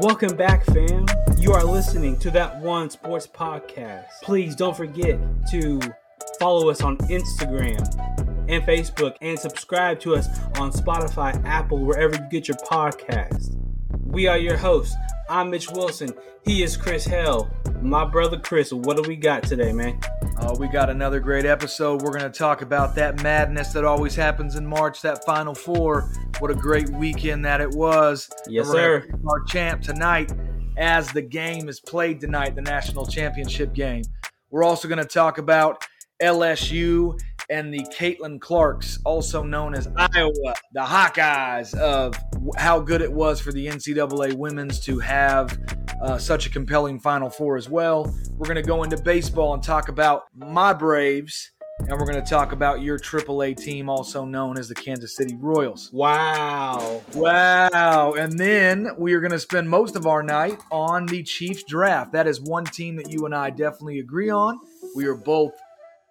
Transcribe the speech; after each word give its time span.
Welcome 0.00 0.34
back, 0.34 0.64
fam. 0.64 1.04
You 1.36 1.52
are 1.52 1.62
listening 1.62 2.18
to 2.20 2.30
that 2.30 2.58
one 2.58 2.88
sports 2.88 3.26
podcast. 3.26 4.06
Please 4.22 4.56
don't 4.56 4.74
forget 4.74 5.20
to 5.50 5.78
follow 6.38 6.70
us 6.70 6.80
on 6.80 6.96
Instagram 7.10 7.78
and 8.48 8.64
Facebook 8.64 9.16
and 9.20 9.38
subscribe 9.38 10.00
to 10.00 10.14
us 10.14 10.26
on 10.58 10.72
Spotify, 10.72 11.44
Apple, 11.44 11.84
wherever 11.84 12.14
you 12.14 12.26
get 12.30 12.48
your 12.48 12.56
podcast. 12.56 13.54
We 14.06 14.26
are 14.26 14.38
your 14.38 14.56
hosts. 14.56 14.96
I'm 15.28 15.50
Mitch 15.50 15.70
Wilson. 15.70 16.14
He 16.46 16.62
is 16.62 16.78
Chris 16.78 17.04
Hell. 17.04 17.50
My 17.82 18.06
brother 18.06 18.38
Chris, 18.38 18.72
what 18.72 18.96
do 18.96 19.02
we 19.06 19.16
got 19.16 19.42
today, 19.42 19.70
man? 19.70 20.00
Uh, 20.38 20.56
we 20.58 20.68
got 20.68 20.88
another 20.88 21.20
great 21.20 21.44
episode. 21.44 22.00
We're 22.00 22.18
going 22.18 22.30
to 22.30 22.38
talk 22.38 22.62
about 22.62 22.94
that 22.94 23.22
madness 23.22 23.74
that 23.74 23.84
always 23.84 24.14
happens 24.14 24.56
in 24.56 24.66
March, 24.66 25.02
that 25.02 25.26
Final 25.26 25.54
Four. 25.54 26.10
What 26.40 26.50
a 26.50 26.54
great 26.54 26.88
weekend 26.88 27.44
that 27.44 27.60
it 27.60 27.70
was. 27.70 28.30
Yes, 28.48 28.66
sir. 28.66 29.06
Our 29.28 29.44
champ 29.44 29.82
tonight 29.82 30.32
as 30.78 31.12
the 31.12 31.20
game 31.20 31.68
is 31.68 31.80
played 31.80 32.18
tonight, 32.18 32.54
the 32.54 32.62
national 32.62 33.04
championship 33.04 33.74
game. 33.74 34.02
We're 34.48 34.64
also 34.64 34.88
going 34.88 34.98
to 34.98 35.04
talk 35.04 35.36
about 35.36 35.84
LSU 36.22 37.20
and 37.50 37.74
the 37.74 37.80
Caitlin 37.94 38.40
Clarks, 38.40 38.98
also 39.04 39.42
known 39.42 39.74
as 39.74 39.86
Iowa, 39.94 40.54
the 40.72 40.80
Hawkeyes, 40.80 41.74
of 41.74 42.14
how 42.56 42.80
good 42.80 43.02
it 43.02 43.12
was 43.12 43.38
for 43.38 43.52
the 43.52 43.66
NCAA 43.66 44.32
women's 44.32 44.80
to 44.86 44.98
have 44.98 45.58
uh, 46.00 46.16
such 46.16 46.46
a 46.46 46.50
compelling 46.50 46.98
Final 46.98 47.28
Four 47.28 47.58
as 47.58 47.68
well. 47.68 48.14
We're 48.38 48.46
going 48.46 48.56
to 48.56 48.62
go 48.62 48.82
into 48.82 48.96
baseball 49.02 49.52
and 49.52 49.62
talk 49.62 49.90
about 49.90 50.22
my 50.34 50.72
Braves, 50.72 51.52
and 51.88 51.98
we're 51.98 52.06
going 52.06 52.22
to 52.22 52.28
talk 52.28 52.52
about 52.52 52.82
your 52.82 52.98
AAA 52.98 53.56
team, 53.56 53.88
also 53.88 54.24
known 54.24 54.58
as 54.58 54.68
the 54.68 54.74
Kansas 54.74 55.16
City 55.16 55.34
Royals. 55.34 55.90
Wow. 55.92 57.02
Wow. 57.14 58.12
And 58.12 58.38
then 58.38 58.88
we 58.98 59.14
are 59.14 59.20
going 59.20 59.32
to 59.32 59.38
spend 59.38 59.68
most 59.68 59.96
of 59.96 60.06
our 60.06 60.22
night 60.22 60.58
on 60.70 61.06
the 61.06 61.22
Chiefs 61.22 61.64
draft. 61.64 62.12
That 62.12 62.26
is 62.26 62.40
one 62.40 62.64
team 62.64 62.96
that 62.96 63.10
you 63.10 63.26
and 63.26 63.34
I 63.34 63.50
definitely 63.50 63.98
agree 63.98 64.30
on. 64.30 64.58
We 64.94 65.06
are 65.06 65.14
both 65.14 65.52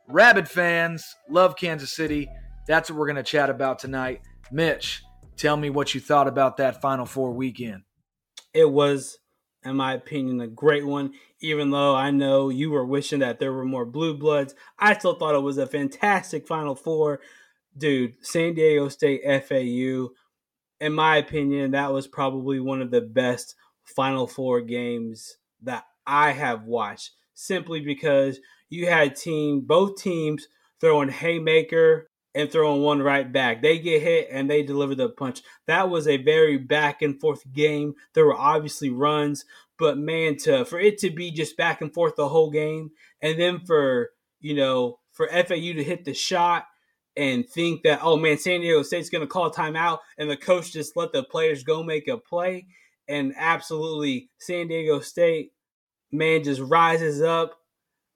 rabid 0.07 0.49
fans, 0.49 1.15
love 1.29 1.55
Kansas 1.55 1.91
City. 1.91 2.29
That's 2.67 2.89
what 2.89 2.99
we're 2.99 3.07
going 3.07 3.15
to 3.15 3.23
chat 3.23 3.49
about 3.49 3.79
tonight. 3.79 4.21
Mitch, 4.51 5.03
tell 5.37 5.55
me 5.55 5.69
what 5.69 5.93
you 5.93 6.01
thought 6.01 6.27
about 6.27 6.57
that 6.57 6.81
Final 6.81 7.05
Four 7.05 7.31
weekend. 7.31 7.83
It 8.53 8.69
was, 8.69 9.17
in 9.63 9.75
my 9.75 9.93
opinion, 9.93 10.41
a 10.41 10.47
great 10.47 10.85
one. 10.85 11.13
Even 11.41 11.71
though 11.71 11.95
I 11.95 12.11
know 12.11 12.49
you 12.49 12.71
were 12.71 12.85
wishing 12.85 13.19
that 13.19 13.39
there 13.39 13.53
were 13.53 13.65
more 13.65 13.85
blue 13.85 14.17
bloods, 14.17 14.55
I 14.77 14.97
still 14.97 15.15
thought 15.15 15.35
it 15.35 15.39
was 15.39 15.57
a 15.57 15.67
fantastic 15.67 16.47
Final 16.47 16.75
Four. 16.75 17.19
Dude, 17.77 18.15
San 18.21 18.53
Diego 18.53 18.89
State 18.89 19.21
FAU, 19.23 20.09
in 20.81 20.93
my 20.93 21.17
opinion, 21.17 21.71
that 21.71 21.93
was 21.93 22.07
probably 22.07 22.59
one 22.59 22.81
of 22.81 22.91
the 22.91 23.01
best 23.01 23.55
Final 23.83 24.27
Four 24.27 24.61
games 24.61 25.37
that 25.61 25.85
I 26.05 26.31
have 26.31 26.63
watched. 26.63 27.11
Simply 27.33 27.79
because 27.79 28.39
you 28.69 28.87
had 28.87 29.15
team 29.15 29.61
both 29.61 30.01
teams 30.01 30.47
throwing 30.81 31.09
haymaker 31.09 32.08
and 32.35 32.51
throwing 32.51 32.81
one 32.81 33.01
right 33.01 33.31
back. 33.31 33.61
They 33.61 33.79
get 33.79 34.01
hit 34.01 34.29
and 34.31 34.49
they 34.49 34.63
deliver 34.63 34.95
the 34.95 35.09
punch. 35.09 35.41
That 35.67 35.89
was 35.89 36.07
a 36.07 36.17
very 36.17 36.57
back 36.57 37.01
and 37.01 37.19
forth 37.19 37.41
game. 37.51 37.93
There 38.13 38.25
were 38.25 38.37
obviously 38.37 38.89
runs, 38.89 39.45
but 39.77 39.97
man, 39.97 40.37
to 40.37 40.65
for 40.65 40.79
it 40.79 40.97
to 40.99 41.09
be 41.09 41.31
just 41.31 41.57
back 41.57 41.81
and 41.81 41.93
forth 41.93 42.15
the 42.15 42.29
whole 42.29 42.51
game, 42.51 42.91
and 43.21 43.39
then 43.39 43.61
for 43.65 44.09
you 44.39 44.55
know 44.55 44.99
for 45.11 45.27
FAU 45.27 45.73
to 45.73 45.83
hit 45.83 46.05
the 46.05 46.13
shot 46.13 46.65
and 47.17 47.49
think 47.49 47.83
that 47.83 47.99
oh 48.03 48.17
man, 48.17 48.37
San 48.37 48.61
Diego 48.61 48.83
State's 48.83 49.09
going 49.09 49.21
to 49.21 49.27
call 49.27 49.51
timeout, 49.51 49.99
and 50.17 50.29
the 50.29 50.37
coach 50.37 50.71
just 50.71 50.95
let 50.95 51.11
the 51.11 51.23
players 51.23 51.63
go 51.63 51.81
make 51.83 52.07
a 52.07 52.17
play, 52.17 52.67
and 53.07 53.33
absolutely 53.37 54.29
San 54.39 54.67
Diego 54.67 54.99
State 54.99 55.51
man 56.11 56.43
just 56.43 56.61
rises 56.61 57.21
up 57.21 57.58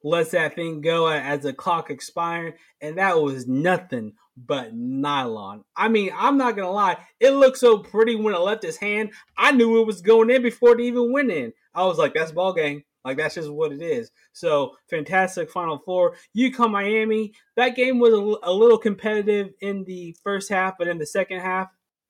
lets 0.03 0.31
that 0.31 0.56
thing 0.56 0.81
go 0.81 1.08
as 1.08 1.41
the 1.41 1.53
clock 1.53 1.90
expired, 1.90 2.56
and 2.81 2.97
that 2.97 3.22
was 3.22 3.47
nothing 3.47 4.14
but 4.36 4.74
nylon. 4.74 5.64
I 5.75 5.88
mean, 5.90 6.12
I'm 6.16 6.38
not 6.38 6.56
gonna 6.56 6.72
lie, 6.72 6.97
it 7.19 7.31
looked 7.31 7.58
so 7.58 7.80
pretty 7.80 8.16
when 8.16 8.34
it 8.34 8.40
left 8.40 8.63
his 8.63 8.78
hand. 8.78 9.12
I 9.38 9.52
knew 9.52 9.81
it 9.81 9.88
was 9.88 10.02
going 10.02 10.30
in 10.30 10.42
before 10.42 10.74
it 10.74 10.81
even 10.81 11.12
went 11.12 11.31
in. 11.31 11.53
I 11.74 11.86
was 11.86 11.97
like, 11.97 12.13
that's 12.13 12.31
ball 12.31 12.53
game. 12.53 12.84
Like 13.06 13.18
that's 13.18 13.36
just 13.36 13.52
what 13.52 13.72
it 13.72 13.81
is. 13.81 14.12
So 14.31 14.75
fantastic 14.90 15.52
Final 15.52 15.78
Four. 15.78 16.16
UConn 16.38 16.72
Miami. 16.72 17.34
That 17.58 17.75
game 17.75 18.00
was 18.00 18.13
a, 18.13 18.50
a 18.50 18.53
little 18.53 18.78
competitive 18.78 19.53
in 19.59 19.84
the 19.84 20.16
first 20.24 20.50
half, 20.50 20.78
but 20.78 20.88
in 20.88 20.97
the 21.00 21.06
second 21.06 21.42
half, 21.42 21.68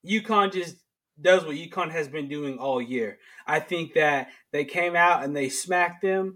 UConn 0.08 0.54
just 0.54 0.78
does 1.20 1.46
what 1.46 1.56
UConn 1.56 1.92
has 1.92 2.08
been 2.08 2.28
doing 2.28 2.58
all 2.58 2.82
year. 2.82 3.18
I 3.48 3.60
think 3.60 3.94
that 3.94 4.30
they 4.52 4.66
came 4.66 4.96
out 4.96 5.24
and 5.24 5.36
they 5.36 5.50
smacked 5.50 6.02
them 6.02 6.36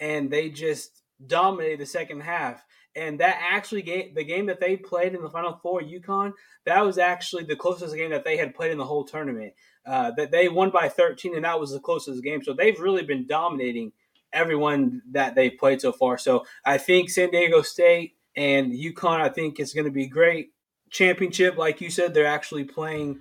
and 0.00 0.30
they 0.30 0.48
just 0.48 1.02
dominated 1.24 1.80
the 1.80 1.86
second 1.86 2.20
half. 2.20 2.64
And 2.94 3.20
that 3.20 3.38
actually 3.40 3.82
game, 3.82 4.14
the 4.14 4.24
game 4.24 4.46
that 4.46 4.60
they 4.60 4.76
played 4.76 5.14
in 5.14 5.22
the 5.22 5.28
Final 5.28 5.58
Four, 5.62 5.82
UConn, 5.82 6.32
that 6.64 6.84
was 6.84 6.96
actually 6.96 7.44
the 7.44 7.56
closest 7.56 7.94
game 7.94 8.10
that 8.10 8.24
they 8.24 8.38
had 8.38 8.54
played 8.54 8.72
in 8.72 8.78
the 8.78 8.86
whole 8.86 9.04
tournament. 9.04 9.52
Uh, 9.84 10.10
that 10.12 10.30
they 10.30 10.48
won 10.48 10.70
by 10.70 10.88
13, 10.88 11.36
and 11.36 11.44
that 11.44 11.60
was 11.60 11.70
the 11.70 11.78
closest 11.78 12.24
game. 12.24 12.42
So 12.42 12.52
they've 12.52 12.78
really 12.80 13.04
been 13.04 13.26
dominating 13.26 13.92
everyone 14.32 15.02
that 15.12 15.34
they've 15.34 15.56
played 15.56 15.80
so 15.80 15.92
far. 15.92 16.18
So 16.18 16.44
I 16.64 16.78
think 16.78 17.10
San 17.10 17.30
Diego 17.30 17.62
State 17.62 18.16
and 18.34 18.72
UConn, 18.72 19.20
I 19.20 19.28
think 19.28 19.60
it's 19.60 19.72
going 19.72 19.84
to 19.84 19.92
be 19.92 20.06
great 20.06 20.52
championship. 20.90 21.56
Like 21.56 21.80
you 21.80 21.90
said, 21.90 22.14
they're 22.14 22.26
actually 22.26 22.64
playing 22.64 23.20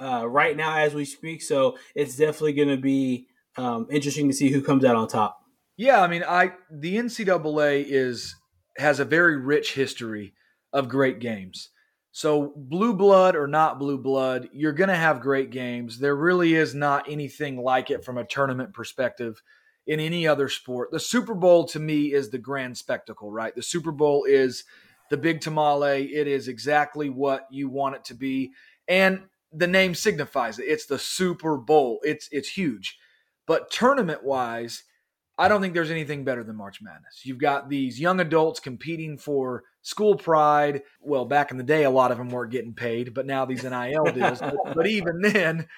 uh, 0.00 0.26
right 0.28 0.56
now 0.56 0.78
as 0.78 0.94
we 0.94 1.04
speak. 1.04 1.42
So 1.42 1.76
it's 1.94 2.16
definitely 2.16 2.52
going 2.52 2.68
to 2.68 2.76
be 2.76 3.26
um, 3.56 3.86
interesting 3.90 4.28
to 4.28 4.34
see 4.34 4.50
who 4.50 4.62
comes 4.62 4.84
out 4.84 4.96
on 4.96 5.08
top. 5.08 5.37
Yeah, 5.78 6.02
I 6.02 6.08
mean, 6.08 6.24
I 6.28 6.52
the 6.70 6.96
NCAA 6.96 7.86
is 7.88 8.34
has 8.76 9.00
a 9.00 9.04
very 9.04 9.36
rich 9.36 9.74
history 9.74 10.34
of 10.72 10.88
great 10.88 11.20
games. 11.20 11.70
So 12.10 12.52
blue 12.56 12.94
blood 12.94 13.36
or 13.36 13.46
not 13.46 13.78
blue 13.78 13.98
blood, 13.98 14.48
you're 14.52 14.72
going 14.72 14.88
to 14.88 14.96
have 14.96 15.20
great 15.20 15.50
games. 15.50 16.00
There 16.00 16.16
really 16.16 16.54
is 16.54 16.74
not 16.74 17.08
anything 17.08 17.56
like 17.56 17.90
it 17.90 18.04
from 18.04 18.18
a 18.18 18.24
tournament 18.24 18.74
perspective 18.74 19.40
in 19.86 20.00
any 20.00 20.26
other 20.26 20.48
sport. 20.48 20.90
The 20.90 20.98
Super 20.98 21.34
Bowl 21.34 21.64
to 21.68 21.78
me 21.78 22.12
is 22.12 22.30
the 22.30 22.38
grand 22.38 22.76
spectacle, 22.76 23.30
right? 23.30 23.54
The 23.54 23.62
Super 23.62 23.92
Bowl 23.92 24.24
is 24.28 24.64
the 25.10 25.16
big 25.16 25.40
tamale. 25.40 26.06
It 26.06 26.26
is 26.26 26.48
exactly 26.48 27.08
what 27.08 27.46
you 27.52 27.68
want 27.68 27.94
it 27.94 28.04
to 28.06 28.14
be. 28.14 28.50
And 28.88 29.22
the 29.52 29.68
name 29.68 29.94
signifies 29.94 30.58
it. 30.58 30.64
It's 30.64 30.86
the 30.86 30.98
Super 30.98 31.56
Bowl. 31.56 32.00
It's 32.02 32.28
it's 32.32 32.48
huge. 32.48 32.98
But 33.46 33.70
tournament 33.70 34.24
wise, 34.24 34.82
I 35.38 35.46
don't 35.46 35.60
think 35.60 35.72
there's 35.72 35.92
anything 35.92 36.24
better 36.24 36.42
than 36.42 36.56
March 36.56 36.82
Madness. 36.82 37.22
You've 37.24 37.38
got 37.38 37.68
these 37.68 38.00
young 38.00 38.18
adults 38.18 38.58
competing 38.58 39.16
for 39.16 39.62
school 39.82 40.16
pride. 40.16 40.82
Well, 41.00 41.24
back 41.24 41.52
in 41.52 41.58
the 41.58 41.62
day, 41.62 41.84
a 41.84 41.90
lot 41.90 42.10
of 42.10 42.18
them 42.18 42.28
weren't 42.28 42.50
getting 42.50 42.74
paid, 42.74 43.14
but 43.14 43.24
now 43.24 43.44
these 43.44 43.62
NIL 43.62 44.04
deals. 44.14 44.40
but, 44.40 44.56
but 44.74 44.86
even 44.88 45.20
then, 45.20 45.68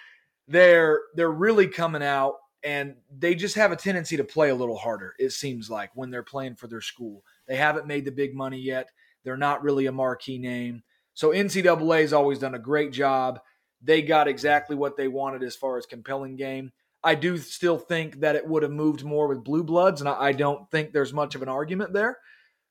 they're 0.48 1.00
they're 1.14 1.30
really 1.30 1.68
coming 1.68 2.02
out, 2.02 2.36
and 2.64 2.94
they 3.14 3.34
just 3.34 3.56
have 3.56 3.70
a 3.70 3.76
tendency 3.76 4.16
to 4.16 4.24
play 4.24 4.48
a 4.48 4.54
little 4.54 4.78
harder. 4.78 5.14
It 5.18 5.32
seems 5.32 5.68
like 5.68 5.90
when 5.94 6.10
they're 6.10 6.22
playing 6.22 6.56
for 6.56 6.66
their 6.66 6.80
school, 6.80 7.22
they 7.46 7.56
haven't 7.56 7.86
made 7.86 8.06
the 8.06 8.12
big 8.12 8.34
money 8.34 8.58
yet. 8.58 8.88
They're 9.24 9.36
not 9.36 9.62
really 9.62 9.84
a 9.86 9.92
marquee 9.92 10.38
name. 10.38 10.82
So 11.12 11.30
NCAA 11.30 12.00
has 12.00 12.12
always 12.14 12.38
done 12.38 12.54
a 12.54 12.58
great 12.58 12.92
job. 12.92 13.40
They 13.82 14.00
got 14.00 14.28
exactly 14.28 14.74
what 14.74 14.96
they 14.96 15.08
wanted 15.08 15.42
as 15.42 15.54
far 15.54 15.76
as 15.76 15.84
compelling 15.84 16.36
game. 16.36 16.72
I 17.02 17.14
do 17.14 17.38
still 17.38 17.78
think 17.78 18.20
that 18.20 18.36
it 18.36 18.46
would 18.46 18.62
have 18.62 18.72
moved 18.72 19.04
more 19.04 19.28
with 19.28 19.44
blue 19.44 19.64
bloods, 19.64 20.00
and 20.00 20.08
I 20.08 20.32
don't 20.32 20.70
think 20.70 20.92
there's 20.92 21.12
much 21.12 21.34
of 21.34 21.42
an 21.42 21.48
argument 21.48 21.92
there. 21.92 22.18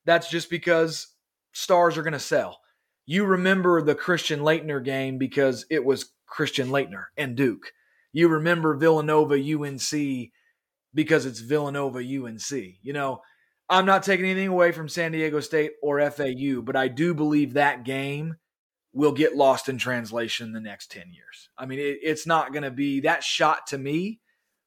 That's 0.04 0.30
just 0.30 0.50
because 0.50 1.08
stars 1.52 1.98
are 1.98 2.02
going 2.02 2.12
to 2.12 2.18
sell. 2.18 2.60
You 3.06 3.24
remember 3.24 3.82
the 3.82 3.94
Christian 3.94 4.40
Laettner 4.40 4.84
game 4.84 5.18
because 5.18 5.66
it 5.68 5.84
was 5.84 6.12
Christian 6.26 6.68
Laettner 6.68 7.06
and 7.16 7.36
Duke. 7.36 7.72
You 8.12 8.28
remember 8.28 8.76
Villanova 8.76 9.34
UNC 9.34 10.30
because 10.94 11.26
it's 11.26 11.40
Villanova 11.40 11.98
UNC. 11.98 12.50
You 12.82 12.92
know, 12.92 13.22
I'm 13.68 13.86
not 13.86 14.02
taking 14.02 14.26
anything 14.26 14.48
away 14.48 14.72
from 14.72 14.88
San 14.88 15.12
Diego 15.12 15.40
State 15.40 15.72
or 15.82 16.08
FAU, 16.10 16.60
but 16.62 16.76
I 16.76 16.88
do 16.88 17.14
believe 17.14 17.54
that 17.54 17.84
game 17.84 18.36
will 18.92 19.12
get 19.12 19.36
lost 19.36 19.68
in 19.68 19.78
translation 19.78 20.52
the 20.52 20.60
next 20.60 20.90
10 20.90 21.12
years. 21.12 21.48
I 21.56 21.66
mean, 21.66 21.78
it, 21.78 21.98
it's 22.02 22.26
not 22.26 22.52
going 22.52 22.64
to 22.64 22.70
be 22.70 23.00
that 23.00 23.22
shot 23.22 23.66
to 23.68 23.78
me 23.78 24.20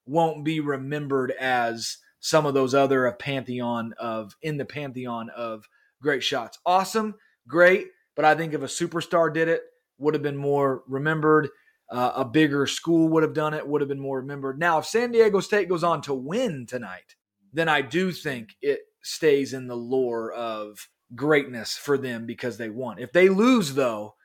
won't 0.05 0.43
be 0.43 0.59
remembered 0.59 1.31
as 1.31 1.97
some 2.19 2.45
of 2.45 2.53
those 2.53 2.73
other 2.73 3.05
a 3.05 3.13
pantheon 3.13 3.93
of 3.97 4.35
in 4.41 4.57
the 4.57 4.65
pantheon 4.65 5.29
of 5.29 5.67
great 6.01 6.23
shots. 6.23 6.57
Awesome, 6.65 7.15
great, 7.47 7.87
but 8.15 8.25
I 8.25 8.35
think 8.35 8.53
if 8.53 8.61
a 8.61 8.65
superstar 8.65 9.33
did 9.33 9.49
it, 9.49 9.61
would 9.97 10.13
have 10.13 10.23
been 10.23 10.37
more 10.37 10.83
remembered. 10.87 11.49
Uh, 11.91 12.11
a 12.15 12.25
bigger 12.25 12.65
school 12.65 13.09
would 13.09 13.23
have 13.23 13.33
done 13.33 13.53
it, 13.53 13.67
would 13.67 13.81
have 13.81 13.89
been 13.89 13.99
more 13.99 14.19
remembered. 14.19 14.57
Now, 14.57 14.79
if 14.79 14.85
San 14.85 15.11
Diego 15.11 15.41
State 15.41 15.69
goes 15.69 15.83
on 15.83 16.01
to 16.03 16.13
win 16.13 16.65
tonight, 16.65 17.15
then 17.51 17.69
I 17.69 17.81
do 17.81 18.11
think 18.11 18.55
it 18.61 18.79
stays 19.03 19.53
in 19.53 19.67
the 19.67 19.75
lore 19.75 20.31
of 20.31 20.87
greatness 21.15 21.75
for 21.75 21.97
them 21.97 22.25
because 22.25 22.57
they 22.57 22.69
won. 22.69 22.99
If 22.99 23.11
they 23.11 23.29
lose, 23.29 23.75
though, 23.75 24.15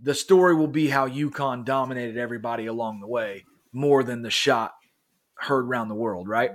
the 0.00 0.14
story 0.14 0.54
will 0.54 0.68
be 0.68 0.88
how 0.88 1.08
UConn 1.08 1.64
dominated 1.64 2.18
everybody 2.18 2.66
along 2.66 3.00
the 3.00 3.06
way, 3.06 3.44
more 3.72 4.02
than 4.02 4.22
the 4.22 4.30
shot 4.30 4.72
heard 5.38 5.66
around 5.66 5.88
the 5.88 5.94
world, 5.94 6.28
right? 6.28 6.52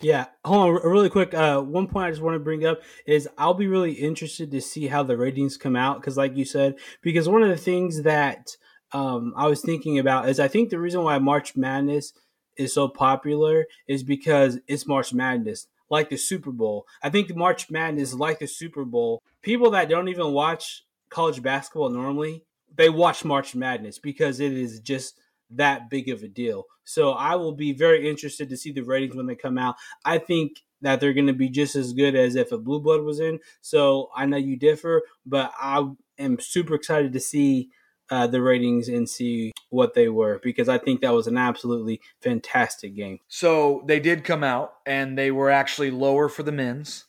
Yeah, 0.00 0.26
hold 0.44 0.76
on, 0.84 0.90
really 0.90 1.08
quick. 1.08 1.32
Uh, 1.32 1.60
one 1.62 1.86
point 1.86 2.06
I 2.06 2.10
just 2.10 2.22
want 2.22 2.34
to 2.34 2.40
bring 2.40 2.66
up 2.66 2.80
is 3.06 3.28
I'll 3.38 3.54
be 3.54 3.68
really 3.68 3.92
interested 3.92 4.50
to 4.50 4.60
see 4.60 4.88
how 4.88 5.02
the 5.02 5.16
ratings 5.16 5.56
come 5.56 5.76
out 5.76 6.00
because, 6.00 6.16
like 6.16 6.36
you 6.36 6.44
said, 6.44 6.74
because 7.00 7.28
one 7.28 7.42
of 7.42 7.48
the 7.48 7.56
things 7.56 8.02
that 8.02 8.50
um, 8.92 9.32
I 9.36 9.46
was 9.46 9.62
thinking 9.62 9.98
about 9.98 10.28
is 10.28 10.38
I 10.38 10.48
think 10.48 10.70
the 10.70 10.78
reason 10.78 11.02
why 11.02 11.18
March 11.18 11.56
Madness 11.56 12.12
is 12.56 12.74
so 12.74 12.88
popular 12.88 13.66
is 13.88 14.02
because 14.02 14.58
it's 14.68 14.86
March 14.86 15.12
Madness, 15.14 15.68
like 15.94 16.10
the 16.10 16.16
Super 16.16 16.50
Bowl. 16.50 16.86
I 17.02 17.08
think 17.08 17.34
March 17.36 17.70
Madness, 17.70 18.14
like 18.14 18.40
the 18.40 18.48
Super 18.48 18.84
Bowl, 18.84 19.22
people 19.42 19.70
that 19.70 19.88
don't 19.88 20.08
even 20.08 20.32
watch 20.32 20.84
college 21.08 21.40
basketball 21.40 21.88
normally, 21.88 22.44
they 22.74 22.88
watch 22.88 23.24
March 23.24 23.54
Madness 23.54 24.00
because 24.00 24.40
it 24.40 24.52
is 24.52 24.80
just 24.80 25.20
that 25.50 25.88
big 25.88 26.08
of 26.08 26.24
a 26.24 26.28
deal. 26.28 26.64
So 26.82 27.12
I 27.12 27.36
will 27.36 27.52
be 27.52 27.72
very 27.72 28.10
interested 28.10 28.48
to 28.48 28.56
see 28.56 28.72
the 28.72 28.82
ratings 28.82 29.14
when 29.14 29.26
they 29.26 29.36
come 29.36 29.56
out. 29.56 29.76
I 30.04 30.18
think 30.18 30.64
that 30.80 30.98
they're 30.98 31.12
going 31.12 31.28
to 31.28 31.32
be 31.32 31.48
just 31.48 31.76
as 31.76 31.92
good 31.92 32.16
as 32.16 32.34
if 32.34 32.50
a 32.50 32.58
blue 32.58 32.80
blood 32.80 33.02
was 33.02 33.20
in. 33.20 33.38
So 33.60 34.10
I 34.16 34.26
know 34.26 34.36
you 34.36 34.56
differ, 34.56 35.02
but 35.24 35.52
I 35.58 35.88
am 36.18 36.40
super 36.40 36.74
excited 36.74 37.12
to 37.12 37.20
see 37.20 37.70
uh, 38.10 38.26
the 38.26 38.42
ratings 38.42 38.88
and 38.88 39.08
see 39.08 39.52
what 39.70 39.94
they 39.94 40.08
were 40.08 40.40
because 40.42 40.68
I 40.68 40.78
think 40.78 41.00
that 41.00 41.14
was 41.14 41.26
an 41.26 41.38
absolutely 41.38 42.00
fantastic 42.20 42.94
game. 42.94 43.18
So 43.28 43.82
they 43.86 44.00
did 44.00 44.24
come 44.24 44.44
out 44.44 44.74
and 44.86 45.16
they 45.16 45.30
were 45.30 45.50
actually 45.50 45.90
lower 45.90 46.28
for 46.28 46.42
the 46.42 46.52
men's 46.52 47.06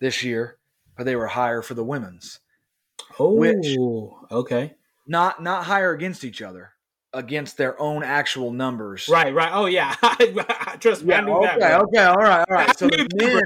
this 0.00 0.22
year, 0.22 0.58
but 0.96 1.04
they 1.04 1.16
were 1.16 1.28
higher 1.28 1.62
for 1.62 1.74
the 1.74 1.84
women's. 1.84 2.40
Oh, 3.18 3.34
which, 3.34 3.76
okay. 4.30 4.74
Not 5.06 5.42
not 5.42 5.64
higher 5.64 5.92
against 5.92 6.24
each 6.24 6.40
other 6.40 6.74
against 7.14 7.56
their 7.56 7.80
own 7.80 8.02
actual 8.02 8.52
numbers. 8.52 9.08
Right, 9.08 9.32
right. 9.32 9.50
Oh 9.52 9.66
yeah. 9.66 9.94
Trust 10.80 11.04
me. 11.04 11.14
Yeah, 11.14 11.24
okay, 11.24 11.58
that, 11.58 11.80
okay, 11.82 12.04
all 12.04 12.16
right, 12.16 12.44
all 12.48 12.56
right. 12.56 12.76
So 12.78 12.88
the 12.88 13.08
men, 13.14 13.42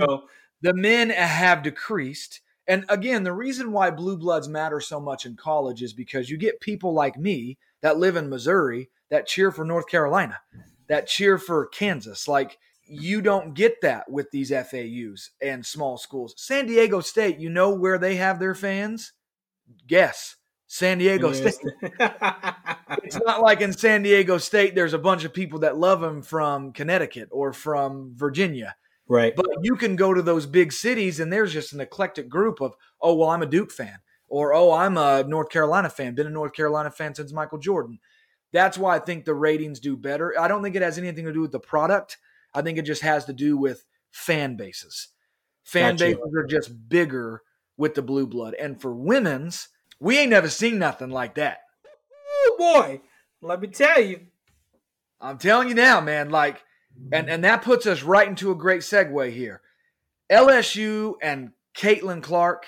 the 0.62 0.74
men 0.74 1.10
have 1.10 1.62
decreased. 1.62 2.40
And 2.68 2.84
again, 2.90 3.22
the 3.24 3.32
reason 3.32 3.72
why 3.72 3.90
blue 3.90 4.18
bloods 4.18 4.46
matter 4.46 4.78
so 4.80 5.00
much 5.00 5.24
in 5.24 5.36
college 5.36 5.82
is 5.82 5.94
because 5.94 6.28
you 6.28 6.36
get 6.36 6.60
people 6.60 6.92
like 6.92 7.16
me 7.16 7.56
that 7.80 7.98
live 7.98 8.14
in 8.14 8.28
Missouri 8.28 8.90
that 9.10 9.26
cheer 9.26 9.50
for 9.50 9.64
North 9.64 9.88
Carolina, 9.88 10.38
that 10.86 11.06
cheer 11.06 11.38
for 11.38 11.66
Kansas. 11.66 12.28
Like 12.28 12.58
you 12.84 13.22
don't 13.22 13.54
get 13.54 13.80
that 13.80 14.10
with 14.10 14.30
these 14.30 14.50
FAUs 14.50 15.30
and 15.40 15.64
small 15.64 15.96
schools. 15.96 16.34
San 16.36 16.66
Diego 16.66 17.00
State, 17.00 17.38
you 17.38 17.48
know 17.48 17.74
where 17.74 17.98
they 17.98 18.16
have 18.16 18.38
their 18.38 18.54
fans? 18.54 19.12
Guess. 19.86 20.36
San 20.66 20.98
Diego 20.98 21.32
State. 21.32 21.54
it's 23.02 23.18
not 23.24 23.40
like 23.40 23.62
in 23.62 23.72
San 23.72 24.02
Diego 24.02 24.36
State, 24.36 24.74
there's 24.74 24.92
a 24.92 24.98
bunch 24.98 25.24
of 25.24 25.32
people 25.32 25.60
that 25.60 25.78
love 25.78 26.02
them 26.02 26.20
from 26.20 26.72
Connecticut 26.72 27.28
or 27.32 27.54
from 27.54 28.12
Virginia. 28.14 28.76
Right. 29.08 29.34
But 29.34 29.46
you 29.62 29.76
can 29.76 29.96
go 29.96 30.12
to 30.12 30.22
those 30.22 30.46
big 30.46 30.72
cities 30.72 31.18
and 31.18 31.32
there's 31.32 31.52
just 31.52 31.72
an 31.72 31.80
eclectic 31.80 32.28
group 32.28 32.60
of, 32.60 32.74
oh, 33.00 33.14
well, 33.14 33.30
I'm 33.30 33.42
a 33.42 33.46
Duke 33.46 33.72
fan. 33.72 33.98
Or, 34.28 34.52
oh, 34.52 34.72
I'm 34.72 34.98
a 34.98 35.24
North 35.24 35.48
Carolina 35.48 35.88
fan. 35.88 36.14
Been 36.14 36.26
a 36.26 36.30
North 36.30 36.52
Carolina 36.52 36.90
fan 36.90 37.14
since 37.14 37.32
Michael 37.32 37.58
Jordan. 37.58 37.98
That's 38.52 38.76
why 38.76 38.96
I 38.96 38.98
think 38.98 39.24
the 39.24 39.34
ratings 39.34 39.80
do 39.80 39.96
better. 39.96 40.38
I 40.38 40.48
don't 40.48 40.62
think 40.62 40.76
it 40.76 40.82
has 40.82 40.98
anything 40.98 41.24
to 41.24 41.32
do 41.32 41.40
with 41.40 41.52
the 41.52 41.60
product. 41.60 42.18
I 42.52 42.62
think 42.62 42.76
it 42.76 42.82
just 42.82 43.02
has 43.02 43.24
to 43.26 43.32
do 43.32 43.56
with 43.56 43.86
fan 44.10 44.56
bases. 44.56 45.08
Fan 45.64 45.96
bases 45.96 46.20
are 46.36 46.46
just 46.46 46.88
bigger 46.88 47.42
with 47.76 47.94
the 47.94 48.02
blue 48.02 48.26
blood. 48.26 48.54
And 48.54 48.80
for 48.80 48.94
women's, 48.94 49.68
we 50.00 50.18
ain't 50.18 50.30
never 50.30 50.48
seen 50.48 50.78
nothing 50.78 51.10
like 51.10 51.34
that. 51.34 51.58
Oh 52.30 52.56
boy, 52.58 53.00
let 53.40 53.60
me 53.60 53.68
tell 53.68 54.00
you. 54.00 54.26
I'm 55.20 55.38
telling 55.38 55.68
you 55.68 55.74
now, 55.74 56.00
man. 56.00 56.30
Like, 56.30 56.62
and 57.12 57.28
and 57.28 57.44
that 57.44 57.62
puts 57.62 57.86
us 57.86 58.02
right 58.02 58.28
into 58.28 58.50
a 58.50 58.56
great 58.56 58.82
segue 58.82 59.32
here. 59.32 59.60
LSU 60.30 61.14
and 61.22 61.52
Caitlin 61.76 62.22
Clark, 62.22 62.66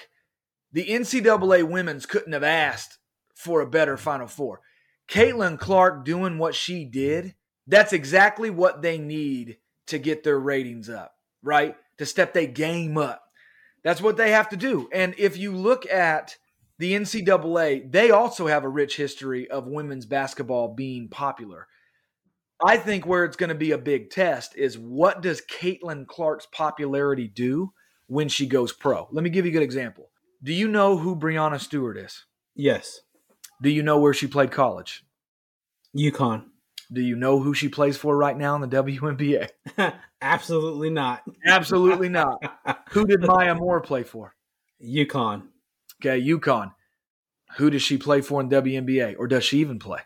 the 0.73 0.87
NCAA 0.87 1.69
women's 1.69 2.06
couldn't 2.06 2.32
have 2.32 2.43
asked 2.43 2.99
for 3.35 3.61
a 3.61 3.67
better 3.67 3.97
Final 3.97 4.27
Four. 4.27 4.61
Caitlin 5.09 5.59
Clark 5.59 6.05
doing 6.05 6.38
what 6.38 6.55
she 6.55 6.85
did, 6.85 7.35
that's 7.67 7.93
exactly 7.93 8.50
what 8.50 8.82
they 8.82 8.99
need 8.99 9.59
to 9.88 9.99
get 9.99 10.23
their 10.23 10.38
ratings 10.38 10.88
up, 10.88 11.12
right? 11.43 11.76
To 11.99 12.06
step 12.06 12.33
their 12.33 12.47
game 12.47 12.97
up. 12.97 13.23
That's 13.83 14.00
what 14.00 14.17
they 14.17 14.31
have 14.31 14.49
to 14.50 14.56
do. 14.56 14.88
And 14.93 15.15
if 15.19 15.37
you 15.37 15.55
look 15.55 15.91
at 15.91 16.37
the 16.79 16.94
NCAA, 16.94 17.91
they 17.91 18.11
also 18.11 18.47
have 18.47 18.65
a 18.65 18.69
rich 18.69 18.97
history 18.97 19.50
of 19.50 19.67
women's 19.67 20.06
basketball 20.06 20.75
being 20.75 21.09
popular. 21.09 21.67
I 22.65 22.77
think 22.77 23.07
where 23.07 23.25
it's 23.25 23.37
going 23.37 23.49
to 23.49 23.55
be 23.55 23.73
a 23.73 23.79
big 23.79 24.11
test 24.11 24.57
is 24.57 24.79
what 24.79 25.23
does 25.23 25.43
Caitlin 25.43 26.07
Clark's 26.07 26.47
popularity 26.53 27.29
do 27.29 27.73
when 28.07 28.29
she 28.29 28.47
goes 28.47 28.73
pro? 28.73 29.09
Let 29.11 29.25
me 29.25 29.31
give 29.31 29.47
you 29.47 29.51
a 29.51 29.53
good 29.53 29.62
example. 29.62 30.11
Do 30.43 30.53
you 30.53 30.69
know 30.69 30.97
who 30.97 31.17
Breanna 31.17 31.61
Stewart 31.61 31.97
is? 31.97 32.25
Yes. 32.55 33.01
Do 33.62 33.71
you 33.71 33.83
know 33.83 33.99
where 33.99 34.15
she 34.15 34.27
played 34.27 34.51
college? 34.51 35.05
UConn. 35.97 36.45
Do 36.93 37.01
you 37.01 37.15
know 37.15 37.41
who 37.41 37.55
she 37.55 37.69
plays 37.69 37.97
for 37.97 38.17
right 38.17 38.37
now 38.37 38.55
in 38.57 38.62
the 38.62 38.69
WNBA? 38.69 39.49
Absolutely 40.23 40.91
not. 40.91 41.23
Absolutely 41.47 42.09
not. 42.09 42.43
who 42.91 43.07
did 43.07 43.21
Maya 43.23 43.55
Moore 43.55 43.81
play 43.81 44.03
for? 44.03 44.35
UConn. 44.85 45.49
Okay, 46.01 46.21
UConn. 46.21 46.73
Who 47.57 47.71
does 47.71 47.83
she 47.83 47.97
play 47.97 48.21
for 48.21 48.41
in 48.41 48.49
WNBA, 48.49 49.17
or 49.19 49.29
does 49.29 49.45
she 49.45 49.59
even 49.59 49.79
play? 49.79 50.01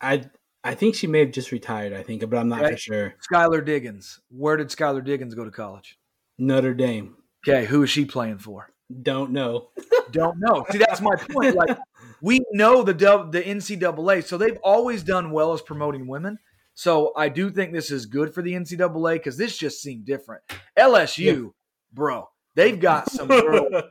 I 0.00 0.24
I 0.66 0.74
think 0.74 0.94
she 0.94 1.06
may 1.06 1.20
have 1.20 1.30
just 1.30 1.52
retired. 1.52 1.92
I 1.92 2.02
think, 2.02 2.28
but 2.28 2.38
I'm 2.38 2.48
not 2.48 2.60
for 2.60 2.76
sure. 2.76 3.14
Skylar 3.30 3.64
Diggins. 3.64 4.20
Where 4.30 4.56
did 4.56 4.68
Skylar 4.68 5.04
Diggins 5.04 5.34
go 5.34 5.44
to 5.44 5.50
college? 5.50 5.98
Notre 6.38 6.74
Dame. 6.74 7.16
Okay, 7.46 7.64
who 7.64 7.82
is 7.82 7.90
she 7.90 8.04
playing 8.04 8.38
for? 8.38 8.70
Don't 9.02 9.30
know. 9.32 9.68
Don't 10.10 10.38
know. 10.38 10.64
See, 10.70 10.78
that's 10.78 11.00
my 11.00 11.14
point. 11.30 11.54
Like 11.54 11.76
we 12.20 12.40
know 12.52 12.82
the 12.82 12.92
the 12.92 13.42
NCAA, 13.42 14.24
so 14.24 14.36
they've 14.36 14.58
always 14.62 15.02
done 15.02 15.30
well 15.30 15.52
as 15.52 15.62
promoting 15.62 16.06
women. 16.06 16.38
So 16.74 17.12
I 17.16 17.28
do 17.28 17.50
think 17.50 17.72
this 17.72 17.90
is 17.90 18.06
good 18.06 18.34
for 18.34 18.42
the 18.42 18.52
NCAA 18.52 19.14
because 19.14 19.36
this 19.36 19.56
just 19.56 19.80
seemed 19.80 20.04
different. 20.04 20.42
LSU, 20.78 21.24
yeah. 21.24 21.48
bro, 21.92 22.28
They've 22.56 22.80
got 22.80 23.12
some 23.12 23.28
girls. 23.28 23.68
that, 23.70 23.84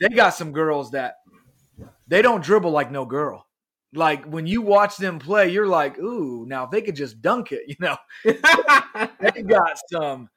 they 0.00 0.08
got 0.08 0.30
some 0.30 0.52
girls 0.52 0.92
that 0.92 1.16
they 2.06 2.22
don't 2.22 2.42
dribble 2.42 2.70
like 2.70 2.90
no 2.90 3.04
girl. 3.04 3.45
Like 3.94 4.24
when 4.24 4.46
you 4.46 4.62
watch 4.62 4.96
them 4.96 5.18
play, 5.18 5.50
you're 5.50 5.66
like, 5.66 5.98
ooh, 5.98 6.44
now 6.46 6.64
if 6.64 6.70
they 6.70 6.82
could 6.82 6.96
just 6.96 7.20
dunk 7.22 7.52
it, 7.52 7.62
you 7.68 7.76
know. 7.80 7.96
they 9.20 9.42
got 9.42 9.78
some 9.90 10.28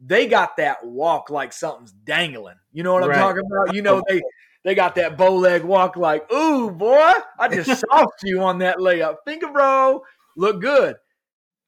they 0.00 0.28
got 0.28 0.56
that 0.58 0.84
walk 0.86 1.28
like 1.28 1.52
something's 1.52 1.92
dangling. 1.92 2.56
You 2.72 2.84
know 2.84 2.92
what 2.92 3.02
I'm 3.02 3.10
right. 3.10 3.18
talking 3.18 3.42
about? 3.50 3.74
You 3.74 3.82
know, 3.82 4.02
they 4.08 4.22
they 4.64 4.74
got 4.74 4.94
that 4.96 5.16
bow 5.16 5.34
leg 5.34 5.64
walk 5.64 5.96
like, 5.96 6.30
ooh, 6.32 6.70
boy, 6.70 7.12
I 7.38 7.48
just 7.48 7.84
soft 7.90 8.22
you 8.22 8.42
on 8.42 8.58
that 8.58 8.78
layup. 8.78 9.16
Finger 9.26 9.52
bro, 9.52 10.02
look 10.36 10.60
good. 10.60 10.96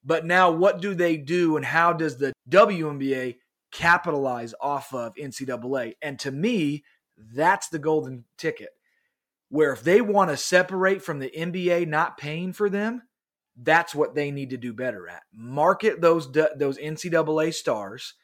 But 0.05 0.25
now 0.25 0.51
what 0.51 0.81
do 0.81 0.95
they 0.95 1.17
do 1.17 1.57
and 1.57 1.65
how 1.65 1.93
does 1.93 2.17
the 2.17 2.33
WNBA 2.49 3.37
capitalize 3.71 4.55
off 4.61 4.93
of 4.93 5.15
NCAA. 5.15 5.95
And 6.03 6.19
to 6.21 6.31
me, 6.31 6.85
that's 7.35 7.69
the 7.69 7.79
golden 7.79 8.25
ticket. 8.39 8.71
Where 9.51 9.73
if 9.73 9.83
they 9.83 10.01
want 10.01 10.31
to 10.31 10.37
separate 10.37 11.03
from 11.03 11.19
the 11.19 11.31
NBA 11.37 11.87
not 11.89 12.17
paying 12.17 12.53
for 12.53 12.71
them, 12.71 13.03
that's 13.57 13.95
what 13.95 14.15
they 14.15 14.31
need 14.31 14.51
to 14.51 14.57
do 14.57 14.73
better 14.73 15.09
at. 15.09 15.23
Market 15.33 16.01
those 16.01 16.31
those 16.33 16.79
NCAA 16.79 17.53
stars, 17.53 18.15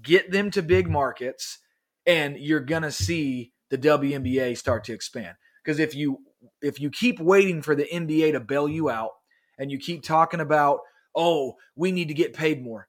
get 0.00 0.30
them 0.30 0.50
to 0.50 0.62
big 0.62 0.88
markets, 0.88 1.58
and 2.04 2.36
you're 2.36 2.60
gonna 2.60 2.90
see 2.90 3.52
the 3.70 3.78
WNBA 3.78 4.56
start 4.56 4.84
to 4.84 4.92
expand. 4.92 5.36
Because 5.64 5.78
if 5.78 5.94
you 5.94 6.18
if 6.60 6.80
you 6.80 6.90
keep 6.90 7.20
waiting 7.20 7.62
for 7.62 7.74
the 7.74 7.86
NBA 7.92 8.32
to 8.32 8.40
bail 8.40 8.68
you 8.68 8.90
out, 8.90 9.12
and 9.58 9.70
you 9.70 9.78
keep 9.78 10.02
talking 10.02 10.40
about, 10.40 10.80
oh, 11.14 11.54
we 11.76 11.92
need 11.92 12.08
to 12.08 12.14
get 12.14 12.34
paid 12.34 12.62
more, 12.62 12.88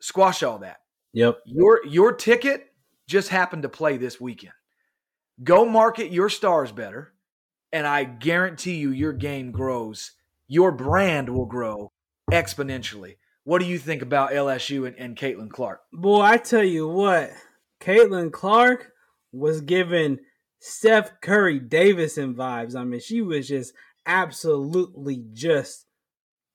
squash 0.00 0.42
all 0.42 0.58
that. 0.58 0.78
Yep. 1.12 1.38
Your 1.46 1.86
your 1.86 2.12
ticket 2.12 2.66
just 3.06 3.28
happened 3.28 3.62
to 3.62 3.68
play 3.68 3.96
this 3.96 4.20
weekend. 4.20 4.54
Go 5.42 5.64
market 5.64 6.12
your 6.12 6.28
stars 6.28 6.70
better, 6.70 7.12
and 7.72 7.86
I 7.86 8.04
guarantee 8.04 8.76
you 8.76 8.90
your 8.90 9.12
game 9.12 9.50
grows. 9.50 10.12
Your 10.48 10.72
brand 10.72 11.28
will 11.28 11.46
grow 11.46 11.92
exponentially. 12.30 13.16
What 13.44 13.60
do 13.60 13.66
you 13.66 13.78
think 13.78 14.02
about 14.02 14.32
LSU 14.32 14.86
and, 14.86 14.96
and 14.96 15.16
Caitlin 15.16 15.50
Clark? 15.50 15.80
Boy, 15.92 16.20
I 16.20 16.36
tell 16.36 16.64
you 16.64 16.88
what, 16.88 17.30
Caitlin 17.80 18.32
Clark 18.32 18.92
was 19.32 19.60
giving 19.60 20.18
Steph 20.58 21.20
Curry 21.20 21.58
Davidson 21.58 22.34
vibes. 22.34 22.76
I 22.76 22.84
mean, 22.84 23.00
she 23.00 23.22
was 23.22 23.48
just 23.48 23.72
absolutely 24.06 25.24
just 25.32 25.86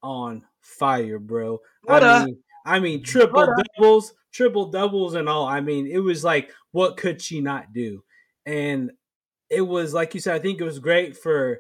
on 0.04 0.44
fire, 0.62 1.20
bro. 1.20 1.60
What 1.84 2.04
I 2.04 2.26
mean, 2.26 2.38
I 2.66 2.80
mean 2.80 3.04
triple 3.04 3.48
doubles, 3.78 4.14
triple 4.32 4.70
doubles 4.70 5.16
and 5.16 5.28
all. 5.28 5.46
I 5.46 5.62
mean, 5.62 5.88
it 5.88 6.00
was 6.00 6.24
like, 6.24 6.52
what 6.72 6.98
could 6.98 7.22
she 7.22 7.42
not 7.42 7.74
do? 7.74 8.04
And 8.46 8.92
it 9.50 9.62
was 9.62 9.94
like 9.94 10.14
you 10.14 10.20
said, 10.20 10.36
I 10.36 10.40
think 10.40 10.60
it 10.60 10.66
was 10.66 10.80
great 10.80 11.18
for 11.18 11.60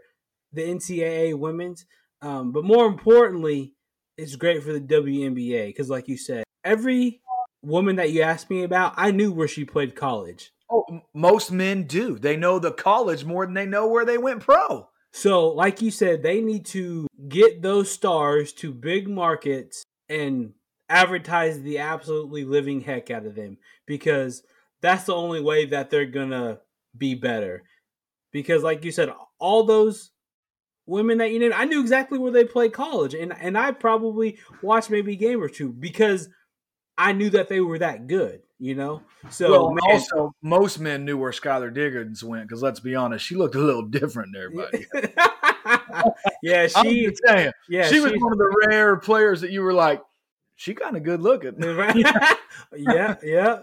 the 0.54 0.62
NCAA 0.62 1.38
women's, 1.38 1.86
um, 2.22 2.51
but 2.51 2.63
more 2.63 2.86
importantly, 2.86 3.74
it's 4.18 4.36
great 4.36 4.63
for 4.63 4.74
the 4.74 4.80
WNBA 4.80 5.68
because, 5.68 5.89
like 5.89 6.08
you 6.08 6.18
said, 6.18 6.44
every 6.63 7.22
woman 7.62 7.98
that 7.98 8.12
you 8.12 8.22
asked 8.22 8.50
me 8.50 8.63
about, 8.63 8.94
I 8.98 9.12
knew 9.12 9.32
where 9.32 9.48
she 9.48 9.65
played 9.65 9.96
college. 9.96 10.51
Oh, 10.72 11.01
most 11.13 11.51
men 11.51 11.84
do. 11.84 12.18
They 12.18 12.38
know 12.38 12.58
the 12.60 12.72
college 12.72 13.25
more 13.25 13.46
than 13.46 13.54
they 13.54 13.65
know 13.65 13.88
where 13.88 14.06
they 14.06 14.18
went 14.18 14.42
pro. 14.42 14.88
So, 15.12 15.50
like 15.50 15.82
you 15.82 15.92
said, 15.92 16.24
they 16.24 16.42
need 16.42 16.65
to 16.68 17.08
get 17.30 17.62
those 17.62 17.92
stars 17.92 18.51
to 18.54 18.74
big 18.74 19.08
markets 19.08 19.84
and 20.10 20.54
advertise 20.89 21.62
the 21.62 21.80
absolutely 21.80 22.44
living 22.44 22.82
heck 22.82 23.10
out 23.10 23.25
of 23.25 23.36
them 23.36 23.58
because 23.86 24.44
that's 24.82 25.06
the 25.06 25.15
only 25.15 25.42
way 25.42 25.65
that 25.65 25.89
they're 25.89 26.06
gonna 26.06 26.60
be 26.98 27.15
better. 27.15 27.63
Because, 28.36 28.63
like 28.63 28.84
you 28.84 28.92
said, 28.92 29.13
all 29.39 29.63
those 29.63 30.12
women 30.86 31.20
that 31.20 31.32
you 31.32 31.39
named, 31.39 31.54
I 31.54 31.63
knew 31.63 31.80
exactly 31.80 32.20
where 32.20 32.34
they 32.34 32.44
played 32.44 32.74
college, 32.74 33.13
and 33.13 33.34
and 33.39 33.58
I 33.58 33.72
probably 33.72 34.39
watched 34.62 34.89
maybe 34.89 35.13
a 35.13 35.15
game 35.15 35.42
or 35.42 35.48
two 35.48 35.72
because 35.72 36.27
I 36.98 37.13
knew 37.13 37.30
that 37.30 37.48
they 37.48 37.62
were 37.62 37.80
that 37.80 38.08
good. 38.08 38.42
You 38.60 38.75
know, 38.75 39.04
so 39.30 39.51
well, 39.51 39.70
man, 39.72 39.84
also 39.89 40.36
most 40.42 40.80
men 40.80 41.06
knew 41.06 41.18
where 41.18 41.32
Skylar 41.32 41.74
Diggins 41.74 42.25
went 42.25 42.46
because 42.46 42.62
let's 42.62 42.82
be 42.82 42.94
honest, 42.94 43.25
she 43.25 43.36
looked 43.36 43.56
a 43.56 43.60
little 43.60 43.84
different 43.84 44.34
than 44.34 44.44
everybody. 44.44 44.86
yeah, 46.44 46.68
she. 46.84 47.08
I'm 47.30 47.54
yeah, 47.70 47.88
she, 47.88 47.94
she 47.94 48.00
was 48.01 48.12
one 48.18 48.34
of 48.34 48.38
the 48.38 48.65
rare 48.68 48.98
players 48.98 49.39
that 49.39 49.51
you 49.51 49.62
were 49.62 49.72
like, 49.74 50.01
she 50.58 50.74
kind 50.74 50.98
of 50.98 51.04
good 51.04 51.22
looking. 51.22 51.56
yeah, 52.75 53.15
yeah. 53.24 53.60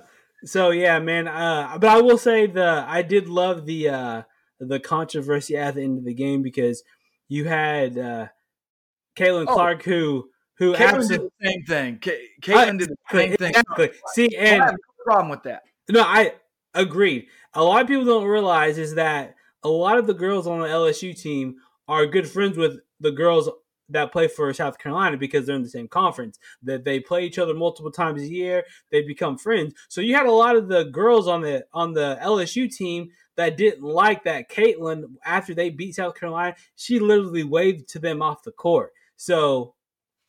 So 0.47 0.71
yeah, 0.71 0.99
man. 0.99 1.29
Uh, 1.29 1.77
but 1.79 1.91
I 1.91 2.01
will 2.01 2.17
say 2.17 2.47
the 2.47 2.87
I 2.89 3.03
did 3.03 3.29
love 3.29 3.67
the 3.67 3.91
uh, 3.91 4.23
the 4.69 4.81
controversy 4.81 5.57
at 5.57 5.75
the 5.75 5.83
end 5.83 5.99
of 5.99 6.05
the 6.05 6.15
game 6.15 6.43
because 6.43 6.83
you 7.29 7.45
had 7.45 7.99
uh, 7.99 8.27
Caitlin 9.17 9.47
oh. 9.49 9.55
Clark 9.55 9.83
who 9.83 10.29
who 10.59 10.75
Caitlin 10.75 11.09
did 11.09 11.21
the 11.21 11.31
same 11.43 11.65
thing. 11.65 11.99
Caitlin 12.43 12.79
did 12.79 12.91
the 12.91 12.97
same 13.11 13.37
thing. 13.37 13.51
Exactly. 13.51 13.91
See, 14.15 14.37
and 14.37 14.63
I 14.63 14.67
have 14.67 14.75
no 14.75 15.05
problem 15.05 15.31
with 15.31 15.43
that. 15.45 15.63
No, 15.89 16.03
I 16.03 16.35
agreed. 16.75 17.27
A 17.55 17.63
lot 17.63 17.83
of 17.83 17.89
people 17.89 18.05
don't 18.05 18.27
realize 18.27 18.79
is 18.79 18.95
that 18.95 19.35
a 19.63 19.69
lot 19.69 19.99
of 19.99 20.07
the 20.07 20.15
girls 20.15 20.47
on 20.47 20.61
the 20.61 20.67
LSU 20.67 21.21
team 21.21 21.57
are 21.89 22.07
good 22.07 22.29
friends 22.29 22.57
with 22.57 22.81
the 23.01 23.11
girls 23.11 23.49
that 23.89 24.13
play 24.13 24.29
for 24.29 24.53
South 24.55 24.79
Carolina 24.79 25.17
because 25.17 25.47
they're 25.47 25.57
in 25.57 25.63
the 25.63 25.69
same 25.69 25.89
conference. 25.89 26.39
That 26.63 26.85
they 26.85 27.01
play 27.01 27.25
each 27.25 27.39
other 27.39 27.55
multiple 27.55 27.91
times 27.91 28.23
a 28.23 28.29
year. 28.29 28.65
They 28.91 29.03
become 29.03 29.39
friends. 29.39 29.75
So 29.89 30.01
you 30.01 30.15
had 30.15 30.27
a 30.27 30.33
lot 30.33 30.57
of 30.57 30.69
the 30.69 30.85
girls 30.85 31.29
on 31.29 31.43
the 31.43 31.65
on 31.73 31.93
the 31.93 32.19
LSU 32.23 32.75
team 32.75 33.11
that 33.37 33.57
didn't 33.57 33.83
like 33.83 34.25
that 34.25 34.51
Caitlin 34.51 35.05
after 35.25 35.55
they 35.55 35.71
beat 35.71 35.95
South 35.95 36.15
Carolina. 36.19 36.55
She 36.77 36.99
literally 36.99 37.45
waved 37.45 37.89
to 37.91 37.99
them 37.99 38.23
off 38.23 38.43
the 38.43 38.53
court. 38.53 38.93
So 39.17 39.75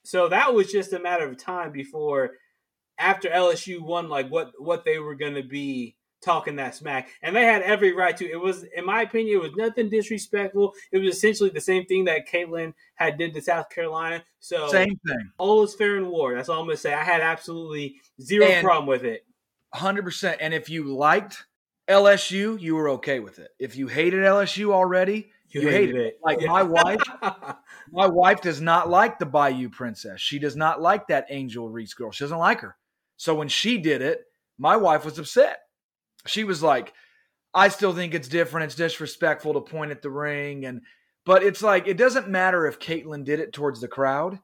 so 0.03 0.27
that 0.29 0.53
was 0.53 0.71
just 0.71 0.93
a 0.93 0.99
matter 0.99 1.27
of 1.27 1.37
time 1.37 1.71
before 1.71 2.31
after 2.97 3.29
LSU 3.29 3.81
won 3.81 4.09
like 4.09 4.29
what 4.29 4.51
what 4.59 4.85
they 4.85 4.99
were 4.99 5.15
going 5.15 5.35
to 5.35 5.43
be 5.43 5.95
talking 6.23 6.55
that 6.55 6.75
smack. 6.75 7.09
And 7.21 7.35
they 7.35 7.43
had 7.43 7.61
every 7.61 7.93
right 7.93 8.15
to. 8.17 8.29
It 8.29 8.39
was 8.39 8.63
in 8.75 8.85
my 8.85 9.01
opinion 9.01 9.37
it 9.37 9.41
was 9.41 9.55
nothing 9.55 9.89
disrespectful. 9.89 10.73
It 10.91 10.99
was 10.99 11.15
essentially 11.15 11.49
the 11.49 11.61
same 11.61 11.85
thing 11.85 12.05
that 12.05 12.27
Caitlin 12.27 12.73
had 12.95 13.17
did 13.17 13.33
to 13.33 13.41
South 13.41 13.69
Carolina. 13.69 14.23
So 14.39 14.67
same 14.69 14.99
thing. 15.05 15.31
all 15.37 15.63
is 15.63 15.75
fair 15.75 15.97
in 15.97 16.07
war. 16.07 16.35
That's 16.35 16.49
all 16.49 16.61
I'm 16.61 16.67
gonna 16.67 16.77
say. 16.77 16.93
I 16.93 17.03
had 17.03 17.21
absolutely 17.21 17.97
zero 18.21 18.45
and 18.45 18.63
problem 18.63 18.87
with 18.87 19.03
it. 19.03 19.25
100% 19.75 20.37
and 20.39 20.53
if 20.53 20.69
you 20.69 20.95
liked 20.95 21.45
LSU 21.89 22.59
you 22.59 22.75
were 22.75 22.89
okay 22.89 23.19
with 23.19 23.39
it 23.39 23.49
if 23.59 23.75
you 23.75 23.87
hated 23.87 24.23
LSU 24.23 24.71
already 24.71 25.31
you, 25.53 25.61
you 25.61 25.69
hated, 25.69 25.89
hated 25.89 25.95
it. 25.95 26.07
it. 26.07 26.19
Like 26.23 26.41
yeah. 26.41 26.47
my 26.47 26.63
wife, 26.63 27.01
my 27.91 28.07
wife 28.07 28.41
does 28.41 28.59
not 28.59 28.89
like 28.89 29.19
the 29.19 29.25
Bayou 29.25 29.69
Princess. 29.69 30.19
She 30.19 30.39
does 30.39 30.55
not 30.55 30.81
like 30.81 31.07
that 31.07 31.27
Angel 31.29 31.69
Reese 31.69 31.93
girl. 31.93 32.11
She 32.11 32.23
doesn't 32.23 32.37
like 32.37 32.61
her. 32.61 32.75
So 33.17 33.35
when 33.35 33.47
she 33.47 33.77
did 33.77 34.01
it, 34.01 34.21
my 34.57 34.77
wife 34.77 35.05
was 35.05 35.19
upset. 35.19 35.59
She 36.25 36.43
was 36.43 36.63
like, 36.63 36.93
"I 37.53 37.67
still 37.67 37.93
think 37.93 38.13
it's 38.13 38.27
different. 38.27 38.65
It's 38.65 38.75
disrespectful 38.75 39.53
to 39.53 39.61
point 39.61 39.91
at 39.91 40.01
the 40.01 40.09
ring." 40.09 40.65
And 40.65 40.81
but 41.25 41.43
it's 41.43 41.61
like 41.61 41.87
it 41.87 41.97
doesn't 41.97 42.29
matter 42.29 42.65
if 42.65 42.79
Caitlin 42.79 43.23
did 43.23 43.39
it 43.39 43.53
towards 43.53 43.79
the 43.79 43.87
crowd 43.87 44.39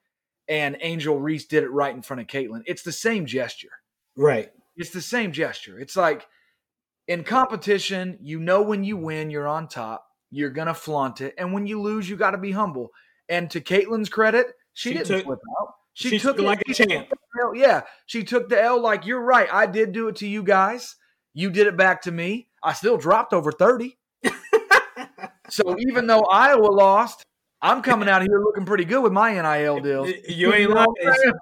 and 0.48 0.78
Angel 0.82 1.20
Reese 1.20 1.46
did 1.46 1.64
it 1.64 1.72
right 1.72 1.94
in 1.94 2.02
front 2.02 2.22
of 2.22 2.28
Caitlin. 2.28 2.64
It's 2.66 2.84
the 2.84 2.92
same 2.92 3.26
gesture. 3.26 3.72
Right. 4.16 4.52
It's 4.76 4.90
the 4.92 5.02
same 5.02 5.32
gesture. 5.32 5.80
It's 5.80 5.96
like 5.96 6.28
in 7.10 7.26
competition, 7.26 8.18
you 8.22 8.40
know 8.40 8.62
when 8.62 8.86
you 8.86 8.96
win, 8.96 9.30
you're 9.30 9.48
on 9.48 9.68
top 9.68 10.06
you're 10.32 10.50
gonna 10.50 10.74
flaunt 10.74 11.22
it, 11.22 11.34
and 11.38 11.54
when 11.54 11.66
you 11.66 11.82
lose, 11.82 12.10
you 12.10 12.16
got 12.16 12.32
to 12.32 12.38
be 12.38 12.52
humble. 12.52 12.92
And 13.28 13.50
to 13.52 13.62
Caitlin's 13.62 14.10
credit, 14.10 14.48
she, 14.74 14.90
she 14.90 14.98
didn't 14.98 15.08
took, 15.08 15.24
flip 15.26 15.40
out. 15.62 15.74
She, 15.94 16.10
she 16.10 16.20
took, 16.20 16.40
like 16.40 16.62
a 16.68 16.74
champ. 16.74 17.12
Yeah, 17.54 17.82
she 18.06 18.24
took 18.24 18.50
the 18.50 18.62
L. 18.62 18.82
Like 18.82 19.06
you're 19.06 19.22
right. 19.22 19.48
I 19.52 19.66
did 19.66 19.92
do 19.92 20.08
it 20.08 20.18
to 20.18 20.28
you 20.28 20.44
guys. 20.44 20.96
You 21.34 21.50
did 21.50 21.68
it 21.68 21.78
back 21.78 22.04
to 22.04 22.12
me. 22.12 22.48
I 22.64 22.74
still 22.74 22.98
dropped 22.98 23.34
over 23.34 23.52
thirty. 23.52 23.98
so 25.50 25.76
even 25.80 26.08
though 26.08 26.22
Iowa 26.22 26.68
lost, 26.68 27.26
I'm 27.62 27.82
coming 27.82 28.08
out 28.08 28.22
of 28.22 28.28
here 28.28 28.42
looking 28.42 28.66
pretty 28.66 28.86
good 28.86 29.02
with 29.02 29.12
my 29.12 29.34
NIL 29.34 29.80
deals. 29.80 30.10
You 30.28 30.54
ain't 30.54 30.72
lying. 30.72 30.88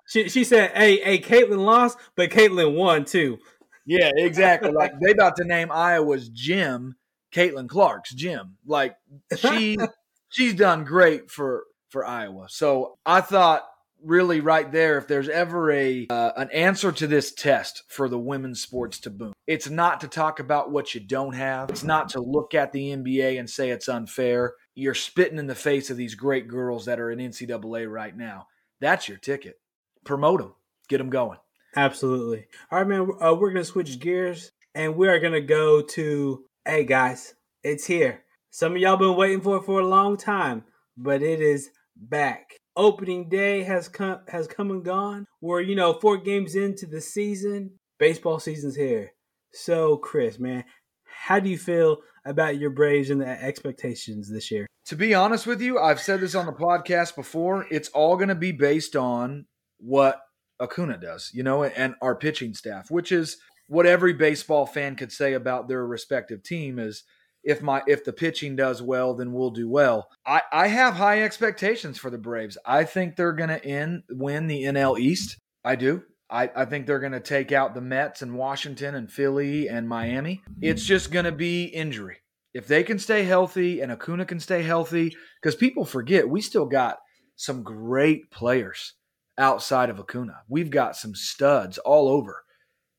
She, 0.08 0.30
she 0.30 0.44
said, 0.44 0.72
"Hey, 0.72 0.98
hey, 1.02 1.20
Caitlin 1.20 1.64
lost, 1.64 1.98
but 2.16 2.30
Caitlin 2.30 2.76
won 2.76 3.06
too." 3.06 3.40
Yeah, 3.88 4.12
exactly. 4.17 4.72
like 4.72 5.00
they 5.00 5.12
about 5.12 5.38
to 5.38 5.44
name 5.44 5.72
Iowa's 5.72 6.29
gym 6.29 6.98
Caitlin 7.34 7.67
Clark's 7.67 8.13
gym. 8.13 8.58
Like 8.65 8.96
she 9.36 9.77
she's 10.29 10.53
done 10.53 10.84
great 10.84 11.32
for 11.32 11.63
for 11.89 12.06
Iowa. 12.06 12.48
So 12.50 12.98
I 13.06 13.22
thought 13.22 13.63
really 14.03 14.41
right 14.41 14.72
there 14.72 14.98
if 14.98 15.08
there's 15.08 15.29
ever 15.29 15.72
a 15.72 16.06
uh, 16.10 16.32
an 16.38 16.50
answer 16.51 16.91
to 16.91 17.08
this 17.08 17.32
test 17.32 17.84
for 17.88 18.08
the 18.08 18.20
women's 18.20 18.62
sports 18.62 19.00
to 19.00 19.10
boom 19.10 19.34
it's 19.48 19.70
not 19.70 20.00
to 20.00 20.08
talk 20.08 20.39
about 20.39 20.72
what 20.72 20.94
you 20.94 21.01
don't 21.01 21.34
have 21.34 21.67
it's 21.72 21.84
not 21.84 22.10
to 22.10 22.22
look 22.22 22.53
at 22.53 22.72
the 22.72 22.89
nba 22.91 23.39
and 23.39 23.50
say 23.50 23.72
it's 23.72 23.89
unfair 23.89 24.53
you're 24.75 24.94
spitting 24.94 25.39
in 25.39 25.48
the 25.48 25.56
face 25.56 25.89
of 25.89 25.98
these 25.98 26.13
great 26.13 26.48
girls 26.48 26.86
that 26.86 27.00
are 27.00 27.10
in 27.10 27.17
ncaa 27.17 27.91
right 27.91 28.15
now 28.15 28.46
that's 28.79 29.10
your 29.10 29.17
ticket 29.17 29.60
promote 30.06 30.41
them 30.41 30.53
get 30.88 31.00
them 31.00 31.10
going 31.10 31.39
absolutely 31.78 32.46
all 32.72 32.80
right 32.80 32.88
man 32.88 33.08
uh, 33.24 33.34
we're 33.34 33.52
gonna 33.52 33.64
switch 33.64 33.98
gears 34.00 34.52
and 34.76 34.96
we 34.98 35.08
are 35.08 35.20
gonna 35.20 35.40
go 35.40 35.82
to 35.82 36.44
Hey 36.68 36.84
guys, 36.84 37.34
it's 37.64 37.86
here. 37.86 38.26
Some 38.50 38.74
of 38.74 38.80
y'all 38.80 38.98
been 38.98 39.16
waiting 39.16 39.40
for 39.40 39.56
it 39.56 39.64
for 39.64 39.80
a 39.80 39.88
long 39.88 40.18
time, 40.18 40.66
but 40.98 41.22
it 41.24 41.40
is 41.40 41.70
back. 41.96 42.58
Opening 42.76 43.30
day 43.30 43.64
has 43.64 43.88
come 43.88 44.20
has 44.28 44.48
come 44.48 44.70
and 44.70 44.84
gone. 44.84 45.28
We're, 45.40 45.62
you 45.62 45.76
know, 45.76 45.94
four 45.94 46.18
games 46.18 46.56
into 46.56 46.86
the 46.86 47.00
season. 47.00 47.80
Baseball 48.00 48.42
season's 48.42 48.76
here. 48.76 49.14
So, 49.54 49.96
Chris, 49.96 50.40
man, 50.40 50.66
how 51.06 51.40
do 51.40 51.50
you 51.50 51.58
feel 51.58 52.00
about 52.26 52.58
your 52.58 52.72
Braves 52.72 53.12
and 53.12 53.22
the 53.22 53.42
expectations 53.42 54.30
this 54.30 54.52
year? 54.52 54.68
To 54.88 54.98
be 54.98 55.14
honest 55.14 55.48
with 55.48 55.62
you, 55.62 55.80
I've 55.80 56.02
said 56.02 56.20
this 56.20 56.36
on 56.36 56.48
the 56.48 56.52
podcast 56.52 57.16
before. 57.16 57.66
It's 57.72 57.88
all 57.90 58.18
going 58.18 58.28
to 58.28 58.36
be 58.36 58.52
based 58.52 58.98
on 58.98 59.46
what 59.78 60.20
Acuna 60.60 60.98
does, 60.98 61.32
you 61.34 61.44
know, 61.44 61.64
and 61.64 61.96
our 62.02 62.16
pitching 62.16 62.54
staff, 62.54 62.90
which 62.90 63.12
is 63.12 63.38
what 63.68 63.86
every 63.86 64.14
baseball 64.14 64.66
fan 64.66 64.96
could 64.96 65.12
say 65.12 65.34
about 65.34 65.68
their 65.68 65.86
respective 65.86 66.44
team 66.44 66.80
is 66.80 67.04
if 67.44 67.62
my 67.62 67.82
if 67.88 68.04
the 68.04 68.14
pitching 68.14 68.56
does 68.56 68.82
well, 68.82 69.14
then 69.14 69.32
we'll 69.32 69.52
do 69.52 69.70
well. 69.70 70.10
I, 70.26 70.42
I 70.52 70.68
have 70.68 70.96
high 70.96 71.22
expectations 71.22 71.98
for 71.98 72.10
the 72.10 72.18
Braves. 72.18 72.58
I 72.66 72.84
think 72.84 73.16
they're 73.16 73.34
gonna 73.34 73.62
end 73.64 74.04
win 74.10 74.48
the 74.48 74.64
NL 74.64 75.00
East. 75.00 75.38
I 75.64 75.76
do. 75.76 76.04
I, 76.30 76.52
I 76.54 76.66
think 76.66 76.86
they're 76.86 77.00
gonna 77.00 77.22
take 77.22 77.52
out 77.52 77.74
the 77.74 77.82
Mets 77.82 78.22
and 78.22 78.36
Washington 78.36 78.96
and 78.96 79.12
Philly 79.12 79.70
and 79.70 79.88
Miami. 79.88 80.42
It's 80.62 80.84
just 80.84 81.12
gonna 81.12 81.32
be 81.32 81.66
injury. 81.66 82.18
If 82.54 82.68
they 82.68 82.84
can 82.84 83.00
stay 83.00 83.24
healthy 83.24 83.82
and 83.82 83.92
Acuna 83.92 84.26
can 84.26 84.40
stay 84.40 84.64
healthy, 84.64 85.16
because 85.42 85.56
people 85.56 85.86
forget 85.86 86.28
we 86.28 86.42
still 86.42 86.66
got 86.66 86.98
some 87.36 87.64
great 87.64 88.32
players 88.32 88.94
outside 89.38 89.89
of 89.89 90.00
Acuna. 90.00 90.41
We've 90.48 90.70
got 90.70 90.96
some 90.96 91.15
studs 91.15 91.77
all 91.77 92.08
over. 92.08 92.44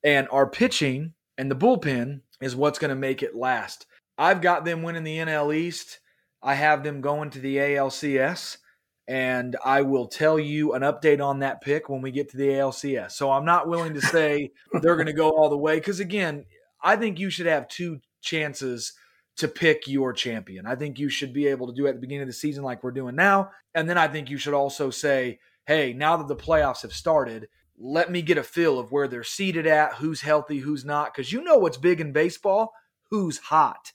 And 0.04 0.28
our 0.30 0.48
pitching 0.48 1.14
and 1.36 1.50
the 1.50 1.56
bullpen 1.56 2.20
is 2.40 2.54
what's 2.54 2.78
going 2.78 2.90
to 2.90 2.94
make 2.94 3.22
it 3.22 3.34
last. 3.34 3.86
I've 4.16 4.40
got 4.40 4.64
them 4.64 4.82
winning 4.82 5.04
the 5.04 5.18
NL 5.18 5.54
East. 5.54 6.00
I 6.42 6.54
have 6.54 6.82
them 6.82 7.00
going 7.00 7.30
to 7.30 7.40
the 7.40 7.56
ALCS. 7.56 8.58
And 9.06 9.56
I 9.64 9.82
will 9.82 10.06
tell 10.06 10.38
you 10.38 10.74
an 10.74 10.82
update 10.82 11.24
on 11.24 11.38
that 11.38 11.62
pick 11.62 11.88
when 11.88 12.02
we 12.02 12.10
get 12.10 12.28
to 12.30 12.36
the 12.36 12.48
ALCS. 12.48 13.12
So 13.12 13.30
I'm 13.30 13.46
not 13.46 13.68
willing 13.68 13.94
to 13.94 14.02
say 14.02 14.52
they're 14.82 14.96
going 14.96 15.06
to 15.06 15.14
go 15.14 15.30
all 15.30 15.48
the 15.48 15.56
way 15.56 15.76
because, 15.76 15.98
again, 15.98 16.44
I 16.82 16.96
think 16.96 17.18
you 17.18 17.30
should 17.30 17.46
have 17.46 17.68
two 17.68 18.00
chances 18.20 18.92
to 19.38 19.48
pick 19.48 19.86
your 19.86 20.12
champion. 20.12 20.66
I 20.66 20.74
think 20.74 20.98
you 20.98 21.08
should 21.08 21.32
be 21.32 21.46
able 21.46 21.68
to 21.68 21.72
do 21.72 21.86
it 21.86 21.90
at 21.90 21.94
the 21.94 22.00
beginning 22.00 22.22
of 22.22 22.28
the 22.28 22.34
season 22.34 22.64
like 22.64 22.82
we're 22.82 22.90
doing 22.90 23.14
now. 23.14 23.50
And 23.74 23.88
then 23.88 23.96
I 23.96 24.08
think 24.08 24.28
you 24.28 24.36
should 24.36 24.52
also 24.52 24.90
say, 24.90 25.38
hey, 25.68 25.92
now 25.92 26.16
that 26.16 26.28
the 26.28 26.34
playoffs 26.34 26.80
have 26.80 26.94
started, 26.94 27.46
let 27.78 28.10
me 28.10 28.22
get 28.22 28.38
a 28.38 28.42
feel 28.42 28.78
of 28.78 28.90
where 28.90 29.06
they're 29.06 29.22
seated 29.22 29.66
at, 29.66 29.92
who's 29.96 30.22
healthy, 30.22 30.60
who's 30.60 30.82
not. 30.82 31.12
Because 31.12 31.30
you 31.30 31.44
know 31.44 31.58
what's 31.58 31.76
big 31.76 32.00
in 32.00 32.10
baseball? 32.10 32.72
Who's 33.10 33.36
hot. 33.36 33.92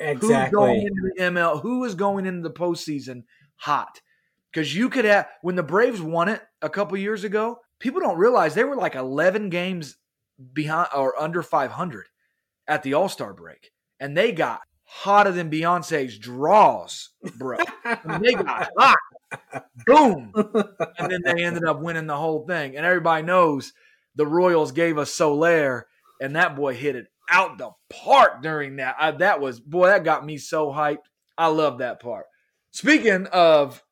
Exactly. 0.00 0.34
Who's 0.34 0.50
going 0.50 0.82
into 0.82 1.12
the 1.14 1.22
ML? 1.22 1.62
Who 1.62 1.84
is 1.84 1.94
going 1.94 2.26
into 2.26 2.42
the 2.42 2.50
postseason 2.50 3.22
hot? 3.54 4.00
Because 4.50 4.74
you 4.74 4.90
could 4.90 5.04
have 5.04 5.28
when 5.42 5.54
the 5.54 5.62
Braves 5.62 6.02
won 6.02 6.28
it 6.28 6.42
a 6.60 6.68
couple 6.68 6.98
years 6.98 7.22
ago, 7.22 7.60
people 7.78 8.00
don't 8.00 8.18
realize 8.18 8.54
they 8.54 8.64
were 8.64 8.76
like 8.76 8.96
11 8.96 9.48
games 9.48 9.96
behind 10.52 10.88
or 10.92 11.20
under 11.22 11.40
500 11.44 12.06
at 12.66 12.82
the 12.82 12.94
All 12.94 13.08
Star 13.08 13.32
break, 13.32 13.70
and 14.00 14.16
they 14.16 14.32
got 14.32 14.60
hotter 14.82 15.30
than 15.30 15.50
Beyonce's 15.50 16.18
draws, 16.18 17.10
bro. 17.36 17.58
they 18.20 18.32
got 18.32 18.68
hot, 18.76 18.98
boom, 19.86 20.32
and 20.98 21.10
then 21.10 21.22
they 21.24 21.44
ended 21.44 21.64
up 21.64 21.80
winning 21.80 22.06
the 22.06 22.16
whole 22.16 22.46
thing. 22.46 22.76
And 22.76 22.86
everybody 22.86 23.24
knows 23.24 23.72
the 24.14 24.26
Royals 24.26 24.72
gave 24.72 24.98
us 24.98 25.12
Soler, 25.12 25.86
and 26.20 26.36
that 26.36 26.56
boy 26.56 26.74
hit 26.74 26.96
it 26.96 27.06
out 27.30 27.58
the 27.58 27.70
park 27.90 28.42
during 28.42 28.76
that. 28.76 28.96
I, 28.98 29.10
that 29.12 29.40
was 29.40 29.60
boy, 29.60 29.86
that 29.86 30.04
got 30.04 30.24
me 30.24 30.38
so 30.38 30.68
hyped. 30.68 31.06
I 31.36 31.46
love 31.48 31.78
that 31.78 32.00
part. 32.00 32.26
Speaking 32.70 33.26
of 33.26 33.82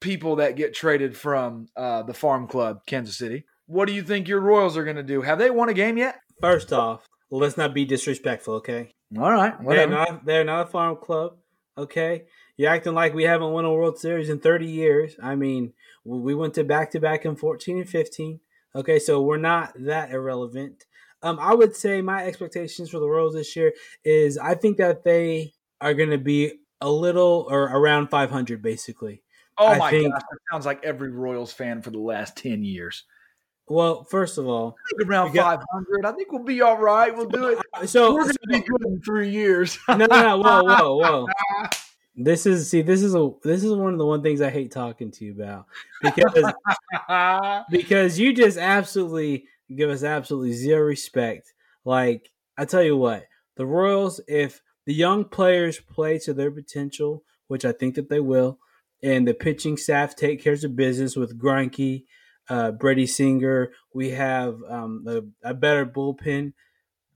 people 0.00 0.36
that 0.36 0.56
get 0.56 0.74
traded 0.74 1.16
from 1.16 1.68
uh, 1.76 2.02
the 2.02 2.14
farm 2.14 2.46
club, 2.46 2.80
Kansas 2.86 3.16
City, 3.16 3.44
what 3.66 3.86
do 3.86 3.94
you 3.94 4.02
think 4.02 4.28
your 4.28 4.40
Royals 4.40 4.76
are 4.76 4.84
going 4.84 4.96
to 4.96 5.02
do? 5.02 5.22
Have 5.22 5.38
they 5.38 5.50
won 5.50 5.68
a 5.68 5.74
game 5.74 5.98
yet? 5.98 6.20
First 6.40 6.72
off, 6.72 7.06
let's 7.30 7.56
not 7.56 7.74
be 7.74 7.84
disrespectful, 7.84 8.54
okay? 8.54 8.94
All 9.18 9.30
right. 9.30 9.54
They're 9.64 9.88
not, 9.88 10.24
they're 10.24 10.44
not 10.44 10.68
a 10.68 10.70
farm 10.70 10.96
club, 10.96 11.36
okay? 11.78 12.24
You're 12.56 12.70
acting 12.70 12.94
like 12.94 13.14
we 13.14 13.24
haven't 13.24 13.52
won 13.52 13.64
a 13.64 13.72
World 13.72 13.98
Series 13.98 14.30
in 14.30 14.38
30 14.38 14.66
years. 14.66 15.16
I 15.22 15.34
mean, 15.34 15.74
we 16.04 16.34
went 16.34 16.54
to 16.54 16.64
back 16.64 16.90
to 16.92 17.00
back 17.00 17.24
in 17.24 17.36
14 17.36 17.78
and 17.78 17.88
15. 17.88 18.40
Okay, 18.74 18.98
so 18.98 19.22
we're 19.22 19.36
not 19.36 19.72
that 19.78 20.10
irrelevant. 20.10 20.84
Um, 21.22 21.38
I 21.40 21.54
would 21.54 21.74
say 21.74 22.02
my 22.02 22.24
expectations 22.24 22.90
for 22.90 22.98
the 22.98 23.08
Royals 23.08 23.34
this 23.34 23.56
year 23.56 23.72
is 24.04 24.38
I 24.38 24.54
think 24.54 24.76
that 24.78 25.04
they 25.04 25.54
are 25.80 25.94
going 25.94 26.10
to 26.10 26.18
be 26.18 26.60
a 26.80 26.90
little 26.90 27.46
or 27.50 27.64
around 27.64 28.08
500, 28.08 28.62
basically. 28.62 29.22
Oh 29.58 29.68
I 29.68 29.78
my 29.78 29.90
think, 29.90 30.12
gosh, 30.12 30.20
that 30.20 30.38
sounds 30.52 30.66
like 30.66 30.84
every 30.84 31.10
Royals 31.10 31.52
fan 31.52 31.82
for 31.82 31.90
the 31.90 31.98
last 31.98 32.36
10 32.36 32.64
years. 32.64 33.04
Well, 33.68 34.04
first 34.04 34.38
of 34.38 34.46
all, 34.46 34.76
around 35.04 35.34
five 35.34 35.58
hundred. 35.72 36.06
I 36.06 36.12
think 36.12 36.30
we'll 36.30 36.44
be 36.44 36.62
all 36.62 36.78
right. 36.78 37.12
We'll 37.12 37.26
do 37.26 37.46
it. 37.48 37.88
So 37.88 38.14
we're 38.14 38.20
gonna 38.20 38.34
so, 38.34 38.38
be 38.48 38.60
good 38.60 38.86
in 38.86 39.02
three 39.02 39.30
years. 39.30 39.76
No, 39.88 39.96
no, 39.96 40.06
no, 40.06 40.38
whoa, 40.38 40.62
whoa, 40.62 40.96
whoa. 40.98 41.26
This 42.16 42.46
is 42.46 42.70
see, 42.70 42.82
this 42.82 43.02
is 43.02 43.14
a 43.14 43.30
this 43.42 43.62
is 43.62 43.72
one 43.72 43.92
of 43.92 43.98
the 43.98 44.06
one 44.06 44.22
things 44.22 44.40
I 44.40 44.50
hate 44.50 44.70
talking 44.70 45.10
to 45.12 45.24
you 45.24 45.32
about 45.32 45.66
because 46.02 46.52
because 47.70 48.18
you 48.18 48.32
just 48.32 48.56
absolutely 48.56 49.44
give 49.74 49.90
us 49.90 50.02
absolutely 50.02 50.52
zero 50.52 50.86
respect. 50.86 51.52
Like 51.84 52.30
I 52.56 52.64
tell 52.64 52.82
you 52.82 52.96
what, 52.96 53.26
the 53.56 53.66
Royals, 53.66 54.20
if 54.26 54.62
the 54.86 54.94
young 54.94 55.24
players 55.24 55.78
play 55.78 56.18
to 56.20 56.32
their 56.32 56.50
potential, 56.50 57.22
which 57.48 57.64
I 57.64 57.72
think 57.72 57.96
that 57.96 58.08
they 58.08 58.20
will, 58.20 58.58
and 59.02 59.28
the 59.28 59.34
pitching 59.34 59.76
staff 59.76 60.16
take 60.16 60.42
care 60.42 60.54
of 60.54 60.76
business 60.76 61.16
with 61.16 61.38
Greinke 61.38 62.04
uh, 62.48 62.72
Brady 62.72 63.06
Singer. 63.06 63.72
We 63.92 64.10
have 64.10 64.58
um, 64.68 65.04
a, 65.06 65.50
a, 65.50 65.54
better 65.54 65.84
bullpen. 65.86 66.52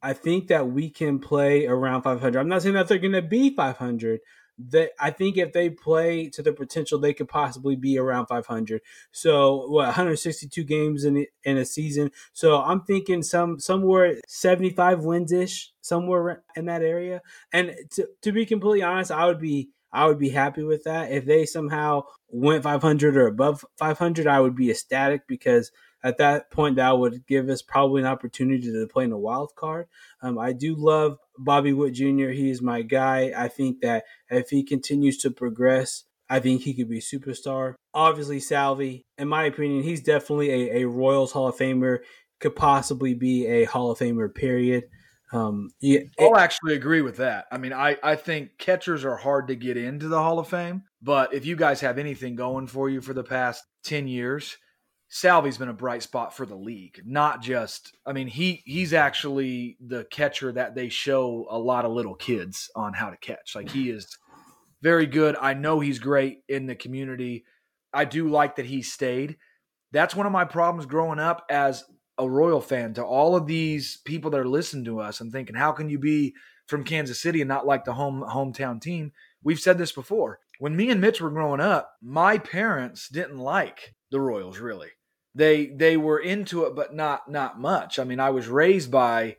I 0.02 0.12
think 0.12 0.48
that 0.48 0.68
we 0.68 0.90
can 0.90 1.18
play 1.18 1.66
around 1.66 2.02
500. 2.02 2.38
I'm 2.38 2.48
not 2.48 2.62
saying 2.62 2.74
that 2.74 2.88
they're 2.88 2.98
going 2.98 3.12
to 3.12 3.22
be 3.22 3.54
500. 3.54 4.20
That 4.68 4.90
I 5.00 5.10
think 5.10 5.36
if 5.36 5.52
they 5.52 5.70
play 5.70 6.28
to 6.30 6.42
their 6.42 6.52
potential, 6.52 6.98
they 6.98 7.14
could 7.14 7.28
possibly 7.28 7.76
be 7.76 7.98
around 7.98 8.26
500. 8.26 8.82
So 9.12 9.66
what 9.68 9.86
162 9.86 10.64
games 10.64 11.04
in 11.04 11.26
in 11.44 11.56
a 11.56 11.64
season. 11.64 12.10
So 12.32 12.60
I'm 12.60 12.82
thinking 12.82 13.22
some 13.22 13.58
somewhere 13.58 14.20
75 14.28 15.04
wins 15.04 15.32
ish, 15.32 15.72
somewhere 15.80 16.42
in 16.54 16.66
that 16.66 16.82
area. 16.82 17.22
And 17.52 17.74
to 17.92 18.08
to 18.22 18.32
be 18.32 18.46
completely 18.46 18.82
honest, 18.82 19.10
I 19.10 19.26
would 19.26 19.40
be 19.40 19.70
I 19.92 20.06
would 20.06 20.18
be 20.18 20.30
happy 20.30 20.62
with 20.62 20.84
that. 20.84 21.10
If 21.10 21.24
they 21.24 21.46
somehow 21.46 22.02
went 22.28 22.62
500 22.62 23.16
or 23.16 23.26
above 23.26 23.64
500, 23.76 24.26
I 24.26 24.40
would 24.40 24.54
be 24.54 24.70
ecstatic 24.70 25.26
because 25.26 25.72
at 26.02 26.18
that 26.18 26.50
point 26.50 26.76
that 26.76 26.98
would 26.98 27.26
give 27.26 27.48
us 27.48 27.62
probably 27.62 28.00
an 28.00 28.06
opportunity 28.06 28.72
to 28.72 28.86
play 28.86 29.04
in 29.04 29.12
a 29.12 29.18
wild 29.18 29.54
card. 29.54 29.86
Um, 30.22 30.38
I 30.38 30.52
do 30.52 30.74
love 30.76 31.18
Bobby 31.42 31.72
Witt 31.72 31.94
Jr. 31.94 32.30
He 32.30 32.50
is 32.50 32.62
my 32.62 32.82
guy. 32.82 33.32
I 33.36 33.48
think 33.48 33.80
that 33.80 34.04
if 34.28 34.50
he 34.50 34.62
continues 34.62 35.18
to 35.18 35.30
progress, 35.30 36.04
I 36.28 36.38
think 36.38 36.62
he 36.62 36.74
could 36.74 36.88
be 36.88 37.00
superstar. 37.00 37.74
Obviously, 37.92 38.38
Salvy, 38.38 39.02
in 39.18 39.28
my 39.28 39.44
opinion, 39.44 39.82
he's 39.82 40.02
definitely 40.02 40.50
a, 40.50 40.82
a 40.82 40.88
Royals 40.88 41.32
Hall 41.32 41.48
of 41.48 41.56
Famer. 41.56 41.98
Could 42.40 42.56
possibly 42.56 43.14
be 43.14 43.46
a 43.46 43.64
Hall 43.64 43.90
of 43.90 43.98
Famer. 43.98 44.32
Period. 44.32 44.84
Um, 45.32 45.70
yeah, 45.80 46.00
I'll 46.18 46.36
actually 46.36 46.74
agree 46.74 47.02
with 47.02 47.18
that. 47.18 47.46
I 47.52 47.58
mean, 47.58 47.72
I, 47.72 47.96
I 48.02 48.16
think 48.16 48.58
catchers 48.58 49.04
are 49.04 49.16
hard 49.16 49.48
to 49.48 49.56
get 49.56 49.76
into 49.76 50.08
the 50.08 50.18
Hall 50.18 50.38
of 50.38 50.48
Fame, 50.48 50.82
but 51.00 51.32
if 51.32 51.46
you 51.46 51.56
guys 51.56 51.80
have 51.80 51.98
anything 51.98 52.34
going 52.34 52.66
for 52.66 52.88
you 52.90 53.00
for 53.00 53.12
the 53.12 53.22
past 53.22 53.64
10 53.84 54.08
years, 54.08 54.56
Salvy's 55.12 55.58
been 55.58 55.68
a 55.68 55.74
bright 55.74 56.04
spot 56.04 56.36
for 56.36 56.46
the 56.46 56.54
league. 56.54 57.02
Not 57.04 57.42
just, 57.42 57.96
I 58.06 58.12
mean, 58.12 58.28
he 58.28 58.62
he's 58.64 58.94
actually 58.94 59.76
the 59.84 60.04
catcher 60.04 60.52
that 60.52 60.76
they 60.76 60.88
show 60.88 61.48
a 61.50 61.58
lot 61.58 61.84
of 61.84 61.90
little 61.90 62.14
kids 62.14 62.70
on 62.76 62.92
how 62.92 63.10
to 63.10 63.16
catch. 63.16 63.56
Like 63.56 63.68
he 63.68 63.90
is 63.90 64.16
very 64.82 65.06
good. 65.06 65.36
I 65.40 65.54
know 65.54 65.80
he's 65.80 65.98
great 65.98 66.44
in 66.48 66.66
the 66.66 66.76
community. 66.76 67.44
I 67.92 68.04
do 68.04 68.28
like 68.28 68.54
that 68.56 68.66
he 68.66 68.82
stayed. 68.82 69.36
That's 69.90 70.14
one 70.14 70.26
of 70.26 70.32
my 70.32 70.44
problems 70.44 70.86
growing 70.86 71.18
up 71.18 71.44
as 71.50 71.82
a 72.16 72.30
Royal 72.30 72.60
fan 72.60 72.94
to 72.94 73.04
all 73.04 73.34
of 73.34 73.48
these 73.48 73.96
people 74.04 74.30
that 74.30 74.40
are 74.40 74.48
listening 74.48 74.84
to 74.84 75.00
us 75.00 75.20
and 75.20 75.32
thinking, 75.32 75.56
how 75.56 75.72
can 75.72 75.90
you 75.90 75.98
be 75.98 76.34
from 76.68 76.84
Kansas 76.84 77.20
City 77.20 77.40
and 77.40 77.48
not 77.48 77.66
like 77.66 77.84
the 77.84 77.94
home 77.94 78.22
hometown 78.22 78.80
team? 78.80 79.10
We've 79.42 79.58
said 79.58 79.76
this 79.76 79.90
before. 79.90 80.38
When 80.60 80.76
me 80.76 80.90
and 80.90 81.00
Mitch 81.00 81.20
were 81.20 81.30
growing 81.30 81.60
up, 81.60 81.94
my 82.00 82.38
parents 82.38 83.08
didn't 83.08 83.38
like 83.38 83.96
the 84.12 84.20
Royals 84.20 84.60
really. 84.60 84.90
They 85.34 85.66
they 85.66 85.96
were 85.96 86.18
into 86.18 86.64
it, 86.64 86.74
but 86.74 86.94
not 86.94 87.30
not 87.30 87.60
much. 87.60 87.98
I 87.98 88.04
mean, 88.04 88.20
I 88.20 88.30
was 88.30 88.48
raised 88.48 88.90
by 88.90 89.36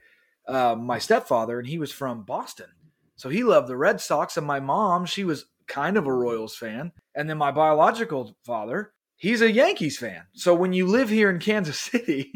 uh, 0.48 0.76
my 0.76 1.00
stepfather, 1.00 1.60
and 1.60 1.68
he 1.68 1.78
was 1.78 1.92
from 1.92 2.24
Boston, 2.24 2.68
so 3.16 3.30
he 3.30 3.44
loved 3.44 3.68
the 3.68 3.78
Red 3.78 4.00
Sox. 4.00 4.38
And 4.38 4.48
my 4.48 4.60
mom, 4.60 5.06
she 5.06 5.24
was 5.24 5.46
kind 5.68 5.98
of 5.98 6.08
a 6.08 6.14
Royals 6.14 6.56
fan, 6.56 6.94
and 7.14 7.30
then 7.30 7.38
my 7.38 7.52
biological 7.52 8.36
father, 8.46 8.94
he's 9.18 9.42
a 9.42 9.52
Yankees 9.52 9.98
fan. 9.98 10.24
So 10.34 10.56
when 10.56 10.74
you 10.74 10.88
live 10.88 11.10
here 11.10 11.30
in 11.30 11.40
Kansas 11.40 11.80
City 11.92 12.32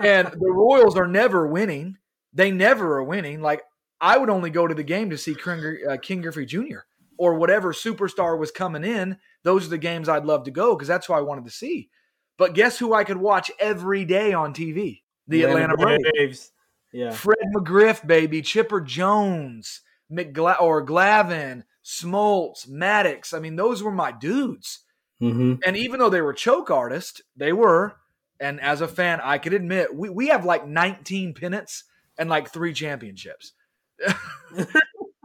and 0.00 0.28
the 0.28 0.52
Royals 0.52 0.96
are 0.96 1.06
never 1.06 1.46
winning, 1.46 1.98
they 2.32 2.50
never 2.50 2.96
are 2.96 3.04
winning. 3.04 3.40
Like 3.40 3.62
I 4.00 4.18
would 4.18 4.28
only 4.28 4.50
go 4.50 4.66
to 4.66 4.74
the 4.74 4.82
game 4.82 5.10
to 5.10 5.18
see 5.18 5.34
King, 5.34 5.78
uh, 5.88 5.96
Ken 5.96 6.20
Griffey 6.20 6.44
Jr. 6.44 6.80
or 7.16 7.34
whatever 7.34 7.72
superstar 7.72 8.38
was 8.38 8.50
coming 8.50 8.84
in. 8.84 9.18
Those 9.44 9.66
are 9.66 9.70
the 9.70 9.78
games 9.78 10.08
I'd 10.08 10.26
love 10.26 10.44
to 10.44 10.50
go 10.50 10.74
because 10.74 10.88
that's 10.88 11.06
who 11.06 11.14
I 11.14 11.20
wanted 11.20 11.44
to 11.44 11.50
see. 11.50 11.88
But 12.36 12.54
guess 12.54 12.78
who 12.78 12.92
I 12.92 13.04
could 13.04 13.16
watch 13.16 13.50
every 13.58 14.04
day 14.04 14.32
on 14.32 14.54
TV? 14.54 15.02
The 15.28 15.44
Atlanta, 15.44 15.74
Atlanta 15.74 15.76
Braves. 15.76 16.10
Braves. 16.14 16.52
Yeah. 16.92 17.12
Fred 17.12 17.38
McGriff, 17.54 18.06
baby, 18.06 18.42
Chipper 18.42 18.80
Jones, 18.80 19.80
McGla- 20.12 20.60
or 20.60 20.84
Glavine, 20.84 21.64
Smoltz, 21.84 22.68
Maddux. 22.68 23.34
I 23.34 23.40
mean, 23.40 23.56
those 23.56 23.82
were 23.82 23.90
my 23.90 24.12
dudes. 24.12 24.80
Mm-hmm. 25.20 25.54
And 25.66 25.76
even 25.76 25.98
though 25.98 26.10
they 26.10 26.20
were 26.20 26.32
choke 26.32 26.70
artists, 26.70 27.20
they 27.36 27.52
were. 27.52 27.96
And 28.40 28.60
as 28.60 28.80
a 28.80 28.88
fan, 28.88 29.20
I 29.22 29.38
could 29.38 29.54
admit 29.54 29.94
we, 29.94 30.08
we 30.10 30.28
have 30.28 30.44
like 30.44 30.66
19 30.66 31.34
pennants 31.34 31.84
and 32.18 32.28
like 32.28 32.52
three 32.52 32.72
championships. 32.72 33.52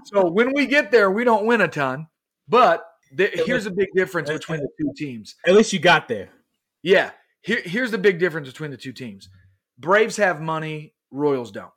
so 0.06 0.30
when 0.30 0.54
we 0.54 0.65
get 0.65 0.91
there, 0.91 1.12
we 1.12 1.24
don't 1.24 1.45
win 1.45 1.62
a 1.62 1.67
ton. 1.67 2.08
But 2.48 2.84
the, 3.12 3.30
here's 3.45 3.65
a 3.65 3.72
big 3.72 3.89
difference 3.95 4.30
between 4.30 4.62
the 4.62 4.69
two 4.80 4.93
teams. 4.95 5.36
At 5.45 5.54
least 5.54 5.74
you 5.74 5.80
got 5.80 6.08
there. 6.08 6.30
Yeah. 6.81 7.11
Here, 7.41 7.61
here's 7.63 7.91
the 7.91 7.97
big 7.97 8.19
difference 8.19 8.47
between 8.47 8.71
the 8.71 8.77
two 8.77 8.93
teams 8.93 9.29
Braves 9.77 10.17
have 10.17 10.41
money, 10.41 10.93
Royals 11.11 11.51
don't. 11.51 11.71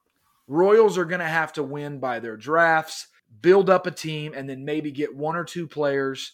Royals 0.49 0.99
are 0.99 1.05
going 1.05 1.21
to 1.21 1.27
have 1.27 1.53
to 1.55 1.63
win 1.63 1.99
by 2.01 2.19
their 2.19 2.37
drafts, 2.37 3.09
build 3.41 3.71
up 3.71 3.87
a 3.87 3.91
team, 3.91 4.33
and 4.35 4.49
then 4.49 4.65
maybe 4.65 4.91
get 4.91 5.15
one 5.15 5.37
or 5.37 5.45
two 5.45 5.67
players 5.67 6.33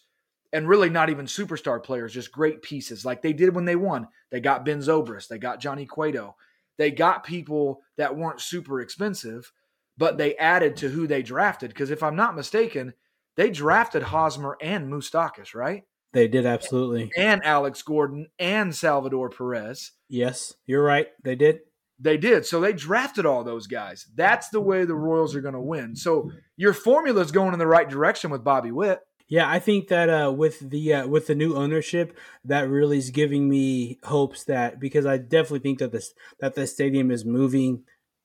and 0.52 0.66
really 0.66 0.88
not 0.88 1.10
even 1.10 1.26
superstar 1.26 1.82
players, 1.82 2.14
just 2.14 2.32
great 2.32 2.62
pieces 2.62 3.04
like 3.04 3.20
they 3.20 3.34
did 3.34 3.54
when 3.54 3.66
they 3.66 3.76
won. 3.76 4.08
They 4.30 4.40
got 4.40 4.64
Ben 4.64 4.78
Zobrist, 4.78 5.28
they 5.28 5.38
got 5.38 5.60
Johnny 5.60 5.84
Cueto, 5.84 6.36
they 6.78 6.90
got 6.90 7.24
people 7.24 7.82
that 7.96 8.16
weren't 8.16 8.40
super 8.40 8.80
expensive, 8.80 9.52
but 9.98 10.16
they 10.16 10.36
added 10.36 10.76
to 10.76 10.88
who 10.88 11.06
they 11.06 11.22
drafted. 11.22 11.70
Because 11.70 11.90
if 11.90 12.02
I'm 12.02 12.16
not 12.16 12.36
mistaken, 12.36 12.94
they 13.36 13.50
drafted 13.50 14.02
Hosmer 14.02 14.56
and 14.62 14.90
Moustakas, 14.90 15.54
right? 15.54 15.84
They 16.12 16.26
did 16.28 16.46
absolutely, 16.46 17.10
and 17.16 17.44
Alex 17.44 17.82
Gordon 17.82 18.28
and 18.38 18.74
Salvador 18.74 19.28
Perez. 19.28 19.92
Yes, 20.08 20.54
you're 20.66 20.82
right. 20.82 21.08
They 21.22 21.36
did. 21.36 21.60
They 22.00 22.16
did. 22.16 22.46
So 22.46 22.60
they 22.60 22.72
drafted 22.72 23.26
all 23.26 23.44
those 23.44 23.66
guys. 23.66 24.06
That's 24.14 24.48
the 24.48 24.60
way 24.60 24.84
the 24.84 24.94
Royals 24.94 25.34
are 25.34 25.40
going 25.40 25.54
to 25.54 25.60
win. 25.60 25.96
So 25.96 26.30
your 26.56 26.72
formula 26.72 27.20
is 27.20 27.32
going 27.32 27.52
in 27.52 27.58
the 27.58 27.66
right 27.66 27.88
direction 27.88 28.30
with 28.30 28.44
Bobby 28.44 28.70
Witt. 28.70 29.00
Yeah, 29.28 29.50
I 29.50 29.58
think 29.58 29.88
that 29.88 30.08
uh, 30.08 30.32
with 30.32 30.70
the 30.70 30.94
uh, 30.94 31.06
with 31.06 31.26
the 31.26 31.34
new 31.34 31.54
ownership, 31.54 32.16
that 32.46 32.70
really 32.70 32.96
is 32.96 33.10
giving 33.10 33.46
me 33.46 33.98
hopes 34.04 34.44
that 34.44 34.80
because 34.80 35.04
I 35.04 35.18
definitely 35.18 35.58
think 35.58 35.80
that 35.80 35.92
this 35.92 36.14
that 36.40 36.54
the 36.54 36.66
stadium 36.66 37.10
is 37.10 37.26
moving 37.26 37.82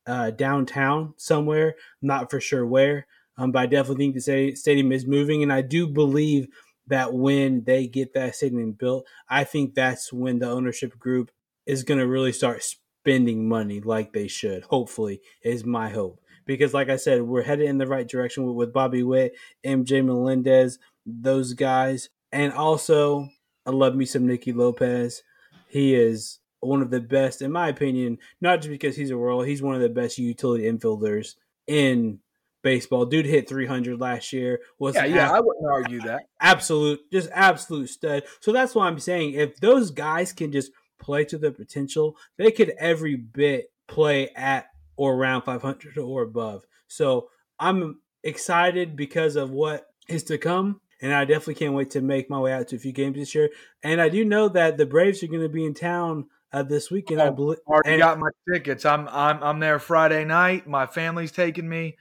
uh, 0.07 0.31
downtown 0.31 1.13
somewhere. 1.17 1.75
not 2.01 2.31
for 2.31 2.39
sure 2.39 2.65
where, 2.65 3.05
um, 3.37 3.51
but 3.51 3.59
I 3.59 3.65
definitely 3.65 4.05
think 4.05 4.23
the 4.23 4.55
stadium 4.55 4.93
is 4.93 5.05
moving, 5.05 5.43
and 5.43 5.51
I 5.51 5.61
do 5.61 5.87
believe 5.87 6.47
that 6.87 7.13
when 7.13 7.63
they 7.63 7.87
get 7.87 8.13
that 8.13 8.35
stadium 8.35 8.73
built, 8.73 9.07
I 9.29 9.43
think 9.43 9.73
that's 9.73 10.11
when 10.11 10.39
the 10.39 10.49
ownership 10.49 10.97
group 10.97 11.31
is 11.65 11.83
going 11.83 11.99
to 11.99 12.07
really 12.07 12.33
start 12.33 12.63
spending 12.63 13.47
money 13.47 13.79
like 13.79 14.13
they 14.13 14.27
should. 14.27 14.63
Hopefully, 14.63 15.21
is 15.43 15.65
my 15.65 15.89
hope. 15.89 16.19
Because, 16.45 16.73
like 16.73 16.89
I 16.89 16.97
said, 16.97 17.21
we're 17.21 17.43
headed 17.43 17.69
in 17.69 17.77
the 17.77 17.87
right 17.87 18.07
direction 18.07 18.45
with, 18.45 18.55
with 18.55 18.73
Bobby 18.73 19.01
Witt, 19.01 19.33
MJ 19.65 20.03
Melendez, 20.03 20.77
those 21.05 21.53
guys. 21.53 22.09
And 22.33 22.51
also, 22.51 23.29
I 23.65 23.71
love 23.71 23.95
me 23.95 24.05
some 24.05 24.27
Nicky 24.27 24.51
Lopez. 24.51 25.23
He 25.69 25.95
is 25.95 26.39
one 26.59 26.81
of 26.81 26.89
the 26.89 26.99
best, 26.99 27.41
in 27.41 27.51
my 27.51 27.69
opinion, 27.69 28.17
not 28.41 28.57
just 28.57 28.69
because 28.69 28.95
he's 28.95 29.11
a 29.11 29.17
world, 29.17 29.47
he's 29.47 29.61
one 29.61 29.75
of 29.75 29.81
the 29.81 29.89
best 29.89 30.17
utility 30.17 30.63
infielders 30.63 31.35
in 31.67 32.19
baseball. 32.63 33.05
Dude 33.05 33.25
hit 33.25 33.47
300 33.47 33.99
last 33.99 34.33
year. 34.33 34.59
Was 34.79 34.95
yeah, 34.95 35.05
yeah, 35.05 35.29
ab- 35.29 35.35
I 35.35 35.39
wouldn't 35.41 35.71
argue 35.71 36.01
that. 36.01 36.23
Absolute, 36.41 36.99
just 37.11 37.29
absolute 37.33 37.89
stud. 37.89 38.23
So 38.39 38.51
that's 38.51 38.73
why 38.73 38.87
I'm 38.87 38.99
saying 38.99 39.33
if 39.33 39.57
those 39.57 39.91
guys 39.91 40.33
can 40.33 40.51
just 40.51 40.71
play 40.99 41.25
to 41.25 41.37
their 41.37 41.51
potential, 41.51 42.17
they 42.37 42.51
could 42.51 42.73
every 42.79 43.15
bit 43.15 43.71
play 43.87 44.29
at 44.29 44.67
or 44.95 45.13
around 45.13 45.43
500 45.43 45.97
or 45.97 46.23
above. 46.23 46.63
So 46.87 47.29
I'm 47.59 47.99
excited 48.23 48.95
because 48.95 49.35
of 49.35 49.51
what 49.51 49.87
is 50.07 50.23
to 50.25 50.37
come. 50.37 50.81
And 51.01 51.13
I 51.13 51.25
definitely 51.25 51.55
can't 51.55 51.73
wait 51.73 51.89
to 51.91 52.01
make 52.01 52.29
my 52.29 52.39
way 52.39 52.53
out 52.53 52.69
to 52.69 52.77
a 52.77 52.79
few 52.79 52.93
games 52.93 53.17
this 53.17 53.35
year. 53.35 53.49
And 53.83 53.99
I 53.99 54.07
do 54.07 54.23
know 54.23 54.47
that 54.49 54.77
the 54.77 54.85
Braves 54.85 55.21
are 55.21 55.27
going 55.27 55.41
to 55.41 55.49
be 55.49 55.65
in 55.65 55.73
town 55.73 56.27
uh, 56.53 56.63
this 56.63 56.89
weekend. 56.89 57.19
Oh, 57.19 57.27
I 57.27 57.29
believe. 57.31 57.59
Already 57.67 57.89
and- 57.93 57.99
got 57.99 58.19
my 58.19 58.29
tickets. 58.51 58.85
I'm 58.85 59.09
I'm 59.09 59.43
I'm 59.43 59.59
there 59.59 59.79
Friday 59.79 60.23
night. 60.23 60.67
My 60.67 60.85
family's 60.85 61.31
taking 61.31 61.67
me. 61.67 61.97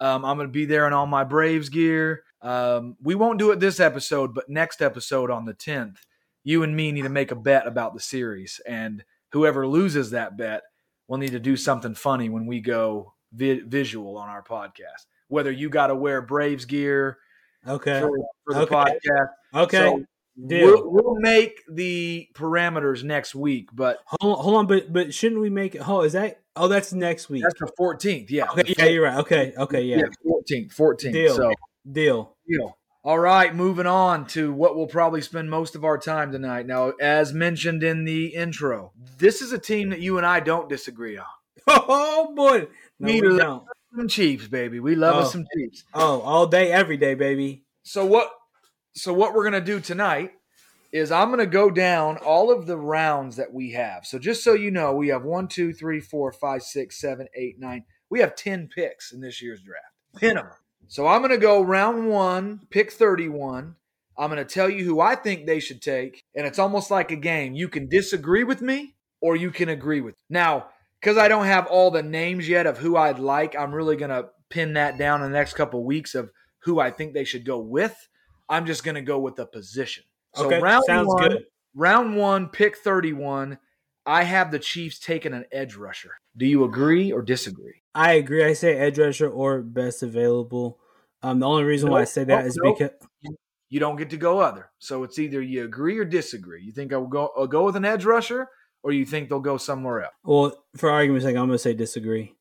Um, 0.00 0.24
I'm 0.24 0.36
going 0.36 0.48
to 0.48 0.52
be 0.52 0.64
there 0.64 0.86
in 0.86 0.92
all 0.92 1.06
my 1.06 1.24
Braves 1.24 1.68
gear. 1.68 2.24
Um, 2.40 2.96
we 3.02 3.14
won't 3.14 3.38
do 3.38 3.50
it 3.50 3.60
this 3.60 3.80
episode, 3.80 4.34
but 4.34 4.48
next 4.48 4.80
episode 4.80 5.30
on 5.30 5.44
the 5.44 5.54
10th, 5.54 5.96
you 6.44 6.62
and 6.62 6.74
me 6.74 6.92
need 6.92 7.02
to 7.02 7.08
make 7.08 7.30
a 7.30 7.36
bet 7.36 7.66
about 7.66 7.94
the 7.94 8.00
series. 8.00 8.60
And 8.66 9.04
whoever 9.32 9.66
loses 9.66 10.10
that 10.10 10.36
bet 10.36 10.62
will 11.08 11.18
need 11.18 11.32
to 11.32 11.40
do 11.40 11.56
something 11.56 11.94
funny 11.94 12.28
when 12.28 12.46
we 12.46 12.60
go 12.60 13.14
vi- 13.32 13.60
visual 13.60 14.16
on 14.16 14.28
our 14.28 14.42
podcast. 14.42 15.06
Whether 15.28 15.50
you 15.50 15.68
got 15.68 15.88
to 15.88 15.94
wear 15.94 16.22
Braves 16.22 16.64
gear 16.64 17.18
okay. 17.66 18.00
for, 18.00 18.10
for 18.44 18.54
the 18.54 18.60
okay. 18.62 18.74
podcast. 18.74 19.28
Okay. 19.54 19.78
So 19.78 20.04
We'll, 20.40 20.88
we'll, 20.88 21.16
make 21.16 21.64
the 21.68 22.28
parameters 22.32 23.02
next 23.02 23.34
week, 23.34 23.70
but 23.72 23.98
hold 24.06 24.36
on, 24.36 24.44
hold 24.44 24.56
on, 24.56 24.66
but 24.68 24.92
but 24.92 25.12
shouldn't 25.12 25.40
we 25.40 25.50
make? 25.50 25.74
It? 25.74 25.86
Oh, 25.86 26.02
is 26.02 26.12
that? 26.12 26.40
Oh, 26.58 26.68
that's 26.68 26.92
next 26.92 27.28
week. 27.28 27.42
That's 27.42 27.60
the 27.60 27.70
fourteenth. 27.76 28.30
Yeah. 28.30 28.46
Okay, 28.50 28.74
yeah, 28.76 28.84
you're 28.86 29.04
right. 29.04 29.18
Okay. 29.18 29.52
Okay. 29.56 29.82
Yeah. 29.82 30.02
Fourteenth. 30.22 30.72
Fourteenth. 30.72 31.14
Deal. 31.14 31.34
So 31.36 31.52
deal. 31.90 32.36
Deal. 32.46 32.76
All 33.04 33.18
right, 33.18 33.54
moving 33.54 33.86
on 33.86 34.26
to 34.28 34.52
what 34.52 34.76
we'll 34.76 34.88
probably 34.88 35.22
spend 35.22 35.48
most 35.48 35.74
of 35.74 35.84
our 35.84 35.96
time 35.96 36.32
tonight. 36.32 36.66
Now, 36.66 36.92
as 37.00 37.32
mentioned 37.32 37.82
in 37.82 38.04
the 38.04 38.34
intro, 38.34 38.92
this 39.18 39.40
is 39.40 39.52
a 39.52 39.58
team 39.58 39.90
that 39.90 40.00
you 40.00 40.18
and 40.18 40.26
I 40.26 40.40
don't 40.40 40.68
disagree 40.68 41.16
on. 41.16 41.26
Oh 41.70 42.34
boy, 42.34 42.66
no, 42.98 43.12
we, 43.12 43.20
we 43.20 43.38
don't. 43.38 43.62
Some 43.96 44.08
Chiefs, 44.08 44.48
baby. 44.48 44.80
We 44.80 44.94
love 44.94 45.16
oh. 45.16 45.18
us 45.20 45.32
some 45.32 45.46
Chiefs. 45.54 45.84
Oh, 45.94 46.20
all 46.22 46.46
day, 46.46 46.72
every 46.72 46.96
day, 46.96 47.14
baby. 47.14 47.64
So 47.82 48.04
what 48.04 48.30
so 48.94 49.12
what 49.12 49.34
we're 49.34 49.44
gonna 49.44 49.60
do 49.60 49.78
tonight 49.80 50.32
is 50.92 51.10
I'm 51.10 51.30
gonna 51.30 51.46
go 51.46 51.70
down 51.70 52.16
all 52.18 52.50
of 52.50 52.66
the 52.66 52.76
rounds 52.76 53.36
that 53.36 53.52
we 53.52 53.72
have. 53.72 54.06
So 54.06 54.18
just 54.18 54.42
so 54.42 54.54
you 54.54 54.70
know, 54.70 54.94
we 54.94 55.08
have 55.08 55.24
one, 55.24 55.48
two, 55.48 55.72
three, 55.72 56.00
four, 56.00 56.32
five, 56.32 56.62
six, 56.62 57.00
seven, 57.00 57.28
eight, 57.34 57.58
nine. 57.58 57.84
We 58.10 58.20
have 58.20 58.34
ten 58.34 58.68
picks 58.68 59.12
in 59.12 59.20
this 59.20 59.42
year's 59.42 59.60
draft. 59.62 60.22
Minimum. 60.22 60.52
So 60.86 61.06
I'm 61.06 61.22
gonna 61.22 61.38
go 61.38 61.62
round 61.62 62.08
one, 62.08 62.60
pick 62.70 62.92
31. 62.92 63.76
I'm 64.16 64.30
gonna 64.30 64.44
tell 64.44 64.68
you 64.68 64.84
who 64.84 65.00
I 65.00 65.14
think 65.14 65.46
they 65.46 65.60
should 65.60 65.82
take, 65.82 66.24
and 66.34 66.46
it's 66.46 66.58
almost 66.58 66.90
like 66.90 67.10
a 67.10 67.16
game. 67.16 67.54
You 67.54 67.68
can 67.68 67.88
disagree 67.88 68.44
with 68.44 68.62
me 68.62 68.94
or 69.20 69.36
you 69.36 69.50
can 69.50 69.68
agree 69.68 70.00
with. 70.00 70.14
Me. 70.14 70.22
Now, 70.30 70.68
because 71.00 71.18
I 71.18 71.28
don't 71.28 71.46
have 71.46 71.66
all 71.66 71.90
the 71.90 72.02
names 72.02 72.48
yet 72.48 72.66
of 72.66 72.78
who 72.78 72.96
I'd 72.96 73.18
like, 73.18 73.54
I'm 73.56 73.74
really 73.74 73.96
gonna 73.96 74.28
pin 74.48 74.74
that 74.74 74.98
down 74.98 75.22
in 75.22 75.30
the 75.30 75.38
next 75.38 75.54
couple 75.54 75.80
of 75.80 75.86
weeks 75.86 76.14
of 76.14 76.30
who 76.60 76.80
I 76.80 76.90
think 76.90 77.14
they 77.14 77.24
should 77.24 77.44
go 77.44 77.58
with. 77.58 78.08
I'm 78.48 78.66
just 78.66 78.84
going 78.84 78.94
to 78.94 79.02
go 79.02 79.18
with 79.18 79.36
the 79.36 79.46
position. 79.46 80.04
So 80.38 80.46
okay, 80.46 80.60
round 80.60 80.84
sounds 80.86 81.08
one, 81.08 81.28
good. 81.28 81.44
Round 81.74 82.16
one, 82.16 82.48
pick 82.48 82.76
31. 82.76 83.58
I 84.06 84.22
have 84.22 84.50
the 84.50 84.58
Chiefs 84.58 84.98
taking 84.98 85.34
an 85.34 85.44
edge 85.52 85.74
rusher. 85.74 86.12
Do 86.36 86.46
you 86.46 86.64
agree 86.64 87.12
or 87.12 87.22
disagree? 87.22 87.82
I 87.94 88.12
agree. 88.12 88.44
I 88.44 88.52
say 88.52 88.76
edge 88.76 88.98
rusher 88.98 89.28
or 89.28 89.60
best 89.60 90.02
available. 90.02 90.78
Um, 91.22 91.40
the 91.40 91.46
only 91.46 91.64
reason 91.64 91.88
nope, 91.88 91.94
why 91.94 92.00
I 92.02 92.04
say 92.04 92.24
that 92.24 92.38
nope, 92.38 92.46
is 92.46 92.58
nope. 92.62 92.78
because 92.78 92.96
you 93.68 93.80
don't 93.80 93.96
get 93.96 94.10
to 94.10 94.16
go 94.16 94.38
other. 94.38 94.70
So 94.78 95.02
it's 95.02 95.18
either 95.18 95.42
you 95.42 95.64
agree 95.64 95.98
or 95.98 96.04
disagree. 96.04 96.62
You 96.62 96.72
think 96.72 96.92
I 96.92 96.96
will 96.96 97.08
go 97.08 97.30
I'll 97.36 97.46
go 97.46 97.64
with 97.64 97.76
an 97.76 97.84
edge 97.84 98.04
rusher, 98.04 98.48
or 98.82 98.92
you 98.92 99.04
think 99.04 99.28
they'll 99.28 99.40
go 99.40 99.56
somewhere 99.56 100.04
else? 100.04 100.14
Well, 100.22 100.64
for 100.76 100.90
argument's 100.90 101.24
sake, 101.24 101.36
I'm 101.36 101.46
going 101.46 101.50
to 101.50 101.58
say 101.58 101.74
disagree. 101.74 102.36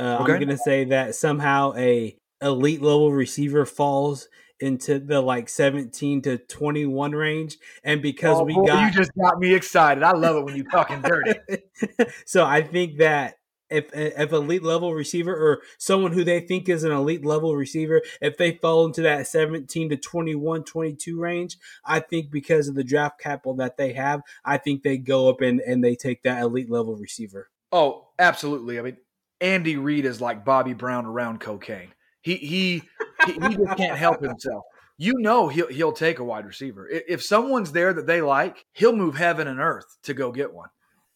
Uh, 0.00 0.18
okay. 0.20 0.32
I'm 0.32 0.40
going 0.40 0.48
to 0.48 0.58
say 0.58 0.84
that 0.84 1.14
somehow 1.14 1.74
a 1.76 2.16
elite 2.42 2.82
level 2.82 3.12
receiver 3.12 3.64
falls 3.64 4.28
into 4.60 4.98
the 4.98 5.20
like 5.20 5.48
17 5.48 6.22
to 6.22 6.38
21 6.38 7.12
range 7.12 7.58
and 7.84 8.00
because 8.00 8.38
oh, 8.38 8.44
we 8.44 8.54
boy, 8.54 8.66
got 8.66 8.84
you 8.84 8.98
just 8.98 9.12
got 9.14 9.38
me 9.38 9.54
excited. 9.54 10.02
I 10.02 10.12
love 10.12 10.36
it 10.36 10.44
when 10.44 10.56
you 10.56 10.64
talking 10.64 11.02
dirty. 11.02 11.34
So 12.24 12.44
i 12.44 12.62
think 12.62 12.98
that 12.98 13.36
if 13.70 13.90
if 13.92 14.32
elite 14.32 14.62
level 14.62 14.94
receiver 14.94 15.34
or 15.34 15.62
someone 15.78 16.12
who 16.12 16.24
they 16.24 16.40
think 16.40 16.68
is 16.68 16.84
an 16.84 16.92
elite 16.92 17.24
level 17.24 17.56
receiver 17.56 18.00
if 18.20 18.36
they 18.36 18.52
fall 18.52 18.86
into 18.86 19.02
that 19.02 19.26
17 19.26 19.90
to 19.90 19.96
21 19.96 20.64
22 20.64 21.18
range 21.18 21.56
i 21.84 21.98
think 21.98 22.30
because 22.30 22.68
of 22.68 22.74
the 22.74 22.84
draft 22.84 23.20
capital 23.20 23.54
that 23.54 23.76
they 23.76 23.92
have 23.92 24.22
i 24.44 24.56
think 24.56 24.82
they 24.82 24.96
go 24.96 25.28
up 25.28 25.40
and 25.40 25.60
and 25.60 25.82
they 25.82 25.96
take 25.96 26.22
that 26.22 26.42
elite 26.42 26.70
level 26.70 26.96
receiver. 26.96 27.50
Oh 27.72 28.08
absolutely. 28.18 28.78
I 28.78 28.82
mean 28.82 28.96
andy 29.40 29.76
reid 29.76 30.04
is 30.04 30.20
like 30.20 30.44
bobby 30.44 30.72
brown 30.72 31.06
around 31.06 31.40
cocaine. 31.40 31.92
He 32.22 32.36
he 32.36 32.82
he, 33.24 33.32
he 33.32 33.56
just 33.56 33.76
can't 33.76 33.96
help 33.96 34.22
himself. 34.22 34.64
You 34.98 35.14
know 35.18 35.48
he'll 35.48 35.68
he'll 35.68 35.92
take 35.92 36.18
a 36.18 36.24
wide 36.24 36.46
receiver. 36.46 36.88
If 36.88 37.22
someone's 37.22 37.72
there 37.72 37.92
that 37.92 38.06
they 38.06 38.20
like, 38.20 38.64
he'll 38.72 38.96
move 38.96 39.16
heaven 39.16 39.46
and 39.46 39.60
earth 39.60 39.98
to 40.04 40.14
go 40.14 40.32
get 40.32 40.52
one. 40.52 40.68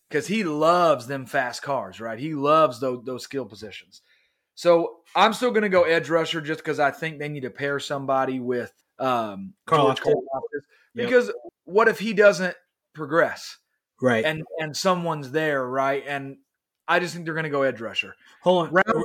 Because 0.08 0.26
he 0.26 0.42
loves 0.42 1.06
them 1.06 1.24
fast 1.24 1.62
cars, 1.62 2.00
right? 2.00 2.18
He 2.18 2.34
loves 2.34 2.80
those 2.80 3.04
those 3.04 3.22
skill 3.22 3.46
positions. 3.46 4.02
So 4.54 4.96
I'm 5.16 5.32
still 5.32 5.50
going 5.50 5.62
to 5.62 5.68
go 5.68 5.84
edge 5.84 6.10
rusher 6.10 6.40
just 6.40 6.60
because 6.60 6.80
I 6.80 6.90
think 6.90 7.18
they 7.18 7.28
need 7.28 7.44
to 7.44 7.50
pair 7.50 7.78
somebody 7.78 8.40
with 8.40 8.72
um, 8.98 9.54
Carl 9.66 9.96
Because 10.94 11.26
yep. 11.28 11.34
what 11.64 11.88
if 11.88 11.98
he 11.98 12.12
doesn't 12.12 12.54
progress? 12.92 13.56
Right. 14.02 14.24
And 14.24 14.42
and 14.58 14.76
someone's 14.76 15.30
there, 15.30 15.66
right? 15.66 16.04
And 16.06 16.38
I 16.88 16.98
just 16.98 17.14
think 17.14 17.24
they're 17.24 17.34
going 17.34 17.44
to 17.44 17.50
go 17.50 17.62
edge 17.62 17.80
rusher. 17.80 18.14
Hold 18.42 18.66
on. 18.66 18.72
Round, 18.74 19.04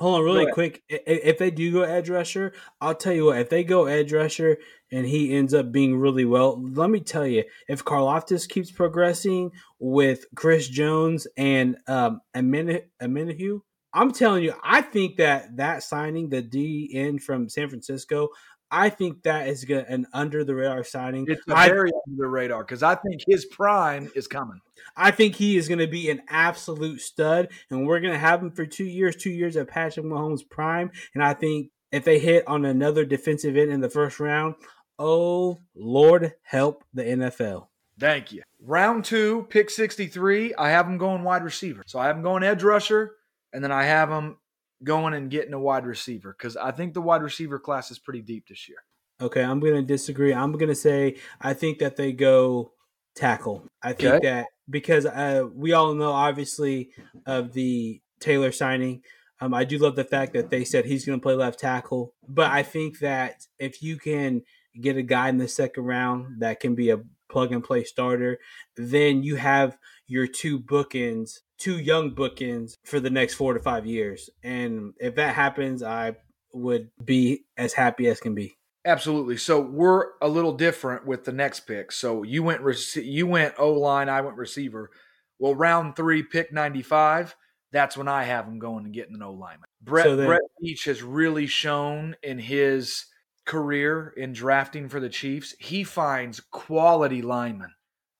Hold 0.00 0.20
on, 0.20 0.24
really 0.24 0.52
quick. 0.52 0.82
If 0.88 1.38
they 1.38 1.50
do 1.50 1.72
go 1.72 1.82
edge 1.82 2.08
rusher, 2.08 2.52
I'll 2.80 2.94
tell 2.94 3.12
you 3.12 3.26
what. 3.26 3.38
If 3.38 3.50
they 3.50 3.64
go 3.64 3.86
edge 3.86 4.12
rusher 4.12 4.58
and 4.92 5.04
he 5.04 5.34
ends 5.34 5.54
up 5.54 5.72
being 5.72 5.98
really 5.98 6.24
well, 6.24 6.62
let 6.62 6.88
me 6.88 7.00
tell 7.00 7.26
you, 7.26 7.42
if 7.68 7.84
Karlaftis 7.84 8.48
keeps 8.48 8.70
progressing 8.70 9.50
with 9.80 10.24
Chris 10.36 10.68
Jones 10.68 11.26
and 11.36 11.78
um 11.88 12.20
Omenihu, 12.36 13.60
I'm 13.92 14.12
telling 14.12 14.44
you, 14.44 14.54
I 14.62 14.82
think 14.82 15.16
that 15.16 15.56
that 15.56 15.82
signing, 15.82 16.28
the 16.28 16.42
D 16.42 16.92
DN 16.94 17.20
from 17.20 17.48
San 17.48 17.68
Francisco, 17.68 18.28
I 18.70 18.90
think 18.90 19.22
that 19.22 19.48
is 19.48 19.64
an 19.64 20.06
under 20.12 20.44
the 20.44 20.54
radar 20.54 20.84
signing. 20.84 21.26
It's 21.28 21.42
very 21.46 21.90
under 22.06 22.22
the 22.22 22.28
radar 22.28 22.62
because 22.62 22.82
I 22.82 22.94
think 22.96 23.22
his 23.26 23.46
prime 23.46 24.10
is 24.14 24.28
coming. 24.28 24.60
I 24.96 25.10
think 25.10 25.36
he 25.36 25.56
is 25.56 25.68
going 25.68 25.78
to 25.78 25.86
be 25.86 26.10
an 26.10 26.22
absolute 26.28 27.00
stud, 27.00 27.48
and 27.70 27.86
we're 27.86 28.00
going 28.00 28.12
to 28.12 28.18
have 28.18 28.42
him 28.42 28.50
for 28.50 28.66
two 28.66 28.84
years, 28.84 29.16
two 29.16 29.30
years 29.30 29.56
of 29.56 29.68
Patrick 29.68 30.04
Mahomes' 30.04 30.48
prime. 30.48 30.90
And 31.14 31.22
I 31.22 31.34
think 31.34 31.70
if 31.92 32.04
they 32.04 32.18
hit 32.18 32.46
on 32.46 32.64
another 32.64 33.04
defensive 33.04 33.56
end 33.56 33.70
in 33.70 33.80
the 33.80 33.90
first 33.90 34.20
round, 34.20 34.56
oh 34.98 35.58
Lord, 35.74 36.34
help 36.42 36.84
the 36.92 37.04
NFL. 37.04 37.68
Thank 37.98 38.32
you. 38.32 38.42
Round 38.60 39.04
two, 39.04 39.46
pick 39.50 39.70
63. 39.70 40.54
I 40.54 40.70
have 40.70 40.86
him 40.86 40.98
going 40.98 41.24
wide 41.24 41.42
receiver. 41.42 41.82
So 41.86 41.98
I 41.98 42.06
have 42.06 42.16
him 42.16 42.22
going 42.22 42.42
edge 42.42 42.62
rusher, 42.62 43.12
and 43.52 43.64
then 43.64 43.72
I 43.72 43.84
have 43.84 44.10
him 44.10 44.36
going 44.84 45.14
and 45.14 45.30
getting 45.30 45.54
a 45.54 45.60
wide 45.60 45.86
receiver 45.86 46.34
because 46.36 46.56
I 46.56 46.70
think 46.70 46.94
the 46.94 47.00
wide 47.00 47.22
receiver 47.22 47.58
class 47.58 47.90
is 47.90 47.98
pretty 47.98 48.22
deep 48.22 48.48
this 48.48 48.68
year. 48.68 48.78
Okay, 49.20 49.42
I'm 49.42 49.60
going 49.60 49.74
to 49.74 49.82
disagree. 49.82 50.32
I'm 50.32 50.52
going 50.52 50.68
to 50.68 50.74
say 50.74 51.16
I 51.40 51.54
think 51.54 51.78
that 51.80 51.96
they 51.96 52.12
go 52.12 52.72
tackle. 53.16 53.66
I 53.82 53.92
think 53.92 54.14
okay. 54.14 54.26
that 54.26 54.46
because 54.70 55.06
uh, 55.06 55.44
we 55.52 55.72
all 55.72 55.94
know, 55.94 56.12
obviously, 56.12 56.90
of 57.26 57.52
the 57.52 58.00
Taylor 58.20 58.52
signing. 58.52 59.02
Um, 59.40 59.54
I 59.54 59.64
do 59.64 59.78
love 59.78 59.94
the 59.94 60.04
fact 60.04 60.32
that 60.32 60.50
they 60.50 60.64
said 60.64 60.84
he's 60.84 61.04
going 61.04 61.18
to 61.18 61.22
play 61.22 61.34
left 61.34 61.60
tackle, 61.60 62.12
but 62.28 62.50
I 62.50 62.64
think 62.64 62.98
that 63.00 63.46
if 63.58 63.82
you 63.82 63.96
can 63.96 64.42
get 64.80 64.96
a 64.96 65.02
guy 65.02 65.28
in 65.28 65.38
the 65.38 65.48
second 65.48 65.84
round 65.84 66.40
that 66.40 66.58
can 66.60 66.74
be 66.74 66.90
a 66.90 67.02
plug 67.28 67.52
and 67.52 67.62
play 67.62 67.84
starter, 67.84 68.38
then 68.76 69.22
you 69.22 69.36
have 69.36 69.76
your 70.06 70.26
two 70.26 70.58
bookends, 70.58 71.40
two 71.58 71.78
young 71.78 72.12
bookends 72.14 72.74
for 72.84 73.00
the 73.00 73.10
next 73.10 73.34
four 73.34 73.54
to 73.54 73.60
five 73.60 73.84
years. 73.86 74.30
And 74.42 74.94
if 74.98 75.16
that 75.16 75.34
happens, 75.34 75.82
I 75.82 76.16
would 76.52 76.90
be 77.04 77.44
as 77.56 77.72
happy 77.72 78.06
as 78.08 78.20
can 78.20 78.34
be. 78.34 78.56
Absolutely. 78.84 79.36
So 79.36 79.60
we're 79.60 80.06
a 80.22 80.28
little 80.28 80.52
different 80.54 81.06
with 81.06 81.24
the 81.24 81.32
next 81.32 81.60
pick. 81.60 81.92
So 81.92 82.22
you 82.22 82.42
went 82.42 82.62
rec- 82.62 82.96
you 82.96 83.26
went 83.26 83.54
O 83.58 83.72
line, 83.72 84.08
I 84.08 84.20
went 84.20 84.36
receiver. 84.36 84.90
Well, 85.38 85.54
round 85.54 85.94
three, 85.96 86.22
pick 86.22 86.52
ninety 86.52 86.82
five. 86.82 87.34
That's 87.70 87.98
when 87.98 88.08
I 88.08 88.24
have 88.24 88.46
him 88.46 88.58
going 88.58 88.86
and 88.86 88.94
getting 88.94 89.14
an 89.14 89.22
O 89.22 89.32
lineman. 89.32 89.66
Brett 89.82 90.04
So 90.06 90.16
then- 90.16 90.26
Brett 90.26 90.40
Veach 90.64 90.86
has 90.86 91.02
really 91.02 91.46
shown 91.46 92.16
in 92.22 92.38
his 92.38 93.04
career 93.44 94.14
in 94.16 94.32
drafting 94.32 94.88
for 94.88 95.00
the 95.00 95.08
Chiefs. 95.08 95.54
He 95.58 95.84
finds 95.84 96.40
quality 96.40 97.20
linemen 97.20 97.74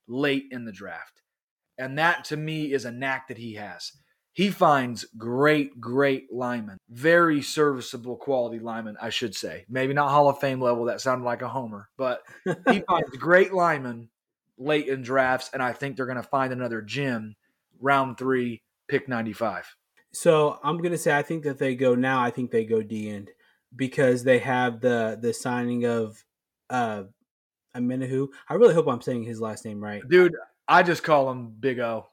late 0.07 0.45
in 0.51 0.65
the 0.65 0.73
draft, 0.73 1.18
and 1.79 1.99
that 1.99 2.25
to 2.27 2.37
me 2.37 2.73
is 2.73 2.85
a 2.85 2.93
knack 2.93 3.29
that 3.29 3.39
he 3.39 3.55
has. 3.55 3.93
He 4.33 4.51
finds 4.51 5.05
great, 5.17 5.81
great 5.81 6.33
linemen, 6.33 6.79
very 6.89 7.43
serviceable 7.43 8.17
quality 8.17 8.61
linemen, 8.61 8.97
I 9.01 9.11
should 9.11 9.35
say. 9.35 9.65
Maybe 9.69 9.95
not 9.95 10.11
Hall 10.11 10.29
of 10.29 10.39
Fame 10.39 10.61
level, 10.61 10.85
that 10.85 11.01
sounded 11.01 11.25
like 11.25 11.43
a 11.43 11.49
homer, 11.49 11.89
but 11.97 12.23
he 12.71 12.81
finds 12.89 13.11
great 13.17 13.53
linemen 13.53 14.11
late 14.57 14.87
in 14.87 15.03
drafts, 15.03 15.51
and 15.53 15.63
I 15.63 15.73
think 15.73 15.97
they're 15.97 16.07
going 16.07 16.17
to 16.17 16.23
find 16.23 16.53
another 16.53 16.83
gem 16.83 17.35
round 17.81 18.19
three, 18.19 18.63
pick 18.89 19.09
95. 19.09 19.75
So 20.13 20.59
I'm 20.63 20.79
gonna 20.79 20.99
say 20.99 21.17
I 21.17 21.23
think 21.23 21.45
that 21.45 21.59
they 21.59 21.75
go 21.75 21.95
now. 21.95 22.23
I 22.23 22.31
think 22.31 22.51
they 22.51 22.65
go 22.65 22.83
D 22.83 23.11
end 23.11 23.31
because 23.75 24.25
they 24.25 24.39
have 24.39 24.81
the 24.81 25.19
the 25.21 25.33
signing 25.33 25.85
of 25.85 26.25
uh 26.71 27.05
Omenihu. 27.77 28.29
I 28.49 28.55
really 28.55 28.75
hope 28.75 28.89
I'm 28.89 29.03
saying 29.03 29.25
his 29.25 29.41
last 29.41 29.65
name 29.65 29.83
right. 29.83 30.03
Dude, 30.09 30.35
I 30.69 30.83
just 30.83 31.03
call 31.03 31.31
him 31.31 31.55
Big 31.59 31.79
O. 31.79 32.07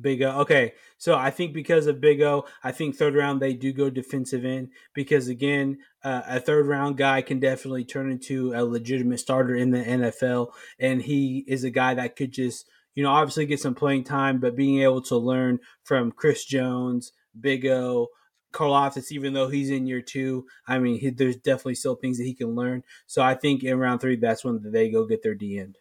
Big 0.00 0.22
O. 0.22 0.40
Okay, 0.40 0.72
so 0.98 1.14
I 1.14 1.30
think 1.30 1.54
because 1.54 1.86
of 1.86 2.00
Big 2.00 2.20
O, 2.20 2.44
I 2.62 2.72
think 2.72 2.94
third 2.94 3.14
round 3.14 3.40
they 3.40 3.54
do 3.54 3.72
go 3.72 3.88
defensive 3.88 4.44
end 4.44 4.68
because 4.94 5.28
again, 5.28 5.78
uh, 6.04 6.22
a 6.26 6.40
third 6.40 6.66
round 6.66 6.96
guy 6.96 7.22
can 7.22 7.40
definitely 7.40 7.84
turn 7.84 8.10
into 8.10 8.52
a 8.54 8.64
legitimate 8.64 9.20
starter 9.20 9.54
in 9.54 9.70
the 9.70 9.82
NFL, 9.82 10.48
and 10.78 11.02
he 11.02 11.44
is 11.48 11.64
a 11.64 11.70
guy 11.70 11.94
that 11.94 12.16
could 12.16 12.32
just 12.32 12.68
you 12.94 13.02
know 13.02 13.10
obviously 13.10 13.46
get 13.46 13.60
some 13.60 13.74
playing 13.74 14.04
time, 14.04 14.38
but 14.40 14.56
being 14.56 14.82
able 14.82 15.02
to 15.02 15.16
learn 15.16 15.58
from 15.82 16.12
Chris 16.12 16.44
Jones, 16.44 17.12
Big 17.38 17.66
O. 17.66 18.08
Karlaftis, 18.52 19.10
even 19.10 19.32
though 19.32 19.48
he's 19.48 19.70
in 19.70 19.86
year 19.86 20.02
two, 20.02 20.44
I 20.68 20.78
mean, 20.78 21.00
he, 21.00 21.08
there's 21.08 21.36
definitely 21.36 21.76
still 21.76 21.94
things 21.94 22.18
that 22.18 22.24
he 22.24 22.34
can 22.34 22.54
learn. 22.54 22.82
So 23.06 23.22
I 23.22 23.34
think 23.34 23.64
in 23.64 23.78
round 23.78 24.02
three, 24.02 24.16
that's 24.16 24.44
when 24.44 24.60
they 24.62 24.90
go 24.90 25.06
get 25.06 25.22
their 25.22 25.34
D 25.34 25.58
end. 25.58 25.78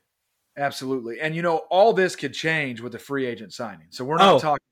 Absolutely. 0.57 1.19
And 1.19 1.35
you 1.35 1.41
know, 1.41 1.57
all 1.69 1.93
this 1.93 2.15
could 2.15 2.33
change 2.33 2.81
with 2.81 2.91
the 2.91 2.99
free 2.99 3.25
agent 3.25 3.53
signing. 3.53 3.87
So 3.89 4.03
we're 4.03 4.17
not 4.17 4.35
Oh. 4.35 4.39
talking 4.39 4.65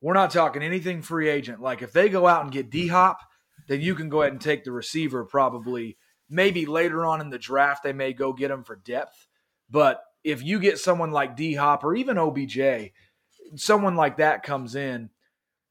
we're 0.00 0.12
not 0.12 0.30
talking 0.30 0.62
anything 0.62 1.00
free 1.00 1.30
agent. 1.30 1.62
Like 1.62 1.80
if 1.80 1.92
they 1.92 2.10
go 2.10 2.26
out 2.26 2.42
and 2.42 2.52
get 2.52 2.68
D 2.68 2.88
Hop, 2.88 3.20
then 3.68 3.80
you 3.80 3.94
can 3.94 4.10
go 4.10 4.20
ahead 4.20 4.32
and 4.32 4.40
take 4.40 4.62
the 4.62 4.72
receiver 4.72 5.24
probably 5.24 5.96
maybe 6.28 6.66
later 6.66 7.06
on 7.06 7.22
in 7.22 7.30
the 7.30 7.38
draft 7.38 7.82
they 7.82 7.92
may 7.94 8.12
go 8.12 8.32
get 8.34 8.50
him 8.50 8.64
for 8.64 8.76
depth. 8.76 9.26
But 9.70 10.02
if 10.22 10.42
you 10.42 10.60
get 10.60 10.78
someone 10.78 11.10
like 11.10 11.36
D 11.36 11.54
Hop 11.54 11.84
or 11.84 11.94
even 11.94 12.18
OBJ, 12.18 12.92
someone 13.56 13.96
like 13.96 14.18
that 14.18 14.42
comes 14.42 14.74
in 14.74 15.08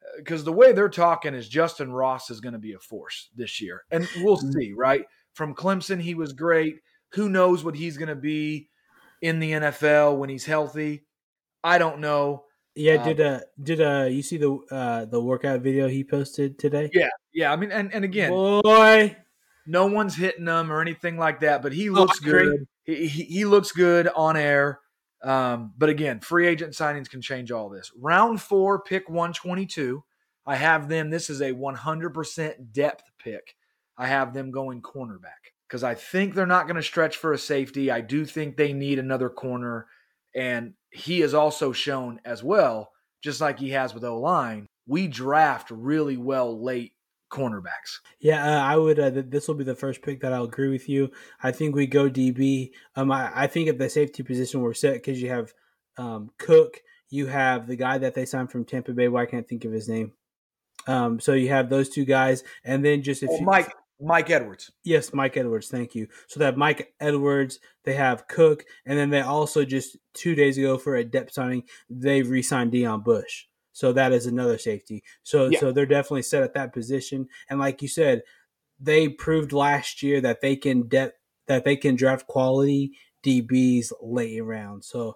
uh, 0.01 0.17
because 0.17 0.43
the 0.43 0.51
way 0.51 0.71
they're 0.73 0.89
talking 0.89 1.35
is 1.35 1.47
Justyn 1.47 1.93
Ross 1.93 2.31
is 2.31 2.41
going 2.41 2.53
to 2.53 2.59
be 2.59 2.73
a 2.73 2.79
force 2.79 3.29
this 3.35 3.61
year. 3.61 3.83
And 3.91 4.07
we'll 4.17 4.37
mm-hmm. 4.37 4.51
see, 4.51 4.73
right? 4.75 5.05
From 5.33 5.53
Clemson, 5.53 6.01
he 6.01 6.15
was 6.15 6.33
great. 6.33 6.77
Who 7.13 7.29
knows 7.29 7.63
what 7.63 7.75
he's 7.75 7.97
going 7.97 8.09
to 8.09 8.15
be 8.15 8.69
in 9.23 9.39
the 9.39 9.53
NFL 9.53 10.17
when 10.17 10.29
he's 10.29 10.45
healthy? 10.45 11.05
I 11.63 11.79
don't 11.79 11.99
know. 11.99 12.43
Yeah, 12.75 12.95
Um, 12.95 13.03
did 13.03 13.21
uh 13.21 13.39
did 13.61 13.81
uh 13.81 14.07
you 14.09 14.21
see 14.21 14.37
the 14.37 14.57
uh 14.69 15.05
the 15.05 15.21
workout 15.21 15.61
video 15.61 15.87
he 15.87 16.03
posted 16.03 16.59
today? 16.59 16.89
Yeah, 16.93 17.09
yeah. 17.33 17.51
I 17.51 17.55
mean, 17.55 17.71
and, 17.71 17.93
and 17.93 18.03
again, 18.03 18.31
Boy, 18.31 19.15
no 19.65 19.85
one's 19.85 20.15
hitting 20.15 20.47
him 20.47 20.71
or 20.71 20.81
anything 20.81 21.17
like 21.17 21.39
that, 21.39 21.61
but 21.61 21.71
he 21.71 21.89
looks 21.89 22.19
I 22.23 22.27
agree. 22.27 22.45
good. 22.45 22.67
He, 22.83 23.07
he, 23.07 23.23
he 23.23 23.45
looks 23.45 23.71
good 23.71 24.09
on 24.09 24.35
air. 24.35 24.79
Um, 25.23 25.71
but 25.77 25.87
again, 25.87 26.19
free 26.19 26.47
agent 26.47 26.73
signings 26.73 27.09
can 27.09 27.21
change 27.21 27.49
all 27.49 27.69
this. 27.69 27.91
Round 27.97 28.41
four, 28.41 28.81
pick 28.81 29.07
122. 29.07 30.03
I 30.45 30.57
have 30.57 30.89
them. 30.89 31.09
This 31.11 31.29
is 31.29 31.39
a 31.39 31.53
100% 31.53 32.73
depth 32.73 33.03
pick. 33.23 33.55
I 33.97 34.07
have 34.07 34.33
them 34.33 34.51
going 34.51 34.81
cornerback 34.81 35.52
because 35.73 35.83
I 35.83 35.95
think 35.95 36.35
they're 36.35 36.45
not 36.45 36.67
going 36.67 36.75
to 36.75 36.83
stretch 36.83 37.17
for 37.17 37.33
a 37.33 37.37
safety. 37.39 37.89
I 37.89 38.01
do 38.01 38.25
think 38.25 38.57
they 38.57 38.73
need 38.73 38.99
another 38.99 39.27
corner. 39.27 39.87
And 40.35 40.75
he 40.91 41.21
has 41.21 41.33
also 41.33 41.71
shown 41.71 42.19
as 42.23 42.43
well, 42.43 42.91
just 43.23 43.41
like 43.41 43.57
he 43.57 43.71
has 43.71 43.91
with 43.91 44.03
O 44.03 44.19
line, 44.19 44.67
we 44.85 45.07
draft 45.07 45.71
really 45.71 46.15
well 46.15 46.63
late 46.63 46.91
cornerbacks. 47.31 48.01
yeah, 48.19 48.45
uh, 48.45 48.61
I 48.61 48.77
would. 48.77 48.99
Uh, 48.99 49.09
th- 49.09 49.25
this 49.29 49.47
will 49.47 49.55
be 49.55 49.63
the 49.63 49.73
first 49.73 50.03
pick 50.03 50.21
that 50.21 50.31
I'll 50.31 50.43
agree 50.43 50.69
with 50.69 50.87
you. 50.87 51.09
I 51.41 51.51
think 51.51 51.73
we 51.73 51.87
go 51.87 52.07
DB. 52.07 52.69
Um, 52.95 53.11
I, 53.11 53.31
I 53.33 53.47
think 53.47 53.67
at 53.67 53.79
the 53.79 53.89
safety 53.89 54.21
position 54.21 54.61
we're 54.61 54.75
set 54.75 54.93
because 54.93 55.23
you 55.23 55.29
have 55.29 55.53
um 55.97 56.29
Cook, 56.37 56.81
you 57.09 57.25
have 57.25 57.65
the 57.65 57.75
guy 57.75 57.97
that 57.97 58.13
they 58.13 58.25
signed 58.25 58.51
from 58.51 58.63
Tampa 58.63 58.93
Bay. 58.93 59.07
Why 59.07 59.25
can't 59.25 59.49
think 59.49 59.65
of 59.65 59.71
his 59.71 59.89
name? 59.89 60.11
Um, 60.85 61.19
so 61.19 61.33
you 61.33 61.49
have 61.49 61.71
those 61.71 61.89
two 61.89 62.05
guys, 62.05 62.43
and 62.63 62.85
then 62.85 63.01
just 63.01 63.23
if 63.23 63.31
Oh, 63.31 63.39
you, 63.39 63.43
Mike 63.43 63.73
Mike 64.01 64.29
Edwards. 64.29 64.71
Yes, 64.83 65.13
Mike 65.13 65.37
Edwards. 65.37 65.69
Thank 65.69 65.95
you. 65.95 66.07
So 66.27 66.39
they 66.39 66.45
have 66.45 66.57
Mike 66.57 66.93
Edwards, 66.99 67.59
they 67.85 67.93
have 67.93 68.27
Cook, 68.27 68.65
and 68.85 68.97
then 68.97 69.09
they 69.09 69.21
also 69.21 69.63
just 69.63 69.97
two 70.13 70.35
days 70.35 70.57
ago 70.57 70.77
for 70.77 70.95
a 70.95 71.03
depth 71.05 71.33
signing, 71.33 71.63
they 71.89 72.21
re-signed 72.21 72.71
Deon 72.73 73.03
Bush. 73.03 73.45
So 73.71 73.93
that 73.93 74.11
is 74.11 74.25
another 74.25 74.57
safety. 74.57 75.03
So 75.23 75.47
Yeah. 75.47 75.59
so 75.59 75.71
they're 75.71 75.85
definitely 75.85 76.23
set 76.23 76.43
at 76.43 76.53
that 76.53 76.73
position. 76.73 77.27
And 77.49 77.59
like 77.59 77.81
you 77.81 77.87
said, 77.87 78.23
they 78.79 79.07
proved 79.07 79.53
last 79.53 80.03
year 80.03 80.21
that 80.21 80.41
they 80.41 80.55
can 80.55 80.87
depth 80.87 81.17
that 81.47 81.65
they 81.65 81.75
can 81.75 81.95
draft 81.95 82.27
quality 82.27 82.91
DBs 83.25 83.91
late 84.01 84.39
round. 84.41 84.83
So 84.83 85.15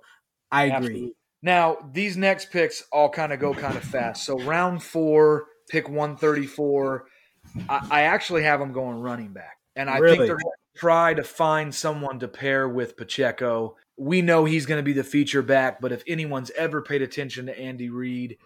I 0.52 0.66
agree. 0.66 0.76
Absolutely. 0.76 1.13
Now, 1.42 1.78
these 1.94 2.18
next 2.18 2.52
picks 2.52 2.84
all 2.92 3.10
kind 3.10 3.32
of 3.32 3.40
go 3.40 3.54
kind 3.54 3.78
of 3.78 3.84
fast. 3.84 4.26
So 4.26 4.40
round 4.40 4.82
four, 4.84 5.48
pick 5.70 5.88
134. 5.88 7.06
I, 7.70 7.88
I 7.89 8.02
actually 8.04 8.43
have 8.43 8.60
them 8.60 8.72
going 8.72 9.00
running 9.00 9.34
back. 9.34 9.58
And 9.76 9.89
I 9.89 10.00
think 10.00 10.17
they're 10.17 10.28
going 10.28 10.39
to 10.39 10.80
try 10.80 11.13
to 11.13 11.24
find 11.24 11.74
someone 11.74 12.20
to 12.20 12.28
pair 12.28 12.67
with 12.67 12.98
Pacheco. 12.98 13.76
We 13.96 14.22
know 14.22 14.46
he's 14.46 14.65
going 14.65 14.80
to 14.80 14.84
be 14.84 14.93
the 14.93 15.04
feature 15.04 15.41
back, 15.41 15.80
but 15.80 15.91
if 15.91 16.04
anyone's 16.08 16.52
ever 16.52 16.82
paid 16.82 17.02
attention 17.02 17.46
to 17.46 17.60
Andy 17.60 17.89
Reid, 17.89 18.38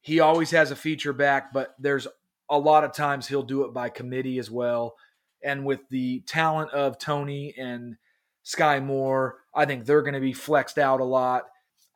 he 0.00 0.20
always 0.20 0.50
has 0.50 0.70
a 0.70 0.76
feature 0.76 1.12
back, 1.12 1.52
but 1.52 1.74
there's 1.78 2.06
a 2.50 2.58
lot 2.58 2.84
of 2.84 2.92
times 2.92 3.26
he'll 3.26 3.42
do 3.42 3.64
it 3.64 3.72
by 3.72 3.88
committee 3.88 4.38
as 4.38 4.50
well. 4.50 4.96
And 5.42 5.64
with 5.64 5.80
the 5.90 6.20
talent 6.20 6.70
of 6.72 6.98
Toney 6.98 7.54
and 7.56 7.96
Sky 8.42 8.80
Moore, 8.80 9.38
I 9.54 9.64
think 9.64 9.84
they're 9.84 10.02
going 10.02 10.14
to 10.14 10.20
be 10.20 10.32
flexed 10.32 10.78
out 10.78 11.00
a 11.00 11.04
lot. 11.04 11.44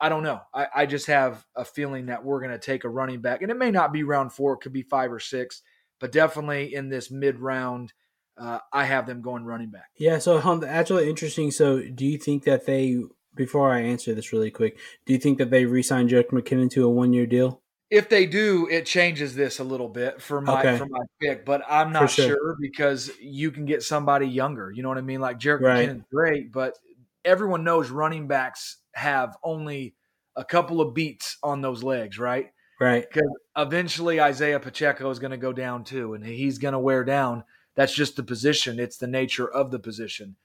I 0.01 0.09
don't 0.09 0.23
know. 0.23 0.41
I, 0.53 0.67
I 0.75 0.85
just 0.85 1.07
have 1.07 1.45
a 1.55 1.65
feeling 1.65 2.05
that 2.05 2.23
we're 2.23 2.39
going 2.39 2.51
to 2.51 2.57
take 2.57 2.83
a 2.83 2.89
running 2.89 3.21
back, 3.21 3.41
and 3.41 3.51
it 3.51 3.57
may 3.57 3.71
not 3.71 3.91
be 3.91 4.03
round 4.03 4.31
four; 4.31 4.53
it 4.53 4.61
could 4.61 4.71
be 4.71 4.81
five 4.81 5.11
or 5.11 5.19
six, 5.19 5.61
but 5.99 6.11
definitely 6.11 6.73
in 6.73 6.89
this 6.89 7.11
mid 7.11 7.39
round, 7.39 7.93
uh, 8.37 8.59
I 8.71 8.85
have 8.85 9.05
them 9.05 9.21
going 9.21 9.43
running 9.45 9.69
back. 9.71 9.89
Yeah, 9.97 10.19
so 10.19 10.39
um, 10.41 10.59
that's 10.61 10.89
really 10.91 11.09
interesting. 11.09 11.51
So, 11.51 11.81
do 11.81 12.05
you 12.05 12.17
think 12.17 12.43
that 12.45 12.65
they, 12.65 12.99
before 13.35 13.71
I 13.73 13.81
answer 13.81 14.13
this 14.13 14.31
really 14.31 14.51
quick, 14.51 14.77
do 15.05 15.13
you 15.13 15.19
think 15.19 15.37
that 15.39 15.49
they 15.51 15.65
re-signed 15.65 16.09
Jerick 16.09 16.29
McKinnon 16.29 16.71
to 16.71 16.85
a 16.85 16.89
one-year 16.89 17.25
deal? 17.25 17.61
If 17.89 18.07
they 18.07 18.27
do, 18.27 18.67
it 18.69 18.85
changes 18.85 19.33
this 19.35 19.57
a 19.59 19.63
little 19.63 19.89
bit 19.89 20.21
for 20.21 20.41
my 20.41 20.59
Okay. 20.59 20.77
for 20.77 20.85
my 20.85 20.99
pick, 21.19 21.43
but 21.43 21.63
I'm 21.67 21.91
not 21.91 22.11
sure. 22.11 22.27
sure. 22.27 22.57
because 22.61 23.09
you 23.19 23.49
can 23.49 23.65
get 23.65 23.81
somebody 23.81 24.27
younger. 24.27 24.71
You 24.71 24.83
know 24.83 24.89
what 24.89 24.99
I 24.99 25.01
mean? 25.01 25.21
Like 25.21 25.39
Jerick 25.39 25.61
Right. 25.61 25.89
McKinnon's 25.89 26.05
great, 26.13 26.51
but 26.51 26.77
everyone 27.25 27.63
knows 27.63 27.89
running 27.89 28.27
backs 28.27 28.77
have 28.93 29.35
only 29.43 29.95
a 30.35 30.45
couple 30.45 30.81
of 30.81 30.93
beats 30.93 31.37
on 31.41 31.61
those 31.61 31.81
legs, 31.83 32.19
right? 32.19 32.51
Right. 32.79 33.05
because 33.09 33.29
eventually 33.57 34.21
Isaiah 34.21 34.59
Pacheco 34.59 35.09
is 35.09 35.19
going 35.19 35.31
to 35.31 35.37
go 35.37 35.51
down 35.51 35.83
too, 35.83 36.13
and 36.13 36.25
he's 36.25 36.57
going 36.57 36.73
to 36.73 36.79
wear 36.79 37.03
down. 37.03 37.43
That's 37.75 37.93
just 37.93 38.15
the 38.15 38.23
position. 38.23 38.79
It's 38.79 38.97
the 38.97 39.07
nature 39.07 39.49
of 39.49 39.71
the 39.71 39.79
position. 39.79 40.35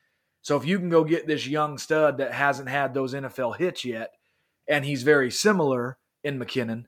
So 0.42 0.56
if 0.56 0.66
you 0.66 0.78
can 0.78 0.90
go 0.90 1.04
get 1.04 1.26
this 1.26 1.46
young 1.46 1.78
stud 1.78 2.18
that 2.18 2.32
hasn't 2.32 2.68
had 2.68 2.92
those 2.92 3.14
NFL 3.14 3.56
hits 3.56 3.84
yet, 3.84 4.12
and 4.68 4.84
he's 4.84 5.02
very 5.02 5.30
similar 5.30 5.98
in 6.22 6.38
McKinnon, 6.38 6.84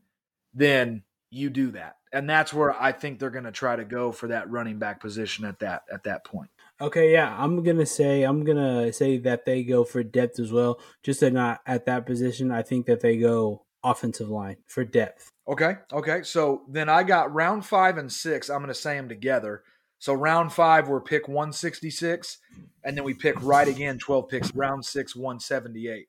then 0.53 1.05
you 1.31 1.51
do 1.51 1.71
that, 1.73 1.97
and 2.13 2.29
that's 2.29 2.53
where 2.53 2.81
I 2.81 2.93
think 2.93 3.19
they're 3.19 3.31
going 3.31 3.45
to 3.45 3.53
try 3.53 3.77
to 3.77 3.85
go 3.85 4.13
for 4.13 4.29
that 4.29 4.51
running 4.51 4.79
back 4.79 5.01
position 5.01 5.45
at 5.45 5.59
that 5.61 5.83
at 5.93 6.05
that 6.05 6.25
point. 6.25 6.51
Okay, 6.81 7.13
yeah, 7.13 7.35
I'm 7.39 7.63
gonna 7.63 7.87
say 7.87 8.23
I'm 8.23 8.45
gonna 8.45 8.93
say 8.93 9.17
that 9.19 9.47
they 9.47 9.65
go 9.65 9.83
for 9.83 10.03
depth 10.03 10.39
as 10.39 10.53
well. 10.53 10.79
Just 11.03 11.21
that 11.21 11.33
not 11.33 11.61
at 11.67 11.87
that 11.87 12.05
position. 12.05 12.51
I 12.51 12.63
think 12.63 12.85
that 12.87 13.01
they 13.01 13.17
go 13.17 13.66
offensive 13.91 14.29
line 14.29 14.57
for 14.67 14.85
depth. 14.85 15.31
Okay. 15.49 15.77
Okay. 15.93 16.23
So 16.23 16.63
then 16.69 16.89
I 16.89 17.03
got 17.03 17.33
round 17.33 17.65
five 17.65 17.99
and 17.99 18.13
six. 18.13 18.51
I'm 18.51 18.59
going 18.59 18.69
to 18.69 18.75
say 18.75 18.97
them 18.97 19.09
together. 19.09 19.63
So 19.99 20.13
round 20.13 20.53
five, 20.53 20.89
we're 20.89 21.01
pick 21.01 21.27
166, 21.27 22.39
and 22.85 22.97
then 22.97 23.03
we 23.03 23.15
pick 23.15 23.43
right 23.43 23.67
again, 23.67 23.99
12 23.99 24.29
picks. 24.29 24.55
Round 24.55 24.85
six, 24.85 25.17
178. 25.17 26.07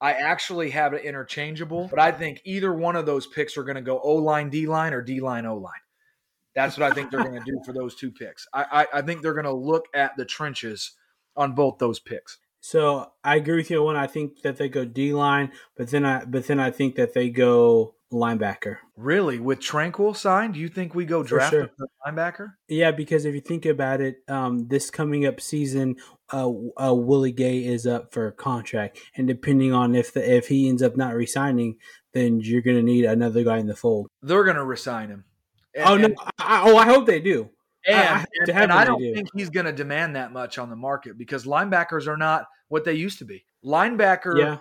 I 0.00 0.12
actually 0.12 0.70
have 0.70 0.92
it 0.92 1.04
interchangeable, 1.04 1.88
but 1.88 1.98
I 1.98 2.12
think 2.12 2.40
either 2.44 2.72
one 2.72 2.96
of 2.96 3.06
those 3.06 3.26
picks 3.26 3.56
are 3.56 3.64
going 3.64 3.76
to 3.76 3.82
go 3.82 4.00
O 4.00 4.14
line, 4.16 4.50
D 4.50 4.66
line, 4.66 4.92
or 4.92 5.02
D 5.02 5.20
line, 5.20 5.46
O 5.46 5.56
line. 5.56 5.72
That's 6.54 6.76
what 6.76 6.90
I 6.90 6.94
think 6.94 7.10
they're 7.10 7.22
going 7.22 7.38
to 7.38 7.44
do 7.44 7.60
for 7.64 7.72
those 7.72 7.94
two 7.94 8.10
picks. 8.10 8.46
I, 8.52 8.64
I, 8.92 8.98
I 8.98 9.02
think 9.02 9.22
they're 9.22 9.34
going 9.34 9.44
to 9.44 9.52
look 9.52 9.86
at 9.94 10.16
the 10.16 10.24
trenches 10.24 10.92
on 11.36 11.54
both 11.54 11.78
those 11.78 12.00
picks. 12.00 12.38
So 12.60 13.12
I 13.24 13.36
agree 13.36 13.56
with 13.56 13.70
you 13.70 13.86
on 13.88 13.96
I 13.96 14.06
think 14.06 14.42
that 14.42 14.56
they 14.56 14.68
go 14.68 14.84
D 14.84 15.12
line, 15.12 15.52
but 15.76 15.88
then 15.90 16.04
I 16.04 16.24
but 16.24 16.46
then 16.46 16.60
I 16.60 16.70
think 16.70 16.94
that 16.96 17.14
they 17.14 17.30
go 17.30 17.94
linebacker. 18.12 18.78
Really, 18.96 19.38
with 19.38 19.60
Tranquill 19.60 20.16
signed, 20.16 20.54
do 20.54 20.60
you 20.60 20.68
think 20.68 20.94
we 20.94 21.04
go 21.04 21.22
draft 21.22 21.52
sure. 21.52 21.70
a 21.80 22.10
linebacker? 22.10 22.54
Yeah, 22.68 22.90
because 22.90 23.24
if 23.24 23.34
you 23.34 23.40
think 23.40 23.64
about 23.64 24.00
it, 24.00 24.16
um, 24.28 24.68
this 24.68 24.90
coming 24.90 25.26
up 25.26 25.40
season, 25.40 25.96
uh, 26.32 26.50
uh, 26.82 26.94
Willie 26.94 27.32
Gay 27.32 27.64
is 27.64 27.86
up 27.86 28.12
for 28.12 28.26
a 28.26 28.32
contract, 28.32 28.98
and 29.16 29.26
depending 29.26 29.72
on 29.72 29.94
if 29.94 30.12
the 30.12 30.36
if 30.36 30.48
he 30.48 30.68
ends 30.68 30.82
up 30.82 30.96
not 30.96 31.14
resigning, 31.14 31.76
then 32.12 32.40
you're 32.40 32.62
going 32.62 32.76
to 32.76 32.82
need 32.82 33.04
another 33.04 33.42
guy 33.44 33.58
in 33.58 33.66
the 33.66 33.76
fold. 33.76 34.08
They're 34.22 34.44
going 34.44 34.56
to 34.56 34.64
resign 34.64 35.08
him. 35.08 35.24
And- 35.74 35.88
oh 35.88 35.96
no! 35.96 36.04
and- 36.06 36.16
I, 36.38 36.62
oh, 36.70 36.76
I 36.76 36.86
hope 36.86 37.06
they 37.06 37.20
do. 37.20 37.50
And, 37.86 38.26
and- 38.40 38.50
and 38.50 38.72
I 38.72 38.84
don't 38.84 39.00
do. 39.00 39.14
think 39.14 39.28
he's 39.34 39.50
going 39.50 39.66
to 39.66 39.72
demand 39.72 40.16
that 40.16 40.32
much 40.32 40.58
on 40.58 40.68
the 40.70 40.76
market 40.76 41.16
because 41.16 41.44
linebackers 41.44 42.06
are 42.06 42.16
not 42.16 42.46
what 42.68 42.84
they 42.84 42.92
used 42.94 43.18
to 43.20 43.24
be. 43.24 43.44
Linebacker, 43.64 44.38
Yeah, 44.38 44.58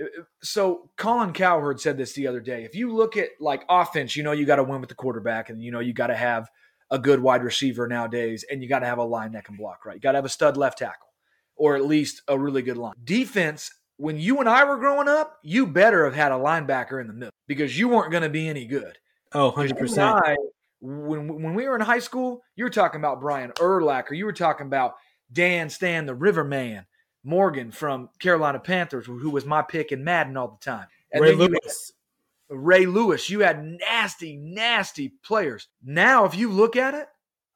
uh, 0.00 0.04
uh, 0.04 0.22
so 0.42 0.90
Colin 0.96 1.32
Cowherd 1.32 1.80
said 1.80 1.96
this 1.96 2.12
the 2.14 2.26
other 2.26 2.40
day. 2.40 2.64
If 2.64 2.74
you 2.74 2.92
look 2.94 3.16
at 3.16 3.28
like 3.40 3.64
offense, 3.68 4.16
you 4.16 4.22
know 4.22 4.32
you 4.32 4.44
got 4.46 4.56
to 4.56 4.64
win 4.64 4.80
with 4.80 4.88
the 4.88 4.94
quarterback, 4.94 5.50
and 5.50 5.62
you 5.62 5.70
know 5.72 5.80
you 5.80 5.92
got 5.92 6.08
to 6.08 6.16
have 6.16 6.48
a 6.90 6.98
good 6.98 7.20
wide 7.20 7.42
receiver 7.42 7.86
nowadays, 7.88 8.44
and 8.50 8.62
you 8.62 8.68
got 8.68 8.80
to 8.80 8.86
have 8.86 8.98
a 8.98 9.04
line 9.04 9.32
that 9.32 9.44
can 9.44 9.56
block 9.56 9.84
right. 9.84 9.94
You 9.94 10.00
got 10.00 10.12
to 10.12 10.18
have 10.18 10.24
a 10.24 10.28
stud 10.30 10.56
left 10.56 10.78
tackle, 10.78 11.08
or 11.56 11.76
at 11.76 11.84
least 11.86 12.22
a 12.28 12.38
really 12.38 12.62
good 12.62 12.76
line. 12.76 12.94
Defense. 13.02 13.70
When 13.96 14.18
you 14.18 14.40
and 14.40 14.48
I 14.48 14.64
were 14.64 14.76
growing 14.78 15.06
up, 15.06 15.38
you 15.44 15.68
better 15.68 16.04
have 16.04 16.14
had 16.16 16.32
a 16.32 16.36
linebacker 16.36 17.00
in 17.00 17.06
the 17.06 17.12
middle 17.12 17.30
because 17.46 17.78
you 17.78 17.88
weren't 17.88 18.10
going 18.10 18.24
to 18.24 18.28
be 18.28 18.48
any 18.48 18.66
good. 18.66 18.98
oh, 19.32 19.46
100 19.50 19.68
Because 19.76 19.96
you 19.96 20.02
and 20.02 20.18
percent. 20.18 20.38
When 20.84 21.42
when 21.42 21.54
we 21.54 21.66
were 21.66 21.76
in 21.76 21.80
high 21.80 21.98
school, 21.98 22.42
you 22.56 22.64
were 22.64 22.70
talking 22.70 23.00
about 23.00 23.20
Brian 23.20 23.52
Urlacher. 23.52 24.16
You 24.16 24.26
were 24.26 24.34
talking 24.34 24.66
about 24.66 24.94
Dan 25.32 25.70
Stan, 25.70 26.04
the 26.04 26.14
Riverman, 26.14 26.84
Morgan 27.24 27.70
from 27.70 28.10
Carolina 28.18 28.58
Panthers, 28.58 29.06
who 29.06 29.30
was 29.30 29.46
my 29.46 29.62
pick 29.62 29.92
in 29.92 30.04
Madden 30.04 30.36
all 30.36 30.48
the 30.48 30.64
time. 30.64 30.86
And 31.10 31.22
Ray 31.22 31.34
Lewis. 31.34 31.92
had 32.50 32.58
Ray 32.58 32.84
Lewis. 32.84 33.30
You 33.30 33.40
had 33.40 33.64
nasty, 33.64 34.36
nasty 34.36 35.14
players. 35.24 35.68
Now, 35.82 36.26
if 36.26 36.36
you 36.36 36.50
look 36.50 36.76
at 36.76 36.92
it, 36.92 37.08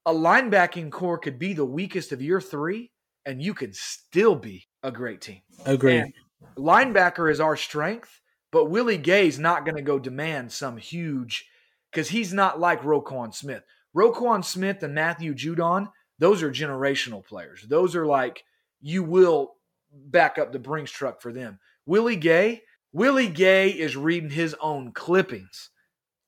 a 0.07 0.15
linebacking 0.15 0.91
core 0.91 1.19
could 1.19 1.39
be 1.39 1.53
the 1.53 1.67
weakest 1.67 2.13
of 2.13 2.23
your 2.23 2.41
three, 2.41 2.91
and 3.27 3.43
you 3.43 3.53
could 3.53 3.77
still 3.77 4.37
be 4.37 4.67
a 4.83 4.91
great 4.91 5.21
team. 5.21 5.43
Agreed. 5.67 5.99
And 6.01 6.13
linebacker 6.57 7.31
is 7.31 7.41
our 7.41 7.57
strength, 7.57 8.23
but 8.51 8.71
Willie 8.71 8.97
Gay's 8.97 9.39
not 9.39 9.67
going 9.67 9.77
to 9.77 9.83
go 9.83 9.99
demand 9.99 10.51
some 10.51 10.79
huge 10.79 11.47
because 11.91 12.09
he's 12.09 12.33
not 12.33 12.61
like 12.61 12.83
Roquan 12.83 13.35
Smith. 13.35 13.63
Roquan 13.97 14.45
Smith 14.45 14.83
and 14.83 14.95
Matthew 14.95 15.35
Judon, 15.35 15.91
those 16.19 16.43
are 16.43 16.51
generational 16.51 17.25
players. 17.25 17.65
Those 17.69 17.97
are 17.97 18.07
like 18.07 18.45
you 18.81 19.03
will 19.03 19.55
back 19.93 20.39
up 20.39 20.53
the 20.53 20.59
Brinks 20.59 20.91
truck 20.91 21.21
for 21.21 21.33
them. 21.33 21.59
Willie 21.87 22.17
Gay, 22.17 22.63
Willie 22.93 23.29
Gay 23.29 23.71
is 23.71 23.97
reading 23.97 24.31
his 24.31 24.55
own 24.61 24.93
clippings 24.93 25.71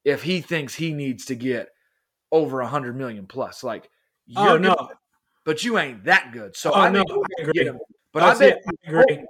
if 0.05 0.23
he 0.23 0.41
thinks 0.41 0.75
he 0.75 0.93
needs 0.93 1.27
to 1.27 1.35
get 1.35 1.69
over 2.33 2.61
a 2.61 2.67
hundred 2.67 2.97
million 2.97 3.27
plus. 3.27 3.63
Like 3.63 3.91
oh 4.37 4.45
you're 4.45 4.59
no! 4.59 4.75
good, 4.75 4.97
but 5.45 5.65
you 5.65 5.79
ain't 5.79 6.05
that 6.05 6.33
good. 6.33 6.57
So 6.57 6.71
Oh, 6.73 6.81
I 6.81 6.91
no, 6.91 7.03
I 7.03 7.43
agree. 7.43 7.67
him. 7.67 7.79
But 8.13 8.23
Oh, 8.23 8.27
I 8.27 8.39
bet 8.39 8.59
I 8.67 8.89
agree. 8.89 9.25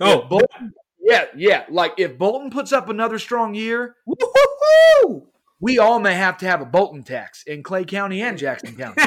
Oh, 0.00 0.22
Bolton, 0.22 0.72
yeah, 1.00 1.26
yeah. 1.36 1.64
Like 1.70 1.94
if 1.98 2.18
Bolton 2.18 2.50
puts 2.50 2.72
up 2.72 2.88
another 2.88 3.18
strong 3.18 3.54
year, 3.54 3.96
woo-hoo-hoo! 4.06 5.27
We 5.60 5.78
all 5.78 5.98
may 5.98 6.14
have 6.14 6.38
to 6.38 6.46
have 6.46 6.60
a 6.60 6.66
Bolton 6.66 7.02
tax 7.02 7.42
in 7.46 7.62
Clay 7.62 7.84
County 7.84 8.22
and 8.22 8.38
Jackson 8.38 8.76
County 8.76 9.02